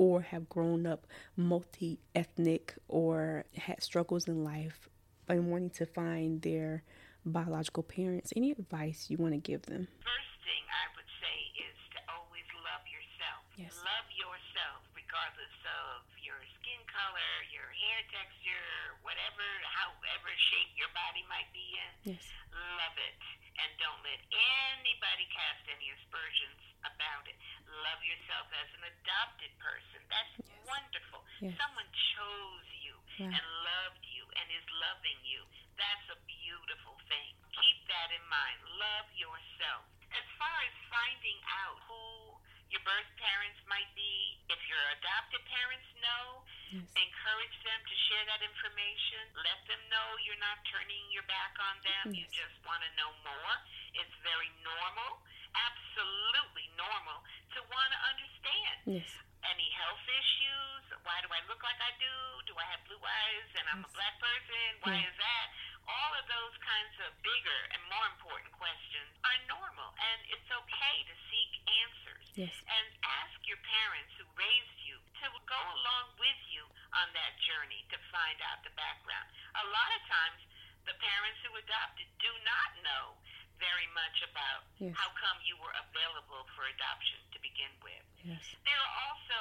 or 0.00 0.22
have 0.22 0.48
grown 0.48 0.86
up 0.86 1.06
multi 1.36 1.98
ethnic 2.14 2.74
or 2.88 3.44
had 3.54 3.82
struggles 3.82 4.26
in 4.26 4.42
life 4.42 4.88
and 5.28 5.50
wanting 5.50 5.68
to 5.68 5.84
find 5.84 6.40
their 6.40 6.82
biological 7.26 7.82
parents? 7.82 8.32
Any 8.34 8.52
advice 8.52 9.08
you 9.10 9.18
want 9.18 9.34
to 9.34 9.38
give 9.38 9.60
them? 9.66 9.88
First 10.00 10.32
thing 10.48 10.64
I 10.72 10.88
would 10.96 11.10
say 11.20 11.36
is 11.68 11.76
to 11.92 11.98
always 12.16 12.48
love 12.64 12.80
yourself. 12.88 13.44
Yes. 13.60 13.76
Love 13.76 14.08
yourself 14.08 14.19
regardless 15.10 15.58
of 15.90 16.06
your 16.22 16.38
skin 16.54 16.78
color, 16.86 17.32
your 17.50 17.66
hair 17.66 17.98
texture, 18.14 18.94
whatever, 19.02 19.42
however 19.66 20.30
shape 20.54 20.70
your 20.78 20.86
body 20.94 21.26
might 21.26 21.50
be 21.50 21.66
in. 21.74 22.14
Yes. 22.14 22.22
Love 22.54 22.94
it. 22.94 23.18
And 23.58 23.74
don't 23.82 23.98
let 24.06 24.22
anybody 24.70 25.26
cast 25.34 25.66
any 25.66 25.90
aspersions 25.98 26.62
about 26.86 27.26
it. 27.26 27.34
Love 27.82 27.98
yourself 28.06 28.54
as 28.54 28.70
an 28.78 28.86
adopted 28.86 29.50
person. 29.58 29.98
That's 30.14 30.30
Yes. 30.46 30.62
wonderful. 30.70 31.26
Yes. 31.42 31.58
Someone 31.58 31.90
chose 32.14 32.70
you 32.78 32.94
Wow. 33.18 33.34
and 33.34 33.44
loved 33.66 34.06
you 34.14 34.22
and 34.38 34.46
is 34.54 34.66
loving 34.78 35.18
you. 35.26 35.42
That's 35.74 36.06
a 36.14 36.18
beautiful 36.22 36.94
thing. 37.10 37.34
Keep 37.58 37.82
that 37.90 38.14
in 38.14 38.22
mind. 38.30 38.62
Love 38.78 39.10
yourself. 39.18 39.90
As 40.14 40.26
far 40.38 40.54
as 40.70 40.74
finding 40.86 41.42
out 41.66 41.82
who 41.90 42.29
your 42.70 42.82
birth 42.86 43.10
parents 43.18 43.58
might 43.66 43.90
be, 43.98 44.38
if 44.50 44.58
your 44.70 44.80
adopted 44.98 45.42
parents 45.50 45.86
know, 46.02 46.42
Yes. 46.70 46.86
encourage 46.94 47.56
them 47.66 47.80
to 47.82 47.94
share 48.06 48.24
that 48.30 48.42
information. 48.46 49.26
Let 49.42 49.58
them 49.66 49.82
know 49.90 50.06
you're 50.22 50.38
not 50.38 50.62
turning 50.70 51.02
your 51.10 51.26
back 51.26 51.58
on 51.58 51.74
them. 51.82 52.14
You 52.14 52.22
just 52.30 52.54
want 52.62 52.78
to 52.86 52.90
know 52.94 53.10
more. 53.26 53.54
It's 53.98 54.14
very 54.22 54.50
normal, 54.62 55.18
absolutely 55.54 56.70
normal, 56.78 57.18
to 57.58 57.60
want 57.74 57.90
to 57.90 58.00
understand 58.14 58.78
Yes. 58.86 59.10
Any 59.48 59.68
health 59.76 60.04
issues. 60.04 60.82
Why 61.06 61.16
do 61.24 61.28
I 61.32 61.40
look 61.48 61.60
like 61.64 61.80
I 61.80 61.92
do? 61.96 62.16
Do 62.44 62.52
I 62.60 62.66
have 62.76 62.82
blue 62.84 63.00
eyes 63.00 63.48
and 63.56 63.64
I'm 63.72 63.82
a 63.86 63.92
black 63.96 64.16
person? 64.20 64.68
Why 64.84 65.00
is 65.00 65.16
that? 65.16 65.46
All 65.88 66.12
of 66.20 66.24
those 66.28 66.54
kinds 66.62 66.94
of 67.08 67.10
bigger 67.24 67.60
and 67.74 67.80
more 67.90 68.06
important 68.14 68.52
questions 68.54 69.10
are 69.26 69.38
normal, 69.50 69.90
and 69.96 70.18
it's 70.30 70.46
okay 70.46 70.96
to 71.08 71.14
seek 71.32 71.52
answers. 71.82 72.26
Yes. 72.36 72.54
And 72.68 72.86
ask 73.02 73.34
your 73.48 73.58
parents 73.64 74.12
who 74.20 74.28
raised 74.38 74.78
you 74.86 75.00
to 75.24 75.26
go 75.50 75.58
along 75.58 76.14
with 76.20 76.40
you 76.52 76.62
on 76.94 77.08
that 77.16 77.32
journey 77.42 77.82
to 77.90 77.98
find 78.14 78.38
out 78.52 78.62
the 78.62 78.70
background. 78.78 79.26
A 79.58 79.66
lot 79.72 79.90
of 79.98 80.02
times, 80.06 80.40
the 80.86 80.94
parents 81.00 81.40
who 81.42 81.58
adopted 81.58 82.06
do 82.22 82.30
not 82.46 82.70
know 82.86 83.18
very 83.58 83.88
much 83.92 84.16
about 84.24 84.64
Yes. 84.78 84.94
how 84.96 85.10
come 85.18 85.36
you 85.44 85.58
were 85.60 85.74
available 85.90 86.46
for 86.56 86.64
adoption 86.70 87.18
to 87.34 87.38
begin 87.42 87.72
with. 87.84 88.04
Yes. 88.24 88.44
There 88.66 88.76
are 88.76 88.94
also, 89.08 89.38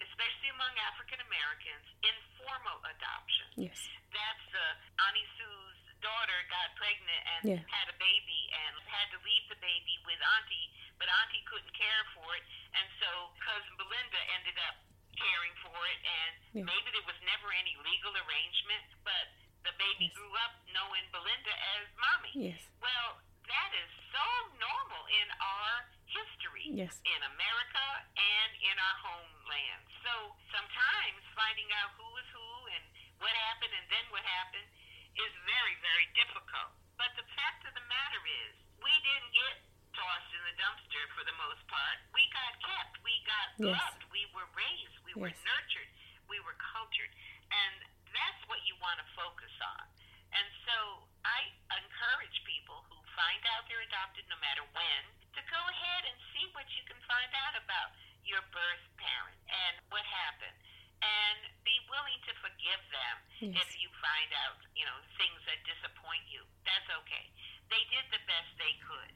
especially 0.00 0.50
among 0.54 0.72
African 0.88 1.20
Americans, 1.24 1.84
informal 2.00 2.78
adoption. 2.88 3.48
Yes. 3.56 3.76
That's 4.12 4.48
uh, 4.54 5.04
Auntie 5.08 5.28
Sue's 5.36 5.78
daughter 6.00 6.38
got 6.50 6.74
pregnant 6.80 7.22
and 7.38 7.42
Yeah. 7.56 7.62
had 7.70 7.86
a 7.92 7.96
baby 8.00 8.42
and 8.50 8.72
had 8.90 9.06
to 9.14 9.18
leave 9.22 9.44
the 9.52 9.60
baby 9.62 9.94
with 10.08 10.18
Auntie, 10.18 10.68
but 10.98 11.06
Auntie 11.22 11.44
couldn't 11.46 11.70
care 11.76 12.04
for 12.16 12.26
it, 12.34 12.42
and 12.74 12.86
so 12.98 13.30
cousin 13.38 13.74
Belinda 13.78 14.20
ended 14.34 14.58
up 14.66 14.82
caring 15.14 15.54
for 15.62 15.76
it, 15.92 15.98
and 16.02 16.32
Yeah. 16.58 16.66
maybe 16.66 16.88
there 16.90 17.06
was 17.06 17.18
never 17.22 17.52
any 17.54 17.76
legal 17.86 18.16
arrangement, 18.16 18.82
but 19.06 19.30
the 19.62 19.72
baby 19.78 20.10
Yes. 20.10 20.16
grew 20.18 20.34
up 20.42 20.58
knowing 20.74 21.06
Belinda 21.14 21.54
as 21.78 21.86
mommy. 21.94 22.32
Yes. 22.50 22.66
Well, 22.82 23.22
that 23.46 23.70
is 23.78 23.90
so 24.10 24.26
normal 24.58 25.06
in 25.06 25.28
our 25.38 25.86
history 26.12 26.68
Yes. 26.72 27.00
in 27.04 27.20
America 27.24 27.86
and 28.16 28.50
in 28.60 28.76
our 28.76 28.96
homeland. 29.00 29.82
So 30.04 30.12
sometimes 30.52 31.20
finding 31.34 31.68
out 31.80 31.96
who 31.96 32.08
is 32.20 32.28
who 32.32 32.48
and 32.76 32.84
what 33.18 33.32
happened 33.32 33.72
and 33.72 33.86
then 33.88 34.04
what 34.12 34.22
happened 34.24 34.68
is 35.16 35.32
very, 35.48 35.74
very 35.80 36.06
difficult. 36.16 36.72
But 36.96 37.12
the 37.16 37.26
fact 37.36 37.64
of 37.68 37.72
the 37.74 37.84
matter 37.88 38.22
is, 38.46 38.52
we 38.80 38.92
didn't 39.04 39.32
get 39.32 39.54
tossed 39.92 40.32
in 40.32 40.42
the 40.48 40.56
dumpster 40.56 41.04
for 41.16 41.24
the 41.28 41.36
most 41.36 41.60
part. 41.68 41.96
We 42.16 42.24
got 42.32 42.52
kept. 42.64 42.96
We 43.04 43.12
got 43.28 43.46
Yes. 43.60 43.76
loved. 43.76 44.02
We 44.12 44.24
were 44.32 44.48
raised. 44.56 44.96
We 45.04 45.12
were 45.14 45.28
nurtured. 45.32 45.90
We 46.28 46.40
were 46.40 46.56
cultured. 46.72 47.12
And 47.52 47.84
that's 48.12 48.40
what 48.48 48.64
you 48.64 48.76
want 48.80 49.00
to 49.00 49.06
focus 49.12 49.52
on. 49.60 49.84
And 50.32 50.48
so 50.64 51.04
I 51.28 51.52
encourage 51.76 52.40
people 52.48 52.80
who 52.88 52.96
find 53.16 53.42
out 53.54 53.64
they're 53.68 53.84
adopted, 53.84 54.24
no 54.32 54.38
matter 54.40 54.64
when, 54.72 55.02
to 55.36 55.40
go 55.48 55.60
ahead 55.72 56.02
and 56.08 56.16
see 56.32 56.44
what 56.56 56.66
you 56.76 56.82
can 56.88 56.98
find 57.08 57.30
out 57.46 57.54
about 57.60 57.92
your 58.24 58.40
birth 58.54 58.84
parent 59.00 59.36
and 59.48 59.74
what 59.92 60.04
happened. 60.06 60.56
And 61.02 61.38
be 61.66 61.74
willing 61.90 62.20
to 62.30 62.32
forgive 62.38 62.82
them 62.94 63.16
Yes. 63.42 63.58
if 63.66 63.70
you 63.82 63.90
find 63.98 64.30
out, 64.46 64.54
you 64.78 64.86
know, 64.86 64.94
things 65.18 65.40
that 65.50 65.58
disappoint 65.66 66.22
you. 66.30 66.46
That's 66.62 66.86
okay. 67.02 67.26
They 67.74 67.82
did 67.90 68.06
the 68.14 68.22
best 68.30 68.46
they 68.54 68.74
could. 68.86 69.12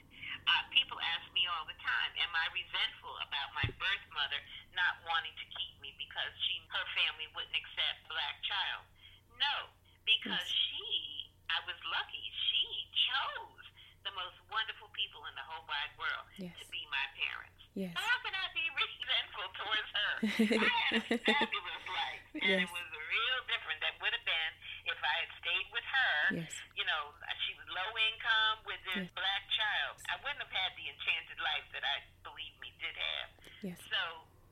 Uh, 0.50 0.62
people 0.74 0.98
ask 1.14 1.22
me 1.30 1.46
all 1.46 1.62
the 1.70 1.78
time, 1.78 2.10
am 2.18 2.32
I 2.34 2.50
resentful 2.50 3.14
about 3.22 3.54
my 3.54 3.66
birth 3.78 4.06
mother 4.10 4.40
not 4.74 4.98
wanting 5.06 5.34
to 5.38 5.46
keep 5.54 5.78
me 5.78 5.94
because 5.94 6.32
she 6.42 6.58
her 6.74 6.86
family 6.98 7.30
wouldn't 7.38 7.54
accept 7.54 8.02
black 8.10 8.34
child? 8.42 8.82
No, 9.38 9.70
because 10.02 10.42
Yes. 10.42 10.58
she, 10.66 10.86
I 11.54 11.62
was 11.70 11.78
lucky, 11.86 12.26
she 12.50 12.66
chose 13.14 13.65
the 14.06 14.14
most 14.14 14.38
wonderful 14.54 14.86
people 14.94 15.18
in 15.26 15.34
the 15.34 15.42
whole 15.50 15.66
wide 15.66 15.90
world 15.98 16.26
Yes. 16.38 16.54
to 16.62 16.64
be 16.70 16.86
my 16.94 17.06
parents. 17.18 17.58
Yes. 17.74 17.92
So 17.92 18.00
how 18.00 18.18
can 18.22 18.32
I 18.32 18.46
be 18.54 18.64
resentful 18.72 19.46
towards 19.58 19.88
her? 19.92 20.12
I 20.62 20.70
had 20.94 21.02
a 21.10 21.18
fabulous 21.26 21.84
life, 21.90 22.24
and 22.38 22.46
Yes. 22.46 22.62
it 22.64 22.70
was 22.72 22.86
real 22.94 23.38
different 23.50 23.78
than 23.82 23.92
would 24.00 24.14
have 24.14 24.24
been 24.26 24.52
if 24.88 24.98
I 25.02 25.14
had 25.26 25.30
stayed 25.42 25.68
with 25.74 25.84
her. 25.84 26.14
Yes. 26.40 26.54
You 26.78 26.86
know, 26.86 27.02
she 27.44 27.52
was 27.58 27.66
low 27.74 27.90
income 28.14 28.56
with 28.64 28.80
this 28.94 29.10
Yes. 29.10 29.18
black 29.18 29.42
child. 29.58 29.94
I 30.08 30.16
wouldn't 30.22 30.40
have 30.40 30.54
had 30.54 30.70
the 30.78 30.86
enchanted 30.88 31.38
life 31.42 31.66
that 31.74 31.82
I 31.84 31.96
believe 32.22 32.54
me 32.62 32.70
did 32.78 32.94
have. 32.96 33.28
Yes. 33.66 33.78
So 33.90 34.00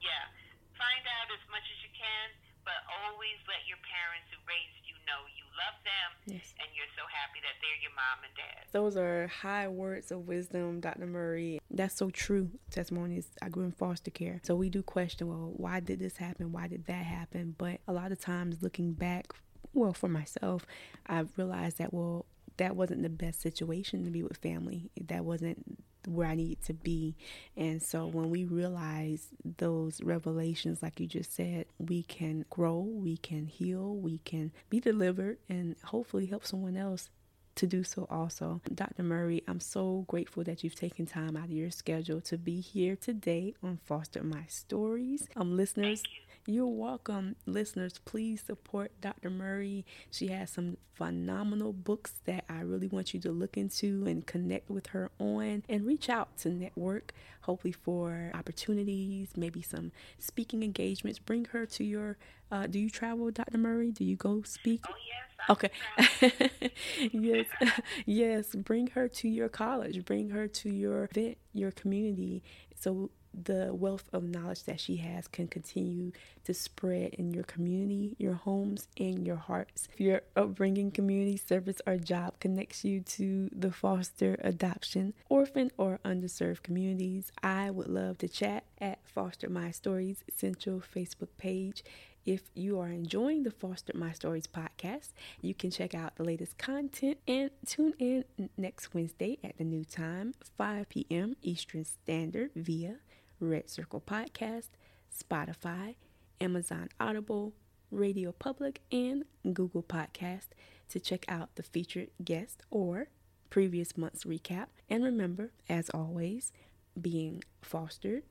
yeah, 0.03 0.29
find 0.77 1.05
out 1.23 1.31
as 1.33 1.41
much 1.49 1.65
as 1.71 1.79
you 1.81 1.93
can, 1.97 2.27
but 2.67 2.77
always 3.07 3.39
let 3.49 3.65
your 3.71 3.79
parents 3.89 4.29
who 4.33 4.41
raised 4.49 4.85
you 4.85 4.97
know 5.09 5.25
you 5.37 5.45
love 5.57 5.77
them 5.85 6.09
Yes. 6.29 6.53
and 6.61 6.69
you're 6.77 6.89
so 6.97 7.05
happy 7.13 7.41
that 7.45 7.57
they're 7.61 7.81
your 7.84 7.84
mom 7.95 8.25
and 8.25 8.35
dad. 8.37 8.67
Those 8.73 8.97
are 8.97 9.29
high 9.29 9.69
words 9.69 10.11
of 10.11 10.27
wisdom, 10.27 10.81
Dr. 10.81 11.07
Murray. 11.07 11.61
That's 11.71 11.97
so 11.97 12.11
true. 12.11 12.51
Testimonies. 12.71 13.29
I 13.41 13.49
grew 13.49 13.65
in 13.65 13.73
foster 13.73 14.11
care. 14.11 14.41
So 14.43 14.55
we 14.57 14.69
do 14.69 14.83
question, 14.83 15.29
well, 15.29 15.53
why 15.57 15.81
did 15.81 16.01
this 16.01 16.17
happen? 16.17 16.53
Why 16.53 16.69
did 16.69 16.87
that 16.87 17.05
happen? 17.05 17.55
But 17.57 17.81
a 17.87 17.93
lot 17.93 18.13
of 18.13 18.21
times 18.21 18.63
looking 18.63 18.93
back, 18.93 19.33
well, 19.73 19.93
for 19.93 20.09
myself, 20.09 20.67
I've 21.07 21.31
realized 21.37 21.79
that, 21.79 21.93
well, 21.95 22.27
that 22.57 22.77
wasn't 22.77 23.03
the 23.03 23.09
best 23.09 23.41
situation 23.41 24.05
to 24.05 24.11
be 24.11 24.23
with 24.23 24.37
family. 24.37 24.91
That 25.09 25.25
wasn't 25.25 25.79
where 26.07 26.29
I 26.29 26.35
needed 26.35 26.63
to 26.67 26.75
be. 26.75 27.17
And 27.57 27.83
so 27.83 28.07
when 28.07 28.31
we 28.31 28.45
realize 28.45 29.29
those 29.59 30.03
revelations, 30.03 30.83
like 30.83 31.01
you 31.01 31.07
just 31.07 31.35
said, 31.35 31.67
we 31.79 32.03
can 32.03 32.45
grow, 32.51 32.79
we 32.79 33.17
can 33.17 33.47
heal, 33.47 33.95
we 33.97 34.19
can 34.19 34.53
be 34.69 34.81
delivered, 34.81 35.39
and 35.49 35.77
hopefully 35.85 36.27
help 36.27 36.45
someone 36.47 36.77
else 36.77 37.09
to 37.57 37.67
do 37.67 37.85
so 37.85 38.07
also. 38.11 38.61
Dr. 38.75 39.03
Murray, 39.03 39.43
I'm 39.47 39.61
so 39.61 40.05
grateful 40.09 40.45
that 40.45 40.65
you've 40.65 40.75
taken 40.75 41.07
time 41.07 41.37
out 41.37 41.45
of 41.45 41.51
your 41.51 41.71
schedule 41.71 42.21
to 42.23 42.37
be 42.39 42.61
here 42.61 42.97
today 42.97 43.55
on 43.63 43.79
Fostered 43.85 44.25
My 44.25 44.45
Stories. 44.49 45.29
Um, 45.37 45.57
listeners. 45.57 46.03
You're 46.47 46.67
welcome. 46.67 47.37
Listeners, 47.47 47.99
please 48.05 48.43
support 48.47 48.93
Dr. 49.01 49.31
Murray. 49.31 49.87
She 50.11 50.29
has 50.29 50.51
some 50.51 50.77
phenomenal 50.93 51.73
books 51.73 52.13
that 52.27 52.45
I 52.51 52.61
really 52.61 52.87
want 52.87 53.15
you 53.15 53.21
to 53.21 53.33
look 53.33 53.57
into 53.57 54.05
and 54.07 54.27
connect 54.27 54.69
with 54.69 54.89
her 54.89 55.11
on 55.19 55.63
and 55.69 55.87
reach 55.87 56.11
out 56.11 56.37
to 56.39 56.51
network, 56.51 57.15
hopefully 57.43 57.73
for 57.73 58.31
opportunities, 58.35 59.31
maybe 59.37 59.63
some 59.63 59.91
speaking 60.19 60.63
engagements. 60.63 61.19
Bring 61.19 61.47
her 61.47 61.65
to 61.67 61.85
your, 61.85 62.19
uh, 62.51 62.67
do 62.67 62.79
you 62.79 62.91
travel, 62.91 63.31
Dr. 63.31 63.57
Murray? 63.59 63.91
Do 63.91 64.05
you 64.05 64.17
go 64.17 64.43
speak? 64.43 64.85
Oh, 64.87 64.95
yes. 65.09 65.25
Okay. 65.49 66.71
yes. 67.13 67.47
yes. 68.07 68.55
Bring 68.55 68.89
her 68.89 69.09
to 69.09 69.29
your 69.29 69.49
college. 69.49 70.05
Bring 70.05 70.31
her 70.31 70.47
to 70.49 70.71
your 70.71 71.05
event, 71.05 71.39
your 71.55 71.71
community. 71.71 72.43
So 72.79 73.11
the 73.43 73.73
wealth 73.75 74.09
of 74.13 74.23
knowledge 74.23 74.65
that 74.65 74.81
she 74.81 74.97
has 74.97 75.27
can 75.29 75.49
continue 75.49 76.13
to 76.45 76.55
spread 76.55 77.15
in 77.15 77.33
your 77.33 77.45
community, 77.45 78.15
your 78.19 78.35
homes, 78.35 78.89
and 78.99 79.27
your 79.27 79.37
hearts. 79.37 79.89
If 79.93 80.01
your 80.01 80.23
upbringing, 80.37 80.91
community 80.91 81.37
service, 81.37 81.81
or 81.87 81.97
job 81.97 82.39
connects 82.41 82.85
you 82.85 83.01
to 83.01 83.51
the 83.53 83.73
foster, 83.73 84.37
adoption, 84.41 85.15
orphan, 85.29 85.71
or 85.77 86.01
underserved 86.05 86.63
communities, 86.63 87.33
I 87.43 87.71
would 87.71 87.89
love 87.89 88.19
to 88.19 88.29
chat 88.29 88.65
at 88.79 88.99
Fostered 89.07 89.51
My 89.51 89.71
Stories 89.71 90.25
Central 90.35 90.81
Facebook 90.81 91.29
page. 91.39 91.83
If 92.27 92.43
you 92.55 92.81
are 92.81 92.89
enjoying 92.89 93.43
the 93.43 93.51
Fostered 93.51 93.97
My 93.97 94.13
Stories 94.13 94.47
podcast, 94.47 95.11
you 95.43 95.53
can 95.53 95.71
check 95.71 95.95
out 95.95 96.17
the 96.17 96.25
latest 96.25 96.57
content 96.57 97.19
and 97.29 97.51
tune 97.67 97.93
in 97.99 98.25
next 98.57 98.95
Wednesday 98.95 99.39
at 99.45 99.59
the 99.59 99.65
new 99.65 99.85
time, 99.85 100.33
5 100.57 100.89
p.m. 100.89 101.37
Eastern 101.43 101.85
Standard 101.85 102.51
via 102.57 102.97
Red 103.41 103.69
Circle 103.69 104.03
Podcast, 104.07 104.69
Spotify, 105.13 105.97
Amazon 106.41 106.89
Audible, 106.99 107.53
Radio 107.91 108.33
Public, 108.33 108.81
and 108.91 109.25
Google 109.53 109.83
Podcast 109.83 110.49
to 110.89 111.01
check 111.01 111.25
out 111.29 111.55
the 111.55 111.63
featured 111.63 112.11
guest 112.25 112.63
or 112.71 113.09
previous 113.51 113.97
month's 113.97 114.25
recap. 114.25 114.67
And 114.89 115.05
remember, 115.05 115.53
as 115.69 115.91
always, 115.91 116.53
being 117.01 117.43
fostered, 117.63 118.25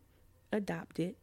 adopted, 0.52 1.16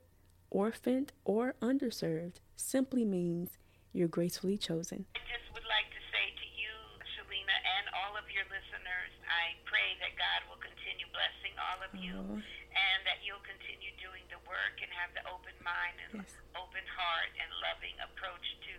orphaned, 0.51 1.13
or 1.25 1.55
underserved 1.61 2.41
simply 2.57 3.05
means 3.05 3.59
you're 3.93 4.09
gracefully 4.09 4.57
chosen. 4.57 5.07
I 5.15 5.21
just 5.29 5.53
would 5.53 5.67
like 5.67 5.89
to 5.93 6.03
say 6.15 6.27
to 6.31 6.47
you, 6.57 6.73
Shalina, 7.17 7.57
and 7.79 7.87
all 7.93 8.17
of 8.17 8.25
your 8.33 8.45
listeners, 8.49 9.13
I 9.29 9.59
pray 9.67 9.99
that 10.01 10.15
God 10.17 10.41
will 10.49 10.61
continue 10.63 11.10
blessing 11.21 11.53
all 11.61 11.81
of 11.85 11.93
you 11.93 12.17
Oh. 12.17 12.41
and 12.41 12.99
that 13.05 13.21
you'll 13.21 13.45
continue 13.45 13.93
doing 14.01 14.25
the 14.33 14.41
work 14.49 14.81
and 14.81 14.89
have 14.97 15.13
the 15.13 15.21
open 15.29 15.53
mind 15.61 16.01
and 16.09 16.25
Yes. 16.25 16.33
open 16.57 16.81
heart 16.89 17.29
and 17.37 17.49
loving 17.61 17.93
approach 18.01 18.57
to 18.65 18.75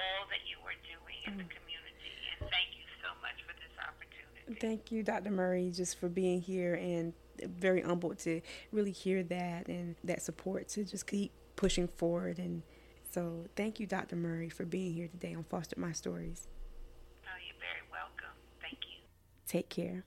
all 0.00 0.24
that 0.32 0.48
you 0.48 0.56
are 0.64 0.78
doing 0.88 1.20
in 1.28 1.34
Oh. 1.34 1.44
the 1.44 1.44
mm. 1.44 1.50
community. 1.60 2.16
And 2.32 2.48
thank 2.48 2.72
you 2.72 2.88
so 3.04 3.12
much 3.20 3.36
for 3.44 3.52
this 3.60 3.76
opportunity. 3.76 4.56
Thank 4.64 4.90
you, 4.90 5.02
Dr. 5.02 5.30
Murray, 5.30 5.70
just 5.70 5.98
for 6.00 6.08
being 6.08 6.40
here 6.40 6.74
and 6.74 7.12
very 7.44 7.82
humbled 7.82 8.18
to 8.20 8.40
really 8.72 8.92
hear 8.92 9.22
that 9.24 9.68
and 9.68 9.96
that 10.04 10.22
support 10.22 10.68
to 10.68 10.84
just 10.84 11.06
keep 11.06 11.32
pushing 11.56 11.88
forward. 11.88 12.38
And 12.38 12.62
so, 13.10 13.44
thank 13.56 13.78
you, 13.78 13.86
Dr. 13.86 14.16
Murray, 14.16 14.48
for 14.48 14.64
being 14.64 14.94
here 14.94 15.08
today 15.08 15.34
on 15.34 15.44
Fostered 15.44 15.78
My 15.78 15.92
Stories. 15.92 16.48
Oh, 17.26 17.36
you're 17.44 17.60
very 17.60 17.84
welcome. 17.92 18.36
Thank 18.62 18.78
you. 18.88 19.00
Take 19.46 19.68
care. 19.68 20.04